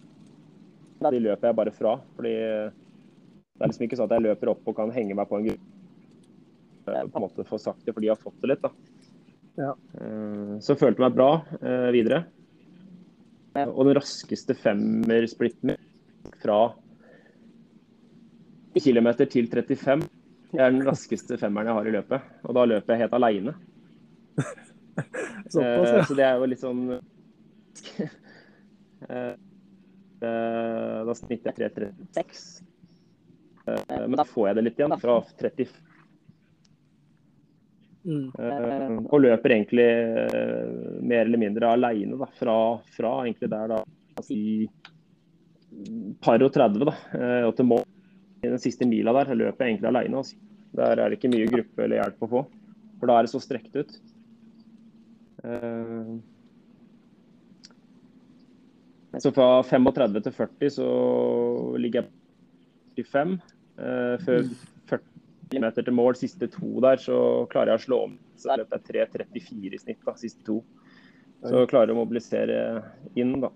De 1.04 1.20
løper 1.20 1.50
jeg 1.50 1.58
bare 1.58 1.74
fra. 1.76 1.96
fordi 2.16 2.34
det 3.56 3.64
er 3.64 3.70
liksom 3.72 3.86
ikke 3.88 3.98
sånn 4.00 4.10
at 4.10 4.16
jeg 4.18 4.26
løper 4.26 4.52
opp 4.52 4.68
og 4.68 4.76
kan 4.76 4.92
henge 4.92 5.16
meg 5.16 5.30
på 5.30 5.38
en 5.40 5.46
gruppe 5.48 6.92
eh, 6.92 7.06
på 7.08 7.20
en 7.20 7.24
måte 7.24 7.46
få 7.48 7.60
sagt 7.62 7.86
det, 7.86 7.94
for 7.96 8.04
de 8.04 8.12
har 8.12 8.20
fått 8.20 8.42
det 8.44 8.52
litt. 8.52 8.64
da. 8.66 8.72
Ja. 9.56 9.72
Eh, 10.00 10.56
Så 10.60 10.76
følte 10.76 11.00
jeg 11.00 11.06
meg 11.06 11.16
bra 11.16 11.30
eh, 11.62 11.92
videre. 11.96 12.26
Og 13.72 13.86
den 13.88 13.96
raskeste 13.96 14.58
femmersplitten 14.60 15.72
min 15.72 16.34
fra 16.42 16.60
kilometer 18.76 19.30
til 19.32 19.48
35 19.48 20.04
det 20.56 20.64
er 20.64 20.72
den 20.72 20.86
raskeste 20.88 21.38
femmeren 21.40 21.68
jeg 21.68 21.76
har 21.78 21.88
i 21.88 21.94
løpet. 21.96 22.28
Og 22.48 22.56
da 22.56 22.66
løper 22.68 22.94
jeg 22.94 23.06
helt 23.06 23.16
aleine. 23.18 23.54
Såpass, 25.52 25.92
ja. 25.92 26.04
Så 26.08 26.16
det 26.16 26.26
er 26.28 26.40
jo 26.40 26.48
litt 26.48 26.64
sånn 26.64 26.84
Da 31.06 31.16
snitter 31.18 31.54
jeg 31.54 31.74
3.36. 31.76 32.46
Eh, 33.68 34.08
Men 34.08 34.18
da 34.20 34.26
får 34.28 34.50
jeg 34.50 34.58
det 34.58 34.64
litt 34.70 34.82
igjen, 34.82 34.98
fra 35.02 35.20
30 35.42 35.70
Mm. 38.06 38.28
eh, 38.38 38.98
Og 39.10 39.22
løper 39.24 39.50
egentlig 39.50 39.82
eh, 39.82 41.00
mer 41.02 41.24
eller 41.26 41.42
mindre 41.42 41.72
aleine 41.74 42.28
fra, 42.38 42.78
fra 42.94 43.14
egentlig 43.26 43.50
der 43.50 43.72
da 43.72 43.80
si 44.22 44.70
par 46.22 46.38
og 46.46 46.54
30 46.54 46.86
da, 46.86 46.94
eh, 47.18 47.48
og 47.48 47.56
til 47.58 47.66
mål. 47.66 47.82
I 48.46 48.52
den 48.52 48.62
siste 48.62 48.86
mila 48.86 49.10
der 49.18 49.34
løper 49.34 49.66
jeg 49.66 49.74
egentlig 49.74 49.90
aleine. 49.90 50.22
Altså. 50.22 50.38
Der 50.78 51.02
er 51.02 51.10
det 51.10 51.18
ikke 51.18 51.34
mye 51.34 51.50
gruppe 51.50 51.84
eller 51.84 52.04
hjelp 52.04 52.22
å 52.28 52.30
få, 52.30 52.44
for 53.00 53.10
da 53.10 53.18
er 53.18 53.26
det 53.26 53.34
så 53.34 53.42
strekt 53.42 53.74
ut. 53.76 53.98
Eh, 55.44 56.14
Så 59.20 59.32
fra 59.32 59.64
35 59.64 60.22
til 60.26 60.34
40 60.36 60.72
så 60.78 60.88
ligger 61.80 62.02
jeg 62.02 62.10
på 62.10 63.06
45. 63.12 63.36
Eh, 63.78 64.16
før 64.24 64.48
40 64.90 65.62
meter 65.64 65.86
til 65.86 65.96
mål, 65.96 66.18
siste 66.20 66.48
to 66.52 66.82
der, 66.84 67.00
så 67.02 67.18
klarer 67.52 67.74
jeg 67.74 67.82
å 67.82 67.86
slå 67.86 68.00
om. 68.10 68.18
Så 68.40 68.52
jeg 68.52 68.64
løper 68.64 69.00
jeg 69.00 69.10
3.34 69.12 69.76
i 69.76 69.82
snitt, 69.82 70.02
da, 70.06 70.16
siste 70.20 70.44
to. 70.48 70.62
Så 71.46 71.66
klarer 71.70 71.92
jeg 71.92 71.98
å 71.98 72.02
mobilisere 72.02 72.60
inn, 73.20 73.36
da. 73.44 73.52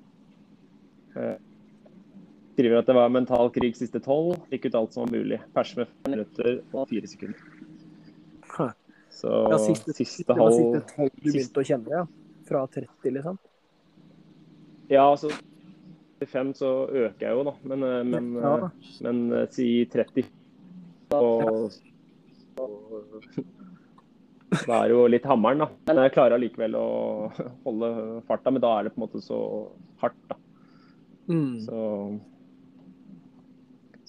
Eh, 1.18 1.38
skriver 2.54 2.82
at 2.82 2.90
det 2.92 2.96
var 2.98 3.12
mental 3.12 3.52
krig 3.56 3.78
siste 3.80 4.02
tolv. 4.04 4.38
Fikk 4.52 4.70
ut 4.70 4.80
alt 4.80 4.96
som 4.96 5.06
var 5.06 5.16
mulig. 5.16 5.40
Pers 5.56 5.76
med 5.80 5.88
fem 5.90 6.16
minutter 6.18 6.60
og 6.74 6.90
fire 6.92 7.08
sekunder. 7.10 7.46
Så 9.10 9.32
Ja, 9.52 9.58
siste, 9.58 9.96
siste 9.98 10.36
halv 10.38 10.54
siste 10.56 10.82
tolv 10.94 11.16
du 11.18 11.32
begynte 11.32 11.62
å 11.64 11.66
kjenne, 11.66 11.90
ja? 11.92 12.04
Fra 12.48 12.62
30, 12.72 13.16
liksom? 13.16 13.40
Ja, 14.90 15.04
altså 15.06 15.32
35 16.20 16.54
så 16.60 16.72
øker 16.90 17.26
jeg 17.26 17.38
jo, 17.38 17.44
da. 17.48 17.54
Men, 17.72 17.84
eh, 17.88 18.04
men, 18.08 18.34
Ja, 18.42 18.56
da. 18.66 18.70
men 19.06 19.22
eh, 19.34 19.48
si 19.54 19.70
30 19.92 20.26
og, 21.16 21.72
og 22.60 22.70
Da 24.68 24.80
er 24.80 24.90
det 24.90 24.96
jo 24.96 25.04
litt 25.10 25.28
hammeren, 25.30 25.62
da. 25.64 25.68
Men 25.90 26.02
jeg 26.04 26.14
klarer 26.16 26.36
allikevel 26.38 26.76
å 26.78 26.88
holde 27.66 27.92
farta. 28.28 28.52
Men 28.54 28.64
da 28.64 28.74
er 28.80 28.88
det 28.88 28.94
på 28.96 29.02
en 29.02 29.06
måte 29.06 29.22
så 29.24 29.40
hardt, 30.02 30.20
da. 30.32 30.38
Mm. 31.30 31.60
Så, 31.62 31.82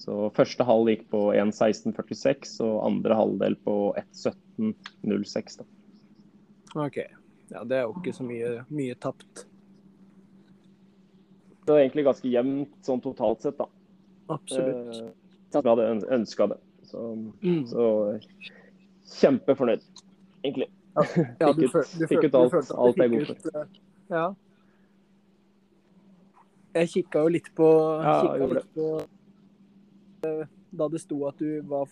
så 0.01 0.17
første 0.33 0.65
halv 0.65 0.89
gikk 0.89 1.05
på 1.13 1.27
1.16,46 1.37 2.55
og 2.65 2.79
andre 2.87 3.17
halvdel 3.19 3.57
på 3.67 3.75
1.17,06. 4.01 5.61
da. 5.61 5.69
OK. 6.87 6.97
Ja, 7.51 7.65
det 7.67 7.77
er 7.77 7.85
jo 7.85 7.93
ikke 7.99 8.15
så 8.15 8.25
mye, 8.25 8.61
mye 8.71 8.95
tapt. 8.97 9.45
Var 11.71 11.79
egentlig 11.85 12.03
ganske 12.05 12.29
jevnt 12.31 12.73
sånn 12.85 13.01
totalt 13.03 13.41
sett, 13.45 13.57
da. 13.57 13.65
Absolutt. 14.29 14.95
Eh, 14.95 15.11
jeg 15.53 15.63
hadde 15.63 15.87
ønska 16.19 16.47
det. 16.51 16.57
Så, 16.91 16.99
Mm. 17.41 17.65
så 17.67 18.19
kjempefornøyd, 19.21 19.81
egentlig. 20.43 20.67
Ja, 20.95 21.01
ja 21.39 21.51
du, 21.55 21.67
føl- 21.71 22.07
fikk 22.09 22.23
ut 22.27 22.35
alt- 22.35 22.51
følte 22.51 22.75
alt 22.77 22.97
jeg 22.97 23.05
er 23.05 23.09
god 23.15 23.29
eh, 23.55 23.65
Ja. 24.11 24.25
Jeg 26.73 26.87
kikka 26.89 27.19
jo 27.23 27.27
litt 27.31 27.49
på, 27.55 27.67
Ja, 28.03 28.35
litt 28.35 28.73
på 28.75 28.85
eh, 30.23 30.45
Da 30.71 30.87
det 30.87 31.01
sto 31.01 31.27
at 31.27 31.37
du 31.37 31.61
var 31.67 31.87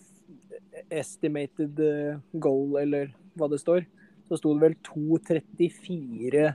estimated 0.90 1.78
eh, 1.84 2.16
goal, 2.40 2.76
eller 2.80 3.10
hva 3.36 3.48
det 3.50 3.60
står, 3.60 3.84
så 4.28 4.36
sto 4.38 4.54
det 4.54 4.60
vel 4.62 4.74
2.34 4.86 6.54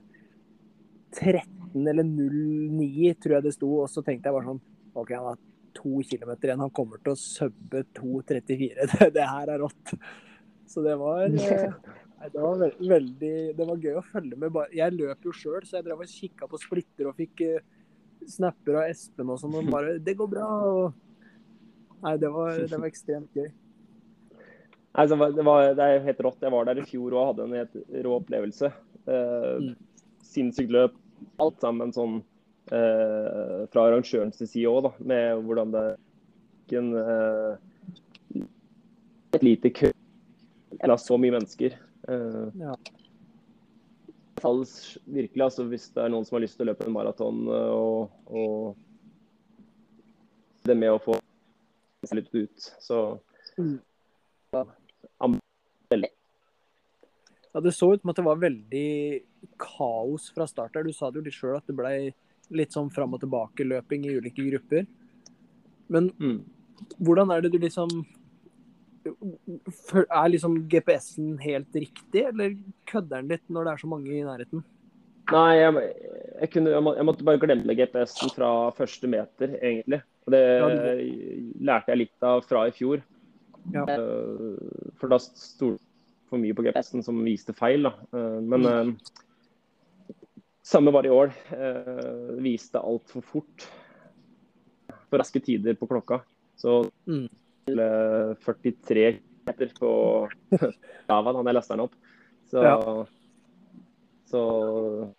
13 1.76 1.88
eller 1.88 2.04
09, 2.04 3.14
tror 3.20 3.36
jeg 3.38 3.44
det 3.44 3.54
sto. 3.56 3.70
Og 3.84 3.90
så 3.92 4.04
tenkte 4.04 4.30
jeg 4.30 4.38
bare 4.38 4.48
sånn 4.48 4.64
OK, 4.96 5.12
han 5.12 5.28
har 5.28 5.42
to 5.76 6.00
kilometer 6.08 6.50
igjen. 6.50 6.64
Han 6.64 6.74
kommer 6.76 7.02
til 7.04 7.14
å 7.14 7.20
subbe 7.20 7.84
2.34. 7.98 8.88
Det, 8.96 9.12
det 9.16 9.28
her 9.28 9.52
er 9.52 9.62
rått. 9.66 9.96
Så 10.68 10.84
det 10.86 10.96
var 10.98 11.26
eh, 11.30 11.72
Nei, 12.16 12.30
det 12.32 12.42
var 12.42 12.62
veldig 12.90 13.34
Det 13.54 13.66
var 13.68 13.82
gøy 13.84 13.98
å 14.00 14.06
følge 14.08 14.40
med. 14.40 14.56
Jeg 14.74 14.96
løp 14.96 15.28
jo 15.28 15.34
sjøl, 15.36 15.66
så 15.68 15.78
jeg 15.78 15.88
drev 15.90 16.06
og 16.06 16.14
kikka 16.14 16.48
på 16.50 16.62
splitter 16.62 17.12
og 17.12 17.20
fikk 17.20 17.44
eh, 17.46 17.66
snapper 18.32 18.80
av 18.82 18.94
Espen 18.94 19.30
og 19.30 19.42
sånn. 19.42 19.60
Og 19.60 19.70
bare 19.74 19.98
'Det 20.06 20.16
går 20.18 20.32
bra'. 20.32 20.50
Og... 20.72 21.02
Nei, 22.06 22.18
det 22.22 22.32
var, 22.32 22.58
det 22.70 22.80
var 22.80 22.88
ekstremt 22.88 23.36
gøy. 23.36 23.52
Nei, 24.96 25.04
det, 25.12 25.44
var, 25.44 25.74
det 25.76 25.86
er 25.86 26.06
helt 26.06 26.22
rått. 26.24 26.44
Jeg 26.46 26.54
var 26.54 26.68
der 26.70 26.80
i 26.80 26.86
fjor 26.88 27.16
og 27.18 27.32
hadde 27.34 27.48
en 27.50 27.56
helt 27.60 27.76
rå 28.06 28.20
opplevelse. 28.22 28.72
Eh, 29.06 29.58
Mm. 29.66 29.76
Sinnssykt 30.26 30.72
løp. 30.74 30.96
Alt 31.40 31.60
sammen 31.62 31.92
sånn 31.96 32.18
eh, 32.72 33.66
fra 33.72 33.86
arrangørens 33.90 34.40
side 34.42 34.68
òg. 34.72 34.92
Med 35.00 35.44
hvordan 35.46 35.72
det 35.76 35.86
en 36.74 36.92
eh, 36.98 37.58
et 39.36 39.44
lite 39.44 39.70
kø 39.76 39.92
eller 40.82 40.98
så 41.00 41.18
mye 41.20 41.32
mennesker. 41.36 41.76
Eh, 42.08 42.48
Ja. 42.60 42.76
virkelig, 45.08 45.42
altså 45.44 45.64
Hvis 45.70 45.90
det 45.96 46.04
er 46.04 46.10
noen 46.10 46.26
som 46.26 46.36
har 46.36 46.42
lyst 46.44 46.58
til 46.58 46.66
å 46.68 46.70
løpe 46.72 46.86
en 46.86 46.94
maraton 46.94 47.48
eh, 47.48 47.72
og, 47.74 48.12
og 48.28 48.76
det 50.66 50.76
med 50.78 50.92
å 50.92 51.00
få 51.02 51.16
seg 52.06 52.20
litt 52.20 52.34
ut, 52.36 52.72
så 52.82 53.20
Mm. 53.58 53.80
am- 55.22 55.40
Ja, 57.56 57.62
Det 57.64 57.72
så 57.72 57.94
ut 57.94 58.02
som 58.02 58.12
at 58.12 58.18
det 58.20 58.26
var 58.26 58.42
veldig 58.42 58.88
kaos 59.64 60.28
fra 60.36 60.44
start. 60.48 60.76
Du 60.84 60.92
sa 60.92 61.08
det 61.08 61.22
jo 61.22 61.28
litt 61.30 61.38
sjøl 61.38 61.56
at 61.56 61.70
det 61.70 61.78
ble 61.78 61.94
litt 62.52 62.76
sånn 62.76 62.92
fram 62.92 63.16
og 63.16 63.22
tilbake-løping 63.24 64.04
i 64.10 64.18
ulike 64.20 64.44
grupper. 64.44 64.84
Men 65.88 66.10
mm. 66.20 66.38
hvordan 67.00 67.32
er 67.32 67.46
det 67.46 67.54
du 67.54 67.60
liksom 67.62 67.92
Er 70.18 70.30
liksom 70.32 70.56
GPS-en 70.72 71.36
helt 71.38 71.76
riktig, 71.78 72.24
eller 72.26 72.56
kødder 72.90 73.22
den 73.22 73.32
litt 73.36 73.44
når 73.54 73.68
det 73.68 73.72
er 73.72 73.82
så 73.84 73.90
mange 73.92 74.12
i 74.12 74.24
nærheten? 74.26 74.64
Nei, 75.32 75.52
jeg, 75.58 75.84
jeg, 76.42 76.50
kunne, 76.54 76.74
jeg, 76.74 77.06
måtte 77.08 77.26
bare 77.28 77.42
glemme 77.42 77.76
GPS-en 77.78 78.34
fra 78.34 78.50
første 78.78 79.10
meter, 79.10 79.56
egentlig. 79.62 80.02
Og 80.26 80.36
det 80.36 80.44
lærte 81.62 81.94
jeg 81.94 82.02
litt 82.02 82.26
av 82.26 82.44
fra 82.50 82.66
i 82.68 82.74
fjor. 82.76 83.04
Ja. 83.74 83.86
Eh, 83.96 84.92
For 85.00 85.14
da 85.14 85.22
sto 85.22 85.76
for 86.30 86.38
mye 86.42 86.56
på 86.58 86.64
GPS-en 86.66 87.04
som 87.06 87.20
viste 87.26 87.54
feil. 87.54 87.84
da. 87.84 87.94
Eh, 88.14 88.40
Men 88.42 88.66
eh, 88.66 88.94
samme 90.66 90.92
var 90.92 91.04
det 91.06 91.10
i 91.12 91.16
år. 91.16 91.34
Eh, 91.54 92.32
viste 92.42 92.82
altfor 92.82 93.24
fort. 93.24 93.68
For 95.10 95.22
raske 95.22 95.42
tider 95.44 95.76
på 95.78 95.88
klokka. 95.88 96.22
Så 96.58 96.90
Mm. 97.06 97.28
eh, 97.68 98.36
43 98.46 99.20
meter 99.46 99.70
på 99.80 99.92
Java 101.10 101.34
da 101.34 101.44
jeg 101.44 101.54
leste 101.56 101.74
den 101.76 101.86
opp. 101.86 101.94
Så, 102.50 102.64
Ja. 102.64 103.06
så 104.30 105.14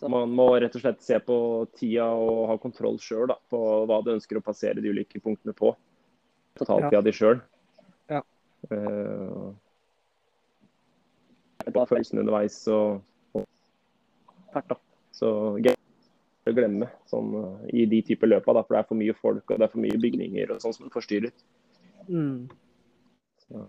så 0.00 0.08
man 0.10 0.28
må 0.34 0.60
rett 0.60 0.74
og 0.76 0.82
slett 0.82 1.00
se 1.02 1.18
på 1.20 1.66
tida 1.78 2.04
og 2.12 2.48
ha 2.50 2.56
kontroll 2.58 2.98
sjøl 2.98 3.30
på 3.48 3.86
hva 3.86 4.02
du 4.04 4.10
ønsker 4.12 4.36
å 4.36 4.42
passere 4.44 4.82
de 4.82 4.90
ulike 4.90 5.20
punktene 5.22 5.54
på. 5.56 5.70
Totaltida 6.58 7.00
di 7.02 7.10
sjøl. 7.14 7.40
Ja. 8.70 8.80
Uh, 8.80 9.52
på 11.72 11.84
følelsen 11.88 12.20
underveis 12.20 12.58
og, 12.68 13.00
og 13.32 13.46
fælt, 14.52 14.68
da. 14.68 14.76
Så 15.14 15.30
gøy 15.62 15.74
å 16.44 16.52
glemme 16.52 16.90
sånn, 17.08 17.30
eh, 17.40 17.66
i 17.80 17.86
de 17.88 18.02
typer 18.04 18.28
løpa, 18.28 18.52
da, 18.52 18.64
for 18.66 18.76
det 18.76 18.82
er 18.82 18.88
for 18.90 19.00
mye 19.00 19.14
folk 19.16 19.48
og 19.48 19.60
det 19.60 19.66
er 19.66 19.72
for 19.72 19.80
mye 19.84 20.00
bygninger 20.00 20.52
og 20.52 20.60
sånn 20.60 20.76
som 20.76 20.92
forstyrrer. 20.92 21.32
Mm. 22.08 22.50
Så. 23.46 23.66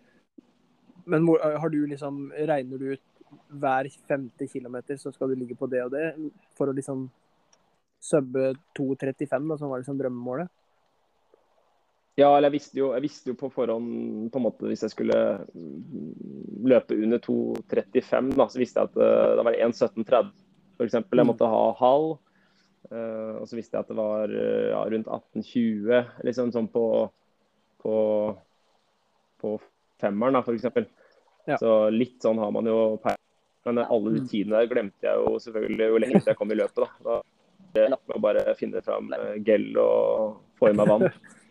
Men 1.07 1.27
hvor, 1.27 1.39
har 1.39 1.71
du 1.71 1.77
liksom 1.87 2.25
Regner 2.49 2.81
du 2.81 2.89
ut 2.95 3.03
hver 3.61 3.87
femte 4.09 4.47
kilometer, 4.51 4.97
så 4.99 5.11
skal 5.13 5.31
du 5.31 5.39
ligge 5.39 5.55
på 5.59 5.69
det 5.71 5.83
og 5.85 5.93
det, 5.93 6.09
for 6.57 6.71
å 6.71 6.75
liksom 6.75 7.07
subbe 8.03 8.51
2.35, 8.77 9.47
da, 9.49 9.57
som 9.59 9.71
var 9.71 9.81
liksom 9.81 9.99
drømmemålet? 9.99 10.51
Ja, 12.15 12.29
eller 12.37 12.47
jeg 12.47 12.55
visste, 12.61 12.77
jo, 12.79 12.93
jeg 12.95 13.03
visste 13.03 13.31
jo 13.33 13.35
på 13.39 13.49
forhånd 13.51 14.29
på 14.31 14.39
en 14.39 14.45
måte 14.45 14.69
hvis 14.69 14.85
jeg 14.85 14.93
skulle 14.93 15.17
mm, 15.51 16.61
løpe 16.71 16.95
under 16.95 17.19
2,35, 17.19 18.29
da, 18.39 18.45
så 18.47 18.61
visste 18.61 18.79
jeg 18.79 18.91
at 18.93 18.99
eh, 19.03 19.33
det 19.35 19.43
var 19.49 19.57
1,1730 19.67 20.31
f.eks. 20.77 20.93
Jeg 20.95 21.03
Mm. 21.11 21.27
måtte 21.27 21.47
ha 21.51 21.65
halv. 21.79 22.17
Uh, 22.85 23.41
og 23.41 23.47
så 23.49 23.57
visste 23.57 23.73
jeg 23.73 23.81
at 23.81 23.87
det 23.89 23.95
var 23.97 24.29
uh, 24.29 24.67
ja, 24.69 24.81
rundt 24.93 25.07
18,20 25.09 26.21
liksom 26.27 26.51
sånn 26.53 26.67
på, 26.69 26.83
på, 27.81 27.93
på 29.41 29.53
femmeren, 30.03 30.37
da, 30.37 30.43
f.eks. 30.45 30.67
Ja. 31.49 31.57
Så 31.57 31.89
litt 31.89 32.21
sånn 32.21 32.37
har 32.39 32.51
man 32.53 32.69
jo 32.69 32.97
peiling. 33.01 33.21
Men 33.65 33.79
alle 33.81 34.11
de 34.13 34.21
Mm. 34.21 34.27
tidene 34.29 34.59
der 34.61 34.69
glemte 34.69 35.07
jeg 35.07 35.17
jo 35.17 35.39
selvfølgelig 35.41 35.87
jo 35.89 35.97
lenger 36.03 36.27
jeg 36.29 36.37
kom 36.37 36.51
i 36.53 36.59
løpet. 36.59 36.83
da. 36.85 36.91
Da 37.07 37.21
det 37.75 37.89
med 37.89 38.15
å 38.15 38.21
bare 38.23 38.53
finne 38.55 38.81
fram 38.85 39.09
gel 39.43 39.65
og 39.81 40.37
få 40.59 40.69
i 40.69 40.77
meg 40.77 40.87
vann. 40.87 41.09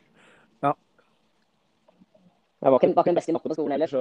Jeg 2.65 2.73
var 2.73 2.81
ikke, 2.81 2.95
var 2.97 3.05
ikke 3.05 3.11
den 3.13 3.19
beste 3.19 3.33
i 3.33 3.35
matte 3.37 3.51
på 3.51 3.57
skolen 3.59 3.75
heller, 3.75 3.91
så 3.93 4.01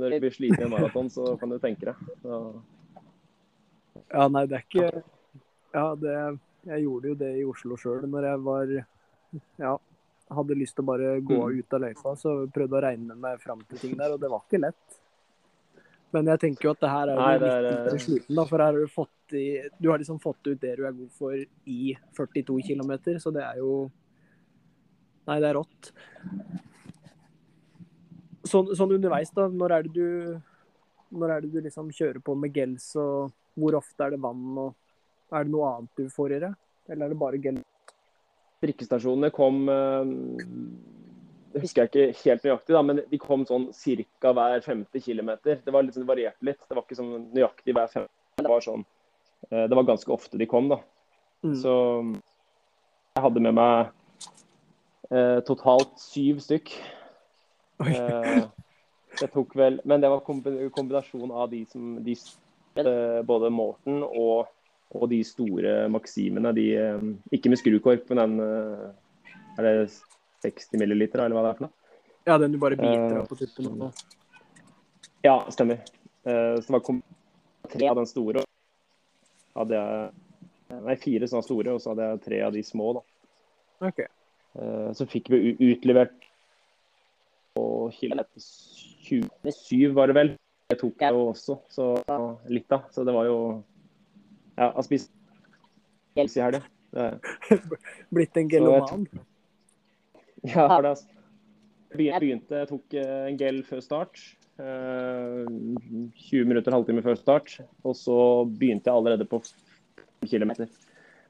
når 0.00 0.14
du 0.14 0.20
blir 0.24 0.32
sliten 0.32 0.62
i 0.62 0.66
en 0.66 0.72
maraton, 0.72 1.10
så 1.12 1.34
kan 1.40 1.50
du 1.52 1.58
tenke 1.60 1.90
deg. 1.90 2.06
Så, 2.24 2.38
Ja, 4.10 4.24
nei, 4.32 4.46
det 4.48 4.56
er 4.56 4.64
ikke 4.64 5.02
Ja, 5.74 5.94
det 5.94 6.14
Jeg 6.66 6.82
gjorde 6.84 7.08
jo 7.12 7.14
det 7.20 7.28
i 7.38 7.44
Oslo 7.46 7.76
sjøl 7.78 8.06
når 8.08 8.26
jeg 8.30 8.40
var 8.46 8.72
Ja, 9.60 9.74
hadde 10.30 10.56
lyst 10.58 10.74
til 10.78 10.84
å 10.84 10.88
bare 10.88 11.20
gå 11.20 11.36
Mm. 11.36 11.58
ut 11.58 11.74
av 11.74 11.80
løypa, 11.84 12.16
så 12.16 12.32
prøvde 12.50 12.78
å 12.78 12.82
regne 12.82 13.16
meg 13.16 13.40
fram 13.42 13.60
til 13.68 13.78
ting 13.78 13.96
der, 13.98 14.12
og 14.14 14.20
det 14.20 14.30
var 14.30 14.42
ikke 14.46 14.60
lett. 14.60 14.98
Men 16.12 16.26
jeg 16.26 16.40
tenker 16.40 16.64
jo 16.64 16.70
at 16.70 16.80
det 16.80 16.90
her 16.90 17.08
er 17.12 17.16
Nei, 17.16 17.38
det 17.38 17.48
er, 17.50 17.62
litt 17.62 17.70
til 17.70 17.90
mindre 17.90 17.98
sliten, 18.04 18.34
da, 18.36 18.44
for 18.44 18.58
her 18.58 18.72
har 18.72 18.80
du 18.80 18.86
fått 18.90 19.34
i 19.38 19.44
Du 19.80 19.90
har 19.90 19.98
liksom 19.98 20.20
fått 20.20 20.46
ut 20.46 20.60
det 20.60 20.76
du 20.76 20.84
er 20.86 20.92
god 20.92 21.10
for 21.12 21.34
i 21.66 21.96
42 22.16 22.62
km, 22.66 22.92
så 23.20 23.32
det 23.32 23.42
er 23.44 23.58
jo 23.58 23.90
Nei, 25.28 25.38
det 25.38 25.50
er 25.50 25.54
rått. 25.60 25.92
Sånn, 28.48 28.70
sånn 28.76 28.94
underveis, 28.96 29.32
da. 29.36 29.48
Når 29.48 29.74
er 29.76 29.86
det 29.86 29.92
du 29.94 30.40
Når 31.10 31.32
er 31.34 31.40
det 31.42 31.50
du 31.50 31.60
liksom 31.60 31.90
kjører 31.90 32.20
på 32.22 32.36
med 32.38 32.54
gels, 32.54 32.92
og 32.94 33.32
hvor 33.58 33.74
ofte 33.74 34.04
er 34.04 34.14
det 34.14 34.20
vann, 34.22 34.44
og 34.62 35.34
er 35.34 35.46
det 35.46 35.50
noe 35.50 35.72
annet 35.74 35.98
du 35.98 36.12
får 36.12 36.36
i 36.36 36.38
det? 36.44 36.52
Eller 36.88 37.06
er 37.06 37.12
det 37.12 37.18
bare 37.18 37.40
gels? 37.42 37.96
Drikkestasjonene 38.62 39.32
kom 39.34 39.64
eh, 39.72 40.12
Det 41.50 41.64
husker 41.64 41.82
jeg 41.82 41.90
ikke 41.90 42.22
helt 42.22 42.46
nøyaktig, 42.46 42.76
da, 42.76 42.82
men 42.86 43.02
de 43.10 43.20
kom 43.20 43.42
sånn 43.48 43.70
ca. 43.74 44.32
hver 44.36 44.62
femte 44.62 45.02
kilometer. 45.02 45.58
Det 45.64 45.74
var 45.74 45.82
liksom, 45.82 46.04
det 46.04 46.12
varierte 46.12 46.46
litt. 46.46 46.62
Det 46.62 46.78
var 46.78 46.86
ikke 46.86 47.00
sånn 47.00 47.28
nøyaktig 47.34 47.74
hver 47.74 47.90
femte. 47.90 48.14
Det 48.38 48.48
var 48.48 48.64
sånn 48.64 48.84
eh, 49.50 49.66
Det 49.66 49.76
var 49.80 49.88
ganske 49.90 50.14
ofte 50.14 50.38
de 50.38 50.46
kom, 50.46 50.70
da. 50.70 50.78
Mm. 51.42 51.56
Så 51.56 51.74
jeg 53.16 53.24
hadde 53.24 53.42
med 53.42 53.56
meg 53.58 53.90
eh, 55.10 55.40
totalt 55.48 55.98
syv 55.98 56.38
stykk. 56.44 56.70
Eh, 57.80 58.44
det 59.20 59.28
tok 59.32 59.54
vel 59.56 59.80
Men 59.88 60.02
det 60.02 60.10
var 60.12 60.20
kombinasjon 60.20 61.30
av 61.32 61.50
de 61.50 61.64
som 61.70 61.94
de, 62.04 62.16
eh, 62.76 63.22
Både 63.26 63.50
Morten 63.50 64.02
og, 64.04 64.50
og 64.92 65.08
de 65.08 65.22
store 65.24 65.88
maksimene. 65.88 66.52
De, 66.54 66.66
eh, 66.76 67.08
ikke 67.32 67.52
med 67.52 67.60
skrukork, 67.62 68.04
men 68.10 68.20
den 68.20 68.40
Er 69.58 69.62
det 69.66 69.90
60 70.44 70.78
milliliter, 70.80 71.24
eller 71.24 71.36
hva 71.36 71.42
det 71.44 71.50
er 71.50 71.58
for 71.58 71.66
noe? 71.66 71.74
Ja, 72.28 72.36
den 72.38 72.52
du 72.52 72.58
bare 72.60 72.76
biter 72.76 73.18
av 73.20 73.28
på 73.28 73.36
tuppen. 73.36 73.82
og- 73.82 73.92
Ja, 75.24 75.44
stemmer. 75.50 75.80
Uh, 76.24 76.60
så 76.60 76.66
det 76.68 76.70
var 76.70 77.02
tre 77.68 77.88
av 77.88 77.96
den 77.96 78.06
store. 78.06 78.44
Hadde 79.56 79.74
jeg 79.74 80.12
Nei, 80.70 80.94
fire 80.94 81.26
sånne 81.26 81.42
store, 81.42 81.72
og 81.74 81.80
så 81.82 81.90
hadde 81.90 82.06
jeg 82.06 82.20
tre 82.22 82.40
av 82.46 82.52
de 82.52 82.62
små. 82.62 82.92
da. 82.94 83.00
Okay. 83.88 84.06
Uh, 84.54 84.92
Så 84.94 85.06
fikk 85.08 85.28
vi 85.28 85.56
utlevert 85.58 86.29
på 87.56 87.64
kilometer 87.96 88.40
27, 88.40 89.92
var 89.96 90.10
det 90.10 90.16
vel. 90.16 90.30
Det 90.70 90.78
tok 90.78 91.02
jeg 91.02 91.14
jo 91.16 91.22
også, 91.32 91.56
så 91.72 91.86
litt 92.52 92.70
av. 92.72 92.84
Så 92.94 93.04
det 93.06 93.14
var 93.16 93.26
jo 93.26 93.38
Ja, 94.60 94.68
jeg 94.76 94.84
spiste 94.84 95.10
helse 96.18 96.38
i 96.38 96.44
helga. 96.44 96.60
Det- 96.92 97.60
Blitt 98.14 98.36
en 98.36 98.48
geloman. 98.50 99.06
Ja, 100.44 100.66
for 100.68 100.82
det, 100.84 100.90
altså. 100.94 101.06
Jeg 101.98 102.20
begynte, 102.22 102.60
jeg 102.60 102.68
tok 102.70 102.94
eh, 102.94 103.24
en 103.30 103.38
gel 103.40 103.62
før 103.66 103.80
start. 103.82 104.20
eh, 104.60 105.48
20 105.48 106.44
minutter, 106.46 106.70
halvtime 106.76 107.02
før 107.02 107.16
start. 107.18 107.56
Og 107.82 107.96
så 107.98 108.16
begynte 108.46 108.90
jeg 108.90 108.94
allerede 108.94 109.26
på 109.26 109.40
5 109.42 110.28
km 110.30 110.52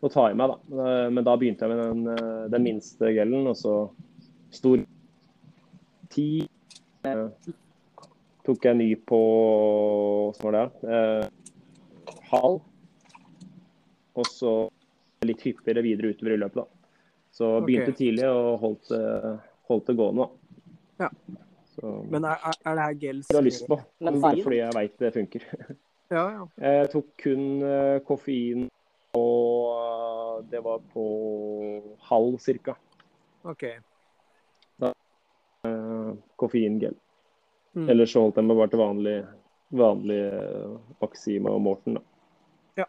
å 0.03 0.11
ta 0.12 0.27
i 0.31 0.35
meg, 0.37 0.53
da. 0.53 0.85
Eh, 0.85 1.09
Men 1.14 1.25
da 1.25 1.37
begynte 1.41 1.64
jeg 1.64 1.71
med 1.73 1.81
den, 1.81 2.03
eh, 2.12 2.49
den 2.53 2.62
minste 2.66 3.12
gelen, 3.16 3.47
og 3.47 3.57
så 3.57 3.79
stor 4.51 4.83
10. 6.11 6.48
Eh, 7.04 7.28
tok 8.44 8.64
jeg 8.66 8.76
ny 8.76 8.88
på 9.08 9.20
Hvordan 10.40 10.42
var 10.44 10.56
det? 10.58 10.90
Eh, 10.96 12.18
halv. 12.32 12.61
Og 14.20 14.26
så 14.26 14.52
litt 15.24 15.42
hyppigere 15.44 15.82
videre 15.84 16.11
utover 16.14 16.34
i 16.34 16.40
løpet, 16.40 16.64
da. 16.64 16.64
Så 17.30 17.50
begynte 17.64 17.92
tidlig 17.96 18.26
og 18.26 18.58
holdt, 18.62 18.88
det- 18.90 19.38
holdt 19.68 19.86
det 19.86 19.96
gående, 19.96 20.26
da. 20.26 21.06
Ja. 21.06 21.11
Så 21.76 21.92
Men 22.11 22.24
er, 22.24 22.36
er 22.66 22.74
det 22.74 22.82
her 22.84 22.94
gels 23.00 23.28
jeg 23.30 23.36
har 23.38 23.44
lyst 23.46 23.66
på, 23.68 23.76
bare 24.00 24.42
fordi 24.42 24.56
jeg 24.58 24.74
veit 24.74 24.98
det 24.98 25.12
funker. 25.14 25.46
Ja, 26.11 26.24
ja. 26.34 26.44
Jeg 26.58 26.88
tok 26.90 27.06
kun 27.22 27.62
eh, 27.62 28.00
koffein, 28.02 28.64
og 29.14 30.42
det 30.50 30.58
var 30.64 30.80
på 30.90 31.04
halv 32.08 32.38
cirka. 32.42 32.74
OK. 33.46 33.62
Eh, 36.41 36.45
Koffeingel. 36.45 36.97
Mm. 37.76 37.88
Eller 37.88 38.09
så 38.11 38.24
holdt 38.24 38.41
jeg 38.41 38.49
meg 38.49 38.59
bare 38.59 38.72
til 38.72 38.82
vanlig, 38.82 39.16
vanlig 39.78 40.20
eh, 40.26 40.72
Maxima 41.03 41.55
og 41.55 41.62
Morten, 41.62 42.01
da. 42.01 42.05
Ja. 42.82 42.88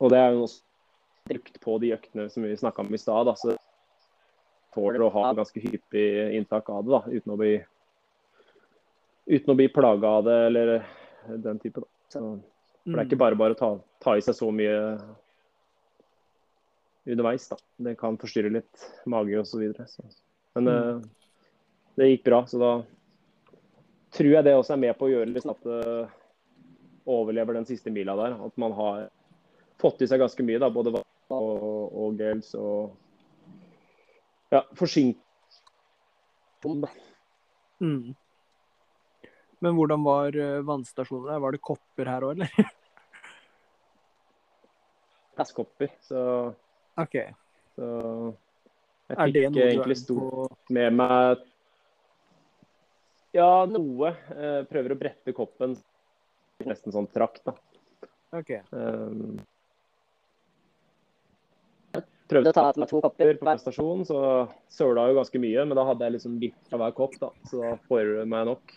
Og 0.00 0.10
det 0.10 0.18
er 0.18 0.32
jo 0.34 0.46
også 0.46 0.62
brukt 1.30 1.60
på 1.62 1.78
de 1.78 1.92
øktene 1.94 2.30
som 2.32 2.46
vi 2.46 2.56
snakka 2.56 2.82
om 2.82 2.94
i 2.94 2.98
stad. 2.98 3.30
så 3.38 3.56
tåler 4.74 5.02
å 5.02 5.10
ha 5.14 5.32
ganske 5.34 5.60
hyppig 5.60 6.34
inntak 6.38 6.70
av 6.70 6.84
det, 6.86 6.94
da, 6.94 7.00
uten 7.10 7.34
å 7.34 7.38
bli 7.38 7.54
uten 9.30 9.52
å 9.52 9.56
bli 9.58 9.68
plaga 9.70 10.08
av 10.18 10.24
det 10.26 10.38
eller 10.46 10.72
den 11.28 11.58
type. 11.58 11.80
Da. 11.80 11.86
Så, 12.10 12.20
for 12.84 12.94
det 12.96 13.02
er 13.02 13.08
ikke 13.08 13.20
bare 13.20 13.38
bare 13.38 13.54
å 13.54 13.58
ta, 13.58 13.70
ta 14.02 14.16
i 14.18 14.24
seg 14.24 14.34
så 14.38 14.50
mye 14.54 14.74
underveis. 17.06 17.48
da. 17.48 17.56
Det 17.76 17.96
kan 18.00 18.18
forstyrre 18.20 18.52
litt 18.52 18.86
mage 19.06 19.38
osv. 19.40 19.50
Så 19.50 19.62
videre, 19.62 19.86
så. 19.88 20.06
Men 20.58 20.68
eh, 20.68 20.96
det 21.96 22.10
gikk 22.10 22.24
bra, 22.26 22.44
så 22.46 22.58
da 22.60 22.72
tror 24.10 24.32
jeg 24.34 24.44
det 24.46 24.56
også 24.58 24.74
er 24.74 24.82
med 24.82 24.96
på 24.98 25.06
å 25.06 25.12
gjøre 25.12 25.30
liksom 25.30 25.52
at 25.54 25.66
det 25.66 25.82
overlever 27.10 27.56
den 27.56 27.68
siste 27.68 27.92
mila 27.94 28.16
der. 28.18 28.36
At 28.46 28.56
man 28.60 28.74
har 28.76 29.04
fått 29.80 30.02
i 30.02 30.08
seg 30.10 30.20
ganske 30.22 30.44
mye, 30.46 30.60
da, 30.60 30.70
både 30.72 30.92
vann 30.94 31.06
og, 31.30 31.94
og 31.94 32.18
gels 32.18 32.52
og 32.58 32.96
ja, 34.50 34.64
forsink... 34.76 35.20
Mm. 37.80 38.10
Men 39.64 39.76
hvordan 39.76 40.02
var 40.04 40.36
uh, 40.36 40.58
vannstasjonen 40.66 41.30
der? 41.30 41.38
Var 41.40 41.54
det 41.54 41.62
kopper 41.64 42.10
her 42.10 42.26
òg, 42.26 42.34
eller? 42.34 42.50
Plastkopper. 45.38 45.94
Så, 46.04 46.20
OK. 47.02 47.16
så 47.76 47.90
jeg 49.10 49.32
det 49.34 49.44
fikk 49.48 49.62
egentlig 49.64 49.96
stort 49.98 50.70
med 50.70 50.94
meg 50.94 51.46
Ja, 53.34 53.64
noe. 53.70 54.12
Jeg 54.34 54.66
prøver 54.70 54.94
å 54.94 54.98
brette 54.98 55.34
koppen. 55.34 55.76
Nesten 56.66 56.94
sånn 56.94 57.06
trakt, 57.10 57.44
da. 57.46 57.54
OK. 58.36 58.50
Um, 58.74 59.38
prøvde 62.30 62.52
å 62.52 62.54
ta 62.54 62.64
med 62.74 62.90
to 62.90 63.00
kopper 63.02 63.38
på 63.38 63.48
hver 63.48 63.60
stasjon, 63.62 64.04
så 64.06 64.20
søla 64.70 65.08
jo 65.10 65.18
ganske 65.18 65.42
mye. 65.42 65.64
Men 65.66 65.78
da 65.78 65.86
hadde 65.88 66.06
jeg 66.06 66.16
liksom 66.18 66.38
litt 66.42 66.74
av 66.74 66.82
hver 66.82 66.96
kopp, 66.98 67.16
da. 67.22 67.30
Så 67.50 67.62
da 67.62 67.74
får 67.88 68.10
du 68.10 68.20
meg 68.34 68.46
nok. 68.50 68.76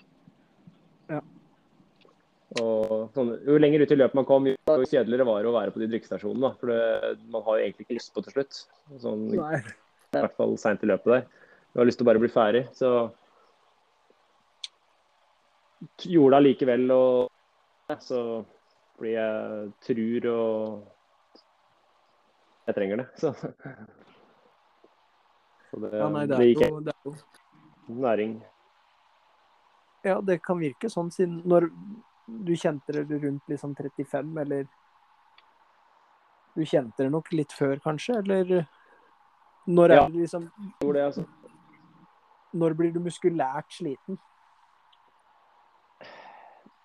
Og 2.62 3.10
sånn, 3.16 3.32
jo 3.48 3.58
lenger 3.58 3.82
ut 3.82 3.94
i 3.96 3.98
løpet 3.98 4.18
man 4.20 4.28
kom, 4.30 4.46
jo 4.46 4.76
kjedeligere 4.86 5.26
var 5.26 5.42
det 5.42 5.50
å 5.50 5.56
være 5.56 5.74
på 5.74 5.82
de 5.82 5.90
drikkestasjonene. 5.90 6.54
For 6.60 6.70
det, 6.70 7.14
man 7.34 7.46
har 7.48 7.58
jo 7.58 7.66
egentlig 7.66 7.88
ikke 7.88 7.98
lyst 7.98 8.14
på 8.14 8.24
til 8.26 8.36
slutt. 8.36 8.54
Sånn, 9.02 9.24
I 9.34 9.40
hvert 10.14 10.38
fall 10.38 10.54
seint 10.62 10.86
i 10.86 10.90
løpet 10.92 11.14
der. 11.16 11.24
Du 11.74 11.82
har 11.82 11.90
lyst 11.90 11.98
til 12.02 12.06
å 12.06 12.12
bare 12.12 12.22
bli 12.22 12.30
ferdig. 12.30 12.68
Så 12.78 12.90
gjorde 16.06 16.36
det 16.36 16.42
allikevel. 16.44 16.86
Og 16.94 17.98
så 18.04 18.20
fordi 18.94 19.16
jeg 19.16 19.72
tror 19.84 20.28
og 20.32 20.84
jeg 22.68 22.76
trenger 22.78 23.02
det. 23.02 23.08
Så, 23.20 23.34
så 25.72 25.82
det, 25.82 25.90
Ja, 25.98 26.08
nei, 26.14 26.26
det 26.30 26.38
er 26.38 26.46
gikk 26.48 26.64
jo, 26.68 26.80
det 26.86 26.94
er 26.94 27.00
jo 27.10 27.14
næring. 28.06 28.38
Ja, 30.04 30.20
det 30.22 30.38
kan 30.46 30.60
virke 30.62 30.92
sånn 30.92 31.12
siden 31.16 31.42
når 31.48 31.72
du 32.28 32.54
kjente 32.56 32.94
det 32.94 33.20
rundt 33.24 33.50
liksom 33.52 33.76
35, 33.76 34.38
eller 34.46 34.68
Du 36.56 36.62
kjente 36.70 37.02
det 37.02 37.10
nok 37.10 37.32
litt 37.34 37.52
før, 37.52 37.80
kanskje, 37.82 38.20
eller 38.22 38.68
Når 39.68 39.90
er 39.92 39.96
Ja. 39.96 40.08
det 40.08 40.22
liksom 40.22 40.52
det, 40.82 41.02
altså. 41.02 41.26
Når 42.54 42.76
blir 42.78 42.94
du 42.94 43.00
muskulært 43.00 43.72
sliten? 43.72 44.20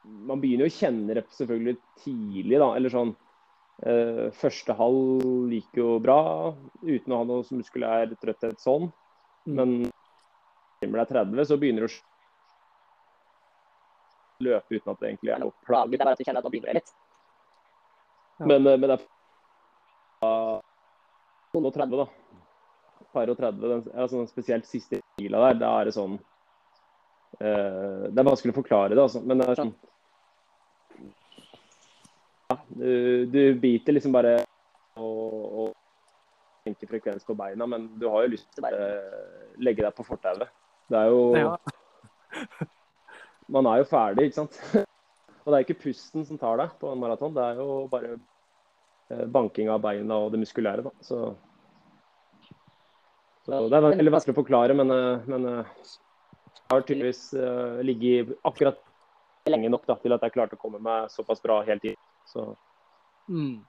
Man 0.05 0.41
begynner 0.41 0.65
jo 0.67 0.73
å 0.73 0.79
kjenne 0.79 1.15
det 1.15 1.27
selvfølgelig 1.29 1.77
tidlig, 2.01 2.59
da. 2.59 2.75
Eller 2.79 2.89
sånn 2.89 3.15
eh, 3.85 4.31
Første 4.31 4.75
halv 4.79 5.51
gikk 5.53 5.77
jo 5.77 5.99
bra 6.01 6.55
uten 6.83 7.13
å 7.13 7.19
ha 7.21 7.25
noe 7.29 7.45
muskulær 7.59 8.15
trøtthet 8.17 8.59
sånn. 8.63 8.89
Mm. 9.47 9.55
Men 9.55 9.75
når 10.83 10.95
du 10.95 11.03
er 11.03 11.13
30, 11.13 11.45
så 11.45 11.59
begynner 11.61 11.85
du 11.85 11.91
å 11.91 11.97
løpe 14.45 14.79
uten 14.79 14.93
at 14.93 15.01
det 15.01 15.11
egentlig 15.11 15.35
er 15.35 15.43
noe 15.43 15.55
plage. 15.67 15.91
Det 15.91 15.99
er 15.99 16.05
bare 16.05 16.15
at 16.17 16.21
du 16.21 16.27
kjenner 16.27 16.43
at 16.43 16.47
nå 16.47 16.53
begynner 16.55 16.73
det 16.73 16.81
litt. 16.81 16.95
Ja. 18.39 18.47
Men, 18.47 18.67
eh, 18.67 18.79
men 18.79 18.91
det 18.93 18.97
er 18.99 19.07
og 21.59 21.75
30, 21.75 21.97
da. 21.97 22.07
Par 23.13 23.31
og 23.33 23.39
30, 23.39 23.61
den, 23.73 23.85
altså, 23.97 24.25
spesielt 24.29 24.67
siste 24.69 25.01
mila 25.19 25.41
der, 25.49 25.61
da 25.63 25.71
er 25.81 25.89
det 25.89 25.95
sånn 25.97 26.19
uh, 26.19 28.05
Det 28.13 28.21
er 28.21 28.27
vanskelig 28.29 28.53
å 28.53 28.59
forklare 28.59 28.93
det, 28.93 29.01
altså. 29.01 29.23
Men 29.25 29.41
det 29.41 29.49
er 29.49 29.59
sånn 29.63 29.73
ja, 32.49 32.57
du, 32.69 33.27
du 33.33 33.41
biter 33.61 33.97
liksom 33.97 34.15
bare 34.15 34.39
og, 35.01 35.33
og 35.63 35.73
tenker 36.67 36.91
frekvens 36.91 37.27
på 37.27 37.37
beina, 37.39 37.67
men 37.69 37.91
du 38.01 38.07
har 38.13 38.25
jo 38.25 38.35
lyst 38.37 38.49
til 38.53 38.63
å 38.63 38.69
bare 38.69 38.87
legge 39.65 39.85
deg 39.85 39.97
på 39.97 40.07
fortauet. 40.07 40.49
Det 40.89 41.01
er 41.01 41.13
jo 41.13 41.21
Ja. 41.37 41.53
Man 43.53 43.69
er 43.71 43.83
jo 43.83 43.89
ferdig, 43.89 44.29
ikke 44.29 44.41
sant. 44.43 44.59
Og 45.45 45.53
det 45.53 45.57
er 45.57 45.65
ikke 45.65 45.83
pusten 45.87 46.27
som 46.29 46.41
tar 46.41 46.59
deg 46.61 46.75
på 46.81 46.91
en 46.93 47.01
maraton, 47.01 47.33
det 47.37 47.45
er 47.45 47.61
jo 47.63 47.87
bare 47.89 48.17
eh, 48.17 49.25
banking 49.33 49.71
av 49.73 49.81
beina 49.81 50.19
og 50.21 50.35
det 50.35 50.43
muskulære, 50.43 50.85
da. 50.85 50.93
Så, 51.01 51.21
så 53.47 53.63
det 53.65 53.79
er 53.79 53.87
veldig 53.87 54.13
vanskelig 54.13 54.37
å 54.37 54.41
forklare, 54.43 54.77
men, 54.77 54.93
eh, 54.93 55.25
men 55.33 55.49
eh, 55.49 55.71
jeg 56.59 56.75
har 56.75 56.85
tydeligvis 56.85 57.23
uh, 57.33 57.79
ligget 57.81 58.35
akkurat 58.45 58.77
lenge 59.49 59.71
nok 59.73 59.87
da, 59.89 59.95
til 60.03 60.13
at 60.13 60.25
jeg 60.27 60.35
klarte 60.35 60.59
å 60.59 60.61
komme 60.61 60.83
meg 60.85 61.09
såpass 61.09 61.41
bra 61.41 61.63
hele 61.65 61.81
tiden. 61.81 62.03
Så, 62.29 62.51
Mm. 63.29 63.65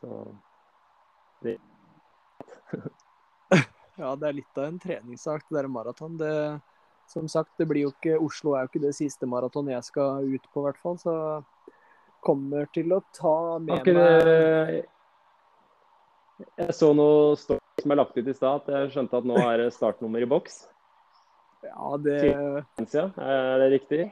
så 0.00 0.08
Ja, 3.96 4.16
det 4.16 4.28
er 4.28 4.32
litt 4.36 4.58
av 4.58 4.64
en 4.64 4.78
treningssak, 4.80 5.44
det 5.48 5.56
der 5.56 5.68
maraton. 5.68 6.16
Det, 6.20 6.60
som 7.06 7.28
sagt, 7.28 7.50
det 7.58 7.66
blir 7.68 7.82
jo 7.86 7.90
ikke 7.92 8.16
Oslo 8.20 8.54
er 8.56 8.64
jo 8.64 8.68
ikke 8.72 8.82
det 8.86 8.94
siste 8.96 9.26
maraton 9.28 9.68
jeg 9.70 9.84
skal 9.84 10.24
ut 10.24 10.46
på, 10.52 10.60
i 10.60 10.64
hvert 10.68 10.80
fall. 10.80 10.96
Så 10.98 11.14
kommer 12.24 12.66
til 12.72 12.92
å 12.96 13.02
ta 13.12 13.58
med 13.60 13.78
ikke 13.82 13.94
meg 13.94 14.86
Jeg 16.58 16.74
så 16.74 16.88
noe 16.96 17.36
som 17.36 17.58
er 17.92 17.96
lagt 18.00 18.16
ut 18.16 18.26
i 18.26 18.34
stad. 18.34 18.62
at 18.64 18.68
Jeg 18.72 18.90
skjønte 18.96 19.18
at 19.20 19.24
nå 19.28 19.36
er 19.44 19.56
det 19.64 19.72
startnummer 19.76 20.22
i 20.24 20.30
boks. 20.30 20.62
Ja, 21.64 21.96
det, 21.96 22.18
er 22.28 23.58
det 23.62 23.68
riktig? 23.72 24.02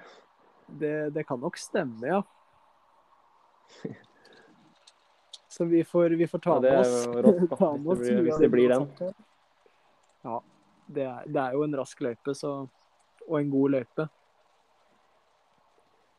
det, 0.81 0.93
det 1.13 1.27
kan 1.29 1.37
nok 1.43 1.59
stemme, 1.61 2.01
ja. 2.09 2.23
Så 5.53 5.65
vi 5.69 5.83
får, 5.85 6.11
vi 6.17 6.27
får 6.27 6.39
ta 6.39 6.55
Ja, 6.55 6.61
med 6.61 6.79
oss, 6.81 7.07
rått, 7.07 7.51
ta 7.59 7.77
med 7.77 7.93
oss. 7.93 7.99
hvis 7.99 8.09
det 8.09 8.15
blir- 8.17 8.25
hvis 8.25 8.39
det 8.41 8.51
blir 8.51 8.69
den. 8.73 9.15
Ja. 10.25 10.39
Det 10.93 11.05
er, 11.05 11.23
det 11.29 11.41
er 11.43 11.53
jo 11.59 11.63
en 11.65 11.77
rask 11.77 12.01
løype, 12.05 12.35
så, 12.37 12.55
og 13.29 13.39
en 13.41 13.51
god 13.53 13.77
løype. 13.77 14.09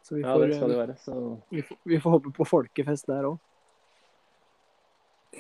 Så 0.04 0.16
vi 0.16 0.22
Ja, 0.22 0.38
det 0.38 0.56
skal 0.56 0.70
det 0.70 0.78
være. 0.78 0.96
Så 1.00 1.40
vi, 1.50 1.62
får, 1.62 1.78
vi 1.84 2.00
får 2.00 2.18
håpe 2.18 2.32
på 2.36 2.48
folkefest 2.48 3.08
der 3.08 3.30
òg. 3.32 3.38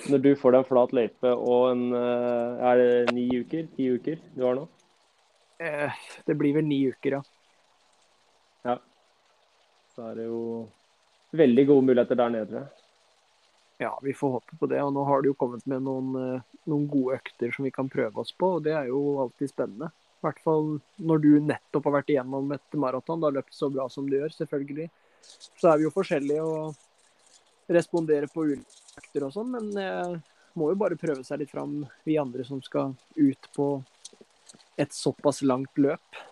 når 0.09 0.21
du 0.23 0.35
får 0.35 0.51
deg 0.51 0.63
en 0.63 0.69
flat 0.69 0.93
løype 0.93 1.33
og 1.33 1.71
en 1.71 1.83
eh, 1.93 2.63
Er 2.69 2.79
det 2.79 3.13
ni 3.13 3.27
uker? 3.29 3.67
Ti 3.75 3.89
uker 3.97 4.21
du 4.35 4.45
har 4.45 4.55
nå? 4.57 4.67
Eh, 5.59 5.91
det 6.25 6.35
blir 6.35 6.55
vel 6.55 6.65
ni 6.65 6.79
uker, 6.89 7.19
ja. 7.19 7.21
Ja. 8.63 8.77
Så 9.95 10.07
er 10.09 10.15
det 10.15 10.25
jo 10.25 10.69
veldig 11.31 11.67
gode 11.67 11.85
muligheter 11.89 12.15
der 12.19 12.29
nede. 12.33 12.63
Ja, 13.81 13.99
vi 14.03 14.13
får 14.13 14.39
håpe 14.39 14.57
på 14.59 14.69
det. 14.71 14.81
Og 14.83 14.93
nå 14.95 15.03
har 15.03 15.21
det 15.21 15.31
jo 15.31 15.37
kommet 15.37 15.65
med 15.67 15.83
noen, 15.85 16.15
eh, 16.19 16.41
noen 16.69 16.87
gode 16.87 17.19
økter 17.19 17.51
som 17.51 17.67
vi 17.67 17.71
kan 17.71 17.91
prøve 17.91 18.23
oss 18.23 18.31
på, 18.31 18.55
og 18.57 18.63
det 18.63 18.73
er 18.77 18.89
jo 18.91 19.19
alltid 19.23 19.51
spennende. 19.51 19.91
I 20.23 20.27
hvert 20.29 20.39
fall 20.43 20.67
når 21.03 21.19
du 21.23 21.31
nettopp 21.43 21.89
har 21.89 21.97
vært 21.99 22.11
igjennom 22.13 22.51
et 22.55 22.77
maraton, 22.79 23.19
du 23.19 23.27
har 23.27 23.35
løpt 23.35 23.51
så 23.55 23.67
bra 23.73 23.89
som 23.91 24.07
du 24.07 24.15
gjør, 24.15 24.31
selvfølgelig. 24.31 24.87
Så 25.59 25.67
er 25.67 25.81
vi 25.81 25.83
jo 25.89 25.91
forskjellige 25.91 26.45
og 26.47 27.73
responderer 27.75 28.31
på 28.31 28.45
ulike 28.47 28.99
økter 29.01 29.25
og 29.27 29.33
sånn, 29.35 29.51
men 29.51 29.69
eh, 29.79 30.15
må 30.59 30.69
jo 30.71 30.79
bare 30.79 30.95
prøve 30.99 31.23
seg 31.27 31.41
litt 31.43 31.51
fram, 31.51 31.81
vi 32.07 32.15
andre 32.21 32.45
som 32.47 32.61
skal 32.63 32.95
ut 33.19 33.49
på 33.55 33.67
et 34.79 34.95
såpass 34.95 35.41
langt 35.43 35.75
løp. 35.81 36.23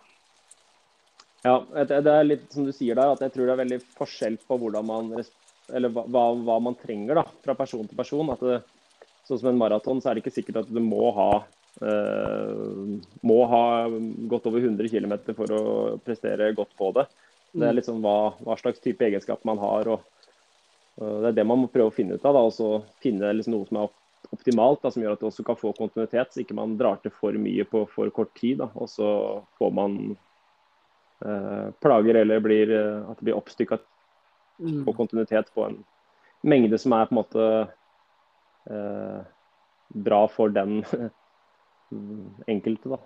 Ja, 1.44 1.58
det 1.88 2.02
det 2.06 2.14
er 2.14 2.28
litt 2.28 2.52
som 2.54 2.68
du 2.68 2.72
sier 2.76 2.96
der, 2.96 3.12
at 3.16 3.22
jeg 3.26 3.34
tror 3.34 3.48
det 3.50 3.54
er 3.56 3.64
veldig 3.64 3.80
forskjell 3.98 4.38
på 4.48 4.60
hvordan 4.62 4.86
man 4.88 5.12
eller 5.72 5.90
hva, 5.94 6.04
hva- 6.36 6.60
man 6.62 6.76
trenger 6.76 7.22
da, 7.22 7.24
fra 7.44 7.56
person 7.56 7.88
til 7.88 7.98
person. 7.98 8.30
At 8.34 8.42
det, 8.44 8.60
sånn 9.28 9.40
som 9.42 9.50
en 9.52 9.58
maraton, 9.62 10.02
så 10.02 10.12
er 10.12 10.18
det 10.18 10.26
ikke 10.26 10.36
sikkert 10.36 10.64
at 10.64 10.72
du 10.74 10.80
må 10.84 11.10
ha 11.16 11.30
må 11.80 13.38
ha 13.48 13.88
gått 14.30 14.48
over 14.50 14.60
100 14.60 14.90
km 14.92 15.14
for 15.38 15.54
å 15.56 15.62
prestere 16.04 16.52
godt 16.54 16.76
på 16.78 16.92
det. 16.98 17.06
Det 17.52 17.68
er 17.68 17.78
liksom 17.78 18.02
hva, 18.04 18.34
hva 18.44 18.58
slags 18.60 18.80
type 18.84 19.06
egenskap 19.08 19.44
man 19.48 19.58
har. 19.58 19.88
og 19.88 20.04
Det 21.00 21.32
er 21.32 21.38
det 21.40 21.46
man 21.48 21.64
må 21.64 21.70
prøve 21.72 21.90
å 21.90 21.96
finne 21.96 22.20
ut 22.20 22.26
av. 22.28 22.36
da, 22.36 22.44
og 22.44 22.54
så 22.54 22.70
Finne 23.02 23.32
liksom 23.34 23.56
noe 23.56 23.70
som 23.70 23.80
er 23.82 23.90
optimalt, 24.32 24.82
da, 24.84 24.92
som 24.92 25.02
gjør 25.04 25.16
at 25.16 25.24
du 25.24 25.30
også 25.32 25.46
kan 25.48 25.58
få 25.60 25.72
kontinuitet. 25.78 26.34
Så 26.34 26.44
ikke 26.44 26.60
man 26.60 26.78
drar 26.78 27.00
til 27.02 27.12
for 27.16 27.34
mye 27.34 27.66
på 27.66 27.86
for 27.90 28.12
kort 28.12 28.36
tid. 28.36 28.60
da, 28.62 28.70
Og 28.76 28.92
så 28.92 29.10
får 29.58 29.74
man 29.74 29.98
eh, 31.26 31.72
plager 31.82 32.22
eller 32.22 32.44
blir, 32.44 32.72
eh, 32.72 33.10
at 33.10 33.18
det 33.18 33.30
blir 33.30 33.40
oppstykka 33.40 33.80
Mm. 34.62 34.86
på 34.86 34.94
kontinuitet 34.94 35.54
på 35.56 35.64
en 35.66 35.84
mengde 36.44 36.78
som 36.78 36.94
er 36.94 37.08
på 37.10 37.16
en 37.16 37.18
måte 37.18 37.46
eh, 38.70 39.22
bra 40.06 40.28
for 40.30 40.54
den 40.54 40.84
enkelte. 42.48 42.90
da. 42.90 43.00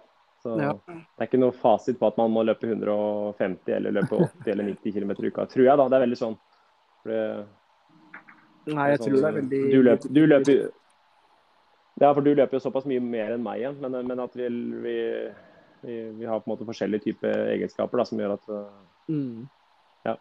Så 0.43 0.59
Ja. 0.61 0.73
Det 0.85 1.21
er 1.21 1.27
ikke 1.27 1.41
noe 1.41 1.51
fasit 1.51 1.99
på 1.99 2.07
at 2.07 2.17
man 2.17 2.31
må 2.31 2.43
løpe 2.45 2.67
150 2.69 3.73
eller 3.73 3.91
løpe 3.91 4.17
80 4.19 4.51
eller 4.51 4.67
90 4.69 4.93
km 4.93 5.11
i 5.11 5.27
uka, 5.27 5.45
tror 5.45 5.65
jeg. 5.65 5.77
da. 5.77 5.87
Det 5.89 5.97
er 5.97 6.05
veldig 6.05 6.19
sånn. 6.19 6.35
Det, 7.05 7.19
Nei, 8.65 8.89
jeg 8.89 8.99
sånn, 8.99 9.07
tror 9.07 9.17
det 9.17 9.29
er 9.29 9.35
veldig 9.39 9.61
Du 9.71 9.81
løper, 9.85 10.09
du 10.09 10.21
løper 10.25 10.61
Ja, 12.01 12.13
for 12.13 12.21
du 12.21 12.31
løper 12.33 12.57
jo 12.57 12.63
såpass 12.63 12.85
mye 12.89 13.01
mer 13.01 13.35
enn 13.35 13.43
meg 13.45 13.61
igjen, 13.61 13.77
men, 13.81 13.97
men 14.09 14.19
at 14.19 14.33
vi, 14.35 14.47
vi, 14.83 14.95
vi, 15.85 16.25
har 16.25 16.41
på 16.41 16.49
en 16.49 16.53
måte 16.55 16.67
forskjellige 16.67 17.05
typer 17.05 17.45
egenskaper 17.53 18.01
da, 18.01 18.05
som 18.09 18.19
gjør 18.19 18.33
at 18.35 18.49
mm. 19.07 19.45
Ja. 20.05 20.15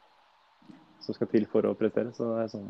som 1.01 1.17
skal 1.17 1.33
til 1.33 1.49
for 1.51 1.67
å 1.67 1.75
prestere. 1.77 2.13
Så 2.17 2.31
det 2.31 2.45
er 2.45 2.53
sånn. 2.53 2.69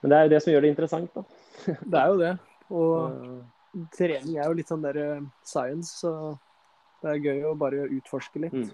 Men 0.00 0.12
det 0.12 0.18
er 0.18 0.28
jo 0.28 0.32
det 0.32 0.42
som 0.44 0.52
gjør 0.52 0.64
det 0.64 0.74
interessant, 0.76 1.16
da. 1.16 1.24
Det 1.66 2.04
er 2.04 2.12
jo 2.12 2.20
det. 2.20 2.34
Og 2.80 3.42
trening 3.94 4.36
er 4.38 4.48
jo 4.48 4.56
litt 4.58 4.70
sånn 4.70 4.84
der 4.84 4.98
eh, 5.00 5.26
science, 5.46 6.00
så 6.02 6.36
det 7.00 7.14
er 7.14 7.24
gøy 7.24 7.44
å 7.50 7.56
bare 7.58 7.88
utforske 7.88 8.42
litt. 8.42 8.56
Mm. 8.56 8.70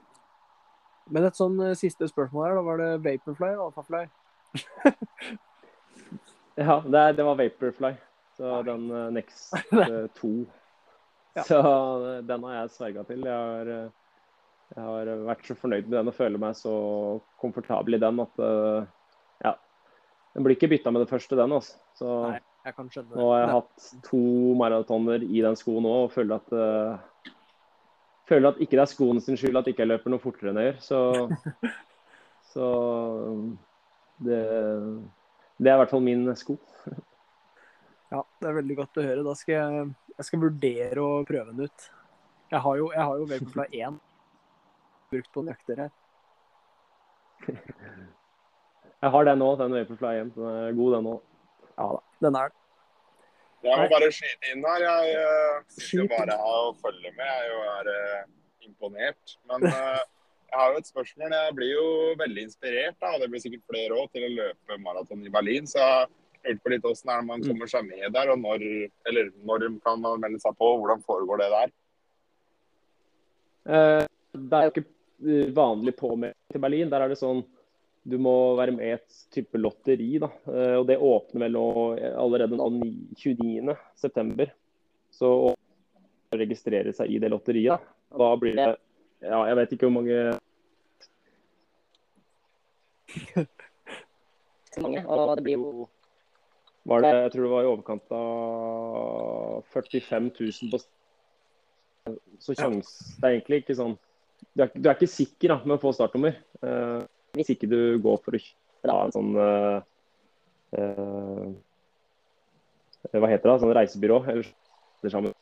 Men 1.15 1.29
et 1.29 1.39
sånn 1.39 1.59
eh, 1.63 1.77
siste 1.79 2.09
spørsmål 2.11 2.49
her, 2.49 2.57
da 2.59 2.65
var 2.67 2.83
det 2.83 2.91
Vaporfly 3.05 3.53
og 3.57 3.69
Alphafly? 3.71 4.07
Ja, 6.57 6.79
det, 6.81 6.97
er, 6.97 7.13
det 7.13 7.25
var 7.27 7.35
Vaporfly. 7.37 7.91
Så 8.37 8.63
den 8.65 8.87
uh, 8.89 9.11
Next 9.13 9.53
eh, 9.77 10.07
2. 10.17 10.31
Ja. 11.37 11.43
Så 11.45 11.59
den 12.25 12.47
har 12.49 12.55
jeg 12.55 12.71
sverga 12.73 13.03
til. 13.05 13.27
Jeg 13.29 13.35
har, 13.37 13.71
jeg 14.73 14.87
har 14.87 15.11
vært 15.29 15.45
så 15.45 15.57
fornøyd 15.61 15.85
med 15.85 15.99
den 15.99 16.09
og 16.09 16.17
føler 16.17 16.41
meg 16.41 16.57
så 16.57 16.73
komfortabel 17.43 17.99
i 17.99 18.01
den 18.01 18.23
at 18.25 18.41
uh, 18.41 18.89
ja. 19.45 19.53
Den 20.33 20.47
blir 20.47 20.57
ikke 20.57 20.71
bytta 20.73 20.93
med 20.93 21.05
det 21.05 21.11
første, 21.13 21.37
den. 21.37 21.53
altså. 21.59 21.77
Så 21.97 22.15
Nei, 22.25 22.41
jeg 22.67 22.75
kan 22.75 22.89
skjønne 22.91 23.13
det. 23.13 23.19
nå 23.21 23.27
har 23.31 23.43
jeg 23.43 23.53
hatt 23.55 23.89
to 24.09 24.23
maratoner 24.59 25.23
i 25.23 25.43
den 25.45 25.59
skoen 25.59 25.87
òg 25.87 26.09
og 26.09 26.15
føler 26.15 26.41
at 26.41 26.55
uh, 26.57 27.33
føler 28.27 28.51
at 28.51 28.63
ikke 28.63 28.75
det 28.75 28.83
er 28.83 28.91
skoene 28.91 29.23
sin 29.23 29.39
skyld 29.39 29.61
at 29.61 29.69
ikke 29.71 29.85
jeg 29.85 29.93
løper 29.93 30.13
noe 30.13 30.23
fortere 30.23 30.51
enn 30.51 30.59
jeg 30.61 30.73
gjør. 30.73 30.81
Så, 30.83 30.99
så 32.53 32.71
det, 34.27 34.41
det 35.61 35.71
er 35.71 35.77
i 35.77 35.83
hvert 35.83 35.95
fall 35.95 36.05
min 36.07 36.27
sko. 36.39 36.59
Ja, 38.07 38.21
det 38.39 38.47
er 38.47 38.55
veldig 38.55 38.75
godt 38.79 38.99
å 39.01 39.03
høre. 39.03 39.23
Da 39.27 39.33
skal 39.35 39.53
jeg, 39.57 39.87
jeg 40.15 40.27
skal 40.29 40.43
vurdere 40.45 41.03
å 41.03 41.25
prøve 41.27 41.51
den 41.51 41.67
ut. 41.67 41.87
Jeg 42.53 42.63
har 42.63 42.77
jo, 42.79 42.85
jeg 42.95 43.03
har 43.03 43.19
jo 43.19 43.25
Vaporfly 43.33 43.81
1 43.83 43.97
brukt 45.11 45.33
på 45.35 45.43
nøkter 45.43 45.81
her. 45.83 45.97
Jeg 47.51 49.11
har 49.17 49.27
den 49.27 49.43
òg, 49.43 49.57
den 49.59 49.75
Vaporfly 49.75 50.21
1. 50.21 50.31
Den 50.39 50.47
er 50.53 50.79
god, 50.79 50.95
den 50.95 51.11
òg. 51.17 51.25
Ja 51.77 51.89
da, 51.93 52.01
den 52.27 52.39
er 52.41 52.53
det. 52.53 52.63
Jeg 53.67 53.79
må 53.81 53.87
bare 53.91 54.11
skyte 54.15 54.53
inn 54.53 54.67
her. 54.67 54.83
Jeg 54.85 55.15
uh, 55.23 55.63
sitter 55.75 56.11
bare 56.13 56.37
her 56.37 56.67
og 56.67 56.77
følger 56.83 57.15
med. 57.17 57.25
Jeg 57.27 57.39
er 57.41 57.49
jo 57.51 57.63
er, 57.73 57.89
eh, 57.93 58.29
imponert. 58.69 59.35
Men 59.51 59.67
eh, 59.73 60.03
jeg 60.47 60.61
har 60.61 60.73
jo 60.73 60.83
et 60.83 60.91
spørsmål. 60.93 61.35
Jeg 61.35 61.57
blir 61.57 61.73
jo 61.73 61.89
veldig 62.21 62.45
inspirert, 62.47 62.99
da, 63.01 63.15
og 63.15 63.23
det 63.23 63.31
blir 63.33 63.43
sikkert 63.43 63.65
flere 63.73 63.97
òg, 63.97 64.13
til 64.13 64.27
å 64.29 64.35
løpe 64.37 64.79
maraton 64.85 65.25
i 65.27 65.33
Berlin. 65.33 65.67
Så 65.67 65.83
jeg 65.83 66.55
lurte 66.55 66.63
på 66.63 66.75
litt 66.75 67.09
er 67.17 67.27
man 67.27 67.43
kommer 67.43 67.71
seg 67.71 67.89
med 67.89 68.07
der, 68.15 68.31
og 68.35 68.39
når, 68.45 68.67
eller 69.11 69.33
når 69.49 69.67
kan 69.85 70.05
man 70.05 70.23
melde 70.23 70.41
seg 70.45 70.55
på? 70.61 70.71
Hvordan 70.79 71.03
foregår 71.09 71.43
det 71.43 71.51
der? 71.57 71.75
Eh, 73.67 74.05
Det 74.37 74.59
er 74.59 74.69
jo 74.69 74.73
ikke 74.75 74.87
eh, 74.87 75.53
vanlig 75.57 75.97
påmelding 75.97 76.39
til 76.53 76.63
Berlin. 76.63 76.91
Der 76.93 77.03
er 77.03 77.11
det 77.11 77.19
sånn 77.19 77.43
du 78.07 78.17
må 78.23 78.33
være 78.59 78.75
med 78.77 78.87
i 78.87 78.95
et 78.95 79.17
type 79.35 79.59
lotteri. 79.59 80.19
da, 80.23 80.29
Eh, 80.47 80.77
og 80.79 80.87
Det 80.87 80.99
åpner 80.99 81.47
vel 81.47 81.57
allerede 82.15 82.57
den 82.57 82.81
29. 83.17 83.77
september. 83.97 84.53
Så 85.11 85.27
å 85.27 85.55
registrere 86.37 86.93
seg 86.93 87.11
i 87.11 87.19
det 87.19 87.31
lotteriet, 87.33 87.81
da 88.11 88.37
blir 88.37 88.55
det 88.57 88.77
ja, 89.23 89.47
Jeg 89.49 89.57
vet 89.57 89.73
ikke 89.73 89.87
hvor 89.89 89.97
mange 89.97 90.19
mange, 94.83 95.01
og 95.07 95.37
det 95.39 95.45
blir 95.47 95.57
jo 95.57 95.89
var 96.87 97.03
det, 97.03 97.13
Jeg 97.25 97.33
tror 97.33 97.43
det 97.47 97.51
var 97.51 97.65
i 97.65 97.71
overkant 97.71 98.13
av 98.15 99.65
45 99.73 100.31
000 100.39 100.71
på 100.71 100.79
Så 102.39 102.55
sjans, 102.55 102.93
det 103.17 103.25
er 103.25 103.33
egentlig 103.39 103.63
ikke 103.65 103.79
sånn 103.79 103.97
Du 104.53 104.63
er, 104.63 104.71
du 104.75 104.87
er 104.87 104.95
ikke 104.95 105.11
sikker 105.11 105.55
da, 105.55 105.59
med 105.65 105.79
å 105.79 105.83
få 105.83 105.95
startnummer. 105.97 106.37
eh, 106.63 107.01
hvis 107.37 107.53
ikke 107.55 107.69
du 107.71 107.79
går 108.03 108.21
for 108.25 108.37
å 108.37 108.41
kjøpe 108.43 108.97
en 108.97 109.15
sånn 109.15 109.37
uh, 109.39 109.79
uh, 110.77 111.45
Hva 113.13 113.31
heter 113.31 113.51
det? 113.51 113.59
Sånn 113.63 113.77
reisebyrå. 113.77 114.23
Eller 114.33 114.49
det 115.05 115.35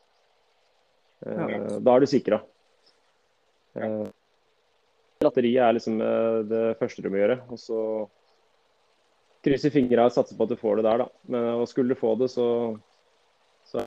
Uh, 1.25 1.31
ja. 1.49 1.57
Da 1.81 1.93
er 1.95 2.03
du 2.03 2.05
sikra. 2.11 2.37
Uh, 3.73 4.05
Lotteriet 5.23 5.63
er 5.63 5.73
liksom 5.73 5.95
det 6.51 6.75
første 6.77 7.01
du 7.01 7.07
må 7.09 7.17
gjøre. 7.17 7.39
Og 7.49 7.57
så 7.57 7.79
krysser 9.45 9.73
fingra 9.73 10.05
og 10.09 10.13
satser 10.13 10.37
på 10.37 10.45
at 10.45 10.51
du 10.53 10.59
får 10.59 10.79
det 10.79 10.85
der, 10.85 11.05
da. 11.05 11.07
Men 11.31 11.47
og 11.55 11.67
skulle 11.71 11.95
du 11.95 11.99
få 11.99 12.13
det, 12.19 12.27
så, 12.33 12.47
så 13.69 13.85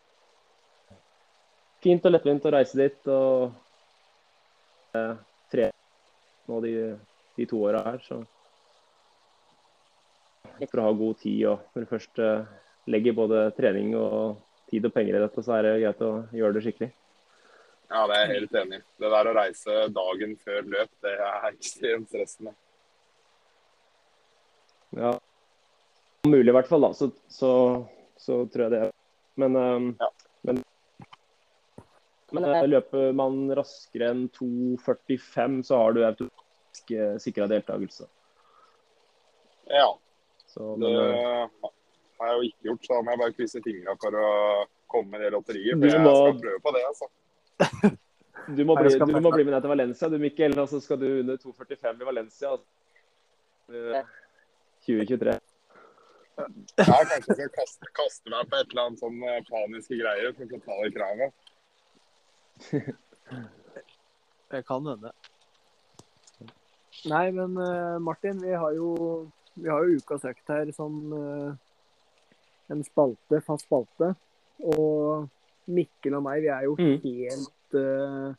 fint 1.84 2.06
og 2.06 2.14
lettvint 2.14 2.46
å 2.48 2.54
reise 2.54 2.78
dit. 2.78 3.10
Og 3.12 3.50
eh, 4.98 5.14
tre 5.52 5.70
nå 6.48 6.60
de, 6.64 6.72
de 7.38 7.46
to 7.48 7.62
åra 7.70 7.84
her, 7.86 8.02
så 8.04 8.20
For 10.66 10.80
å 10.82 10.88
ha 10.88 10.94
god 10.98 11.18
tid 11.22 11.44
og 11.46 11.66
når 11.74 11.84
du 11.84 11.90
først 11.92 12.20
legge 12.90 13.12
både 13.14 13.44
trening 13.54 13.92
og 13.98 14.40
tid 14.70 14.88
og 14.88 14.94
penger 14.94 15.18
i 15.18 15.20
dette, 15.22 15.44
så 15.44 15.54
er 15.58 15.66
det 15.66 15.74
greit 15.84 16.00
å 16.02 16.12
gjøre 16.34 16.56
det 16.56 16.62
skikkelig. 16.64 16.88
Ja, 17.88 18.02
det 18.08 18.16
er 18.16 18.24
jeg 18.24 18.34
helt 18.34 18.56
enig 18.60 18.78
i. 18.80 18.84
Det 19.00 19.10
der 19.14 19.28
å 19.30 19.36
reise 19.36 19.76
dagen 19.96 20.34
før 20.42 20.66
løp, 20.74 20.90
det 21.04 21.14
er 21.14 21.46
ekstremt 21.48 22.10
stressende. 22.10 22.52
Ja. 24.96 25.14
Om 26.24 26.34
mulig 26.34 26.52
i 26.52 26.56
hvert 26.58 26.68
fall, 26.68 26.84
da. 26.84 26.90
Så, 26.96 27.10
så, 27.32 27.52
så 28.20 28.42
tror 28.52 28.66
jeg 28.66 28.74
det. 28.74 28.82
Men, 29.40 29.56
um, 29.56 29.88
Ja. 30.00 30.10
men, 30.42 30.60
men 32.36 32.48
eh, 32.50 32.66
løper 32.68 33.16
man 33.16 33.46
raskere 33.56 34.10
enn 34.12 34.26
2,45, 34.36 35.62
så 35.70 35.80
har 35.80 35.96
du 35.96 36.02
automatisk 36.04 36.44
eh, 36.94 37.16
sikra 37.22 37.46
deltakelse. 37.50 38.06
Ja, 39.68 39.88
Så, 40.48 40.74
det 40.80 40.88
men, 40.88 41.14
eh, 41.14 41.70
har 42.18 42.26
jeg 42.30 42.36
jo 42.36 42.42
ikke 42.48 42.68
gjort, 42.70 42.86
så 42.86 42.94
da 42.94 43.00
må 43.04 43.10
jeg 43.14 43.20
bare 43.22 43.36
krysse 43.36 43.60
fingra 43.64 43.94
for 44.00 44.16
å 44.16 44.28
komme 44.88 45.10
med 45.12 45.20
det 45.26 45.32
lotteriet. 45.34 45.76
For 45.78 45.86
jeg 45.92 46.00
må- 46.04 46.14
skal 46.16 46.40
prøve 46.42 46.60
på 46.64 46.72
det, 46.76 46.84
altså. 46.88 47.06
du, 48.56 48.62
må 48.64 48.76
bli, 48.78 48.94
du 48.98 49.20
må 49.20 49.30
bli 49.34 49.44
med 49.44 49.52
deg 49.58 49.62
til 49.66 49.74
Valencia, 49.74 50.08
du 50.08 50.18
Mikkel. 50.22 50.56
Og 50.58 50.68
så 50.72 50.80
skal 50.80 50.98
du 51.02 51.06
under 51.20 51.36
2,45 51.36 52.00
i 52.00 52.08
Valencia. 52.08 52.54
eh, 53.68 54.02
2023. 54.86 55.36
Ja, 56.38 56.46
kanskje 56.78 57.14
jeg 57.18 57.22
skal 57.34 57.48
kaste, 57.58 57.86
kaste 57.98 58.30
meg 58.30 58.48
på 58.48 58.56
et 58.60 58.68
eller 58.70 58.82
annet 58.86 59.00
sånn 59.02 59.18
eh, 59.26 59.40
paniske 59.50 59.98
greier 59.98 60.32
for 60.38 60.44
å 60.54 60.60
ta 60.64 60.74
det 60.84 60.92
kravet. 60.96 61.32
Det 64.48 64.62
kan 64.64 64.86
hende. 64.88 65.10
Nei, 67.06 67.30
men 67.30 67.54
eh, 67.62 67.98
Martin, 68.02 68.40
vi 68.42 68.54
har 68.58 68.74
jo, 68.74 69.28
vi 69.54 69.70
har 69.70 69.84
jo 69.86 69.98
ukas 70.00 70.24
økt 70.26 70.50
her 70.50 70.70
som 70.74 70.96
eh, 71.14 71.52
en 72.74 72.82
spalte, 72.86 73.40
fast 73.46 73.68
spalte. 73.68 74.12
Og 74.66 75.28
Mikkel 75.70 76.16
og 76.18 76.24
meg, 76.26 76.42
vi 76.42 76.50
er 76.50 76.66
jo 76.66 76.74
Mm. 76.78 76.96
helt 77.04 77.76
uh, 77.76 78.34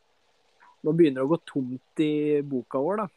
Nå 0.84 0.94
begynner 0.96 1.22
det 1.22 1.28
å 1.28 1.32
gå 1.34 1.38
tomt 1.46 2.02
i 2.02 2.42
boka 2.42 2.80
vår, 2.82 3.04
da. 3.04 3.08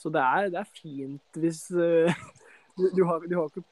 Så 0.00 0.10
det 0.12 0.22
er, 0.24 0.48
det 0.50 0.58
er 0.62 0.70
fint 0.72 1.38
hvis 1.40 1.60
uh, 1.70 2.08
du, 2.78 2.88
du, 2.96 3.02
har, 3.04 3.24
du 3.28 3.34
har 3.36 3.48
ikke 3.48 3.62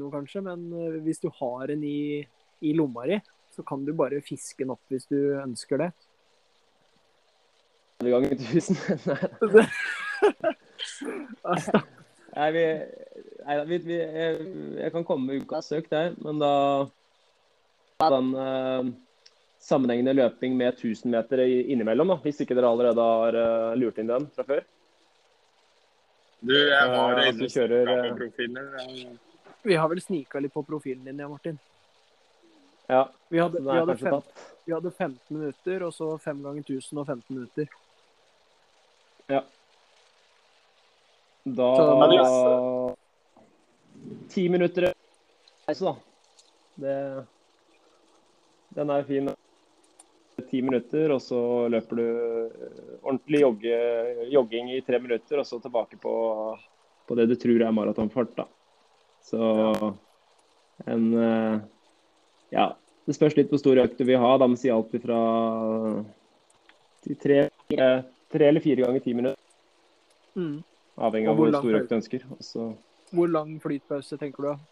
noe, 0.00 0.10
kanskje, 0.12 0.42
men 0.44 0.66
hvis 1.04 1.20
du 1.22 1.28
har 1.38 1.72
en 1.72 1.84
i, 1.84 2.24
i 2.60 2.72
lomma 2.76 3.06
di, 3.08 3.20
så 3.54 3.64
kan 3.64 3.84
du 3.84 3.94
bare 3.96 4.20
fiske 4.24 4.64
den 4.64 4.74
opp 4.74 4.92
hvis 4.92 5.06
du 5.08 5.18
ønsker 5.40 5.80
det. 5.80 5.90
Ganger 8.04 8.30
1000. 8.36 8.76
Nei, 11.46 11.60
Nei, 12.36 12.50
vi, 12.52 12.62
nei 13.46 13.56
vi, 13.64 13.78
vi, 13.86 13.96
jeg, 13.96 14.46
jeg 14.76 14.92
kan 14.92 15.04
komme 15.08 15.30
med 15.30 15.44
ukas 15.46 15.70
søk 15.72 15.86
der, 15.88 16.12
men 16.20 16.40
da 16.42 16.52
den 18.02 18.34
eh, 18.36 18.90
sammenhengende 19.64 20.12
løping 20.18 20.56
med 20.58 20.74
1000 20.74 21.14
meter 21.14 21.40
innimellom, 21.46 22.12
da, 22.12 22.18
hvis 22.26 22.42
ikke 22.44 22.58
dere 22.58 22.68
allerede 22.68 23.06
har 23.08 23.38
uh, 23.40 23.78
lurt 23.80 23.96
inn 24.02 24.10
den 24.10 24.28
fra 24.36 24.44
før. 24.50 24.60
Du, 26.44 26.52
jeg 26.52 26.92
har 26.92 27.14
uh, 27.14 27.16
det 27.16 27.30
inne 27.32 27.48
kjører, 27.54 27.94
på 28.20 28.28
eh, 28.28 29.16
Vi 29.64 29.80
har 29.80 29.88
vel 29.94 30.04
snika 30.04 30.44
litt 30.44 30.52
på 30.52 30.66
profilen 30.68 31.08
din, 31.08 31.24
ja, 31.24 31.30
Martin. 31.32 31.56
Ja, 32.86 33.06
Vi 33.32 33.40
hadde, 33.40 33.64
vi 33.64 33.80
hadde, 33.80 33.96
fem, 33.98 34.20
vi 34.68 34.76
hadde 34.76 34.92
15 34.92 35.18
minutter, 35.38 35.88
og 35.88 35.96
så 35.96 36.12
5 36.20 36.44
ganger 36.44 36.68
1000 36.68 37.00
og 37.00 37.08
15 37.08 37.24
minutter. 37.32 37.72
Da 39.28 39.42
Så- 41.76 41.98
Men 42.00 42.10
Ti 44.28 44.48
minutter 44.48 44.92
reise, 45.66 45.84
da. 45.84 45.96
Det, 46.74 47.24
den 48.76 48.90
er 48.90 49.02
fin. 49.02 49.30
Ti 50.50 50.60
minutter, 50.62 51.10
og 51.14 51.20
så 51.24 51.38
løper 51.72 51.96
du 51.96 52.06
eh, 52.06 52.50
ordentlig 53.02 53.40
jogge, 53.40 53.76
jogging 54.30 54.68
i 54.76 54.80
tre 54.84 54.98
minutter, 55.00 55.38
og 55.40 55.46
så 55.48 55.58
tilbake 55.62 55.96
på, 55.98 56.12
på 57.08 57.14
det 57.16 57.26
du 57.30 57.34
tror 57.40 57.62
er 57.64 57.72
maratonfart. 57.72 58.34
da. 58.36 58.44
Så 59.24 59.40
en 60.86 61.06
eh, 61.16 61.60
Ja, 62.52 62.74
det 63.06 63.14
spørs 63.16 63.36
litt 63.38 63.48
hvor 63.50 63.58
stor 63.62 63.76
økt 63.82 63.96
du 63.98 64.04
vil 64.04 64.18
ha. 64.20 64.36
Da 64.38 64.46
må 64.46 64.56
si 64.60 64.68
alt 64.70 64.92
fra 65.02 65.20
de 67.06 67.14
tre, 67.14 67.48
eh, 67.70 68.02
tre 68.32 68.48
eller 68.50 68.64
fire 68.64 68.86
ganger 68.86 69.04
ti 69.04 69.14
minutter. 69.16 69.42
Mm. 70.36 70.56
Avhengig 70.96 71.30
av 71.30 71.36
hvor 71.40 71.52
stor 71.54 71.78
økt 71.80 71.92
du 71.92 71.98
ønsker. 71.98 72.24
Også... 72.38 72.70
Hvor 73.14 73.28
lang 73.30 73.56
flytpause 73.62 74.18
tenker 74.20 74.48
du? 74.48 74.64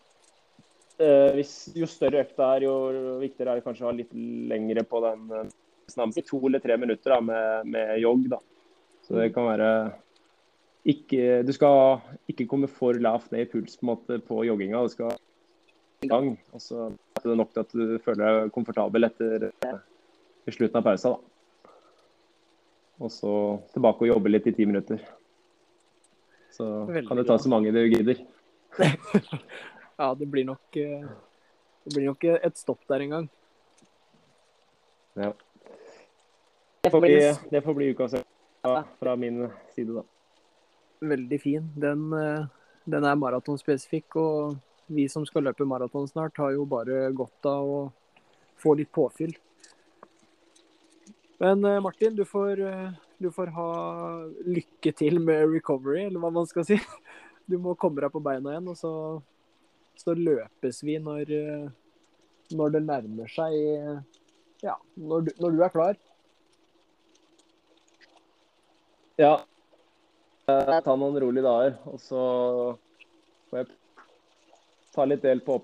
eh, 0.99 1.35
hvis, 1.39 1.53
jo 1.77 1.89
større 1.91 2.23
økta 2.25 2.55
er, 2.57 2.67
jo 2.69 2.75
viktigere 3.23 3.55
er 3.55 3.61
det 3.61 3.67
kanskje 3.67 3.87
å 3.87 3.91
ha 3.91 3.97
litt 3.97 4.15
lengre 4.15 4.85
på 4.89 5.03
den. 5.05 5.29
eh, 5.33 5.53
Snart 5.93 6.17
to 6.25 6.39
eller 6.49 6.63
tre 6.65 6.79
minutter 6.81 7.13
da, 7.13 7.21
med, 7.21 7.69
med 7.69 7.99
jogg. 8.01 8.29
da. 8.33 8.39
Så 9.05 9.19
det 9.19 9.35
kan 9.35 9.45
være 9.51 9.69
ikke, 10.89 11.43
Du 11.45 11.53
skal 11.53 12.01
ikke 12.29 12.47
komme 12.49 12.71
for 12.73 12.97
lavt 12.97 13.33
ned 13.33 13.45
i 13.45 13.51
puls 13.51 13.77
på, 13.77 13.85
en 13.85 13.91
måte, 13.91 14.19
på 14.25 14.45
jogginga. 14.49 14.81
Du 14.81 14.95
skal 14.95 15.13
i 16.05 16.09
gang. 16.09 16.39
Og 16.57 16.63
så 16.65 16.87
er 16.89 17.29
det 17.29 17.37
nok 17.37 17.53
til 17.53 17.65
at 17.67 17.77
du 17.77 17.99
føler 18.05 18.25
deg 18.25 18.55
komfortabel 18.57 19.11
etter 19.11 19.51
eh, 19.51 19.79
slutten 20.49 20.81
av 20.81 20.89
pausa. 20.89 21.13
da. 21.13 21.34
Og 23.03 23.11
så 23.11 23.35
tilbake 23.75 24.05
og 24.07 24.13
jobbe 24.13 24.31
litt 24.31 24.47
i 24.47 24.55
ti 24.55 24.67
minutter. 24.69 25.01
Så 26.55 26.67
Veldig 26.87 27.09
kan 27.09 27.19
du 27.19 27.25
ta 27.27 27.39
så 27.39 27.51
mange 27.51 27.75
du 27.75 27.83
gidder. 27.87 28.21
Ja, 29.95 30.09
det 30.19 30.27
blir 30.27 30.43
nok 30.43 30.77
eh, 30.77 31.05
Det 31.85 31.93
blir 31.95 32.09
nok 32.09 32.25
et 32.27 32.57
stopp 32.59 32.81
der 32.91 33.05
en 33.05 33.13
gang. 33.13 33.27
Ja. 35.15 35.29
Det 36.83 36.91
får 36.91 37.01
bli, 37.01 37.19
det 37.51 37.61
får 37.63 37.77
bli 37.79 37.91
uka 37.95 38.09
økt 38.11 38.97
fra 38.99 39.15
min 39.17 39.45
side, 39.77 39.95
da. 39.95 40.03
Veldig 41.05 41.41
fin. 41.41 41.69
Den, 41.77 42.09
eh, 42.13 42.47
den 42.85 43.07
er 43.07 43.21
maratonspesifikk, 43.21 44.17
og 44.17 44.57
vi 44.87 45.07
som 45.09 45.25
skal 45.29 45.47
løpe 45.47 45.67
maraton 45.69 46.09
snart, 46.09 46.37
har 46.37 46.53
jo 46.57 46.67
bare 46.69 47.07
godt 47.17 47.49
av 47.49 47.71
å 47.71 47.81
få 48.61 48.75
litt 48.79 48.93
påfyll. 48.93 49.37
Men 51.45 51.65
eh, 51.65 51.81
Martin, 51.81 52.17
du 52.17 52.25
får, 52.25 52.61
eh, 52.61 52.91
du 53.19 53.33
får 53.33 53.51
ha 53.53 53.71
lykke 54.47 54.93
til 54.97 55.19
med 55.21 55.51
recovery, 55.53 56.07
eller 56.07 56.23
hva 56.23 56.31
man 56.33 56.49
skal 56.49 56.65
si. 56.65 56.81
Du 57.45 57.59
må 57.61 57.75
komme 57.77 58.01
deg 58.01 58.09
på 58.09 58.23
beina 58.25 58.55
igjen, 58.55 58.71
og 58.73 58.77
så, 58.81 58.91
så 60.01 60.15
løpes 60.17 60.79
vi 60.89 60.95
når, 60.97 61.33
eh, 61.37 61.67
når 62.57 62.73
det 62.73 62.83
nærmer 62.87 63.29
seg 63.29 63.53
Ja, 64.65 64.79
når 64.97 65.27
du, 65.27 65.31
når 65.45 65.53
du 65.53 65.61
er 65.67 65.75
klar. 65.75 66.01
Ja. 69.21 69.35
Jeg 70.49 70.81
tar 70.89 70.97
noen 70.97 71.21
rolige 71.21 71.45
dager, 71.45 71.77
og 71.93 72.01
så 72.01 72.25
får 73.51 73.61
jeg 73.61 73.73
ta 74.97 75.05
litt 75.05 75.29
del 75.29 75.45
på 75.45 75.61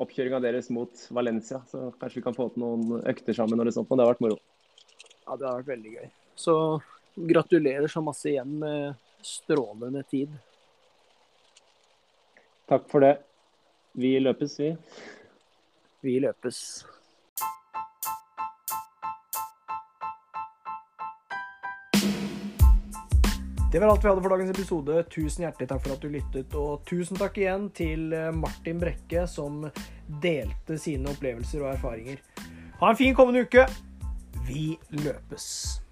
oppkjøringa 0.00 0.40
deres 0.48 0.72
mot 0.72 1.08
Valencia. 1.12 1.60
Så 1.68 1.90
kanskje 2.00 2.22
vi 2.22 2.30
kan 2.30 2.40
få 2.40 2.48
til 2.54 2.64
noen 2.64 3.02
økter 3.04 3.36
sammen 3.36 3.60
og 3.60 3.76
sånt. 3.76 3.92
Men 3.92 4.00
det 4.00 4.08
har 4.08 4.16
vært 4.16 4.24
moro. 4.24 4.40
Ja, 5.28 5.36
det 5.36 5.44
har 5.44 5.58
vært 5.58 5.74
veldig 5.74 5.90
gøy. 5.92 6.10
Så 6.40 6.52
gratulerer 7.28 7.90
så 7.92 8.00
masse 8.00 8.30
igjen 8.30 8.54
med 8.62 8.94
strålende 9.20 10.00
tid. 10.08 10.30
Takk 12.68 12.86
for 12.88 13.04
det. 13.04 13.18
Vi 13.92 14.14
løpes, 14.22 14.54
vi. 14.60 14.70
Vi 16.00 16.14
løpes. 16.24 16.60
Det 23.68 23.82
var 23.82 23.90
alt 23.90 24.04
vi 24.04 24.08
hadde 24.08 24.22
for 24.24 24.32
dagens 24.32 24.54
episode. 24.54 25.02
Tusen 25.12 25.44
hjertelig 25.44 25.68
takk 25.68 25.82
for 25.84 25.92
at 25.92 26.00
du 26.00 26.08
lyttet. 26.08 26.56
Og 26.56 26.86
tusen 26.88 27.20
takk 27.20 27.36
igjen 27.36 27.68
til 27.76 28.14
eh, 28.16 28.30
Martin 28.32 28.80
Brekke, 28.80 29.26
som 29.28 29.60
delte 30.24 30.80
sine 30.80 31.12
opplevelser 31.12 31.66
og 31.66 31.74
erfaringer. 31.74 32.24
Ha 32.80 32.94
en 32.94 32.96
fin 32.96 33.12
kommende 33.18 33.44
uke. 33.44 33.66
Vi 34.48 34.78
løpes. 34.90 35.82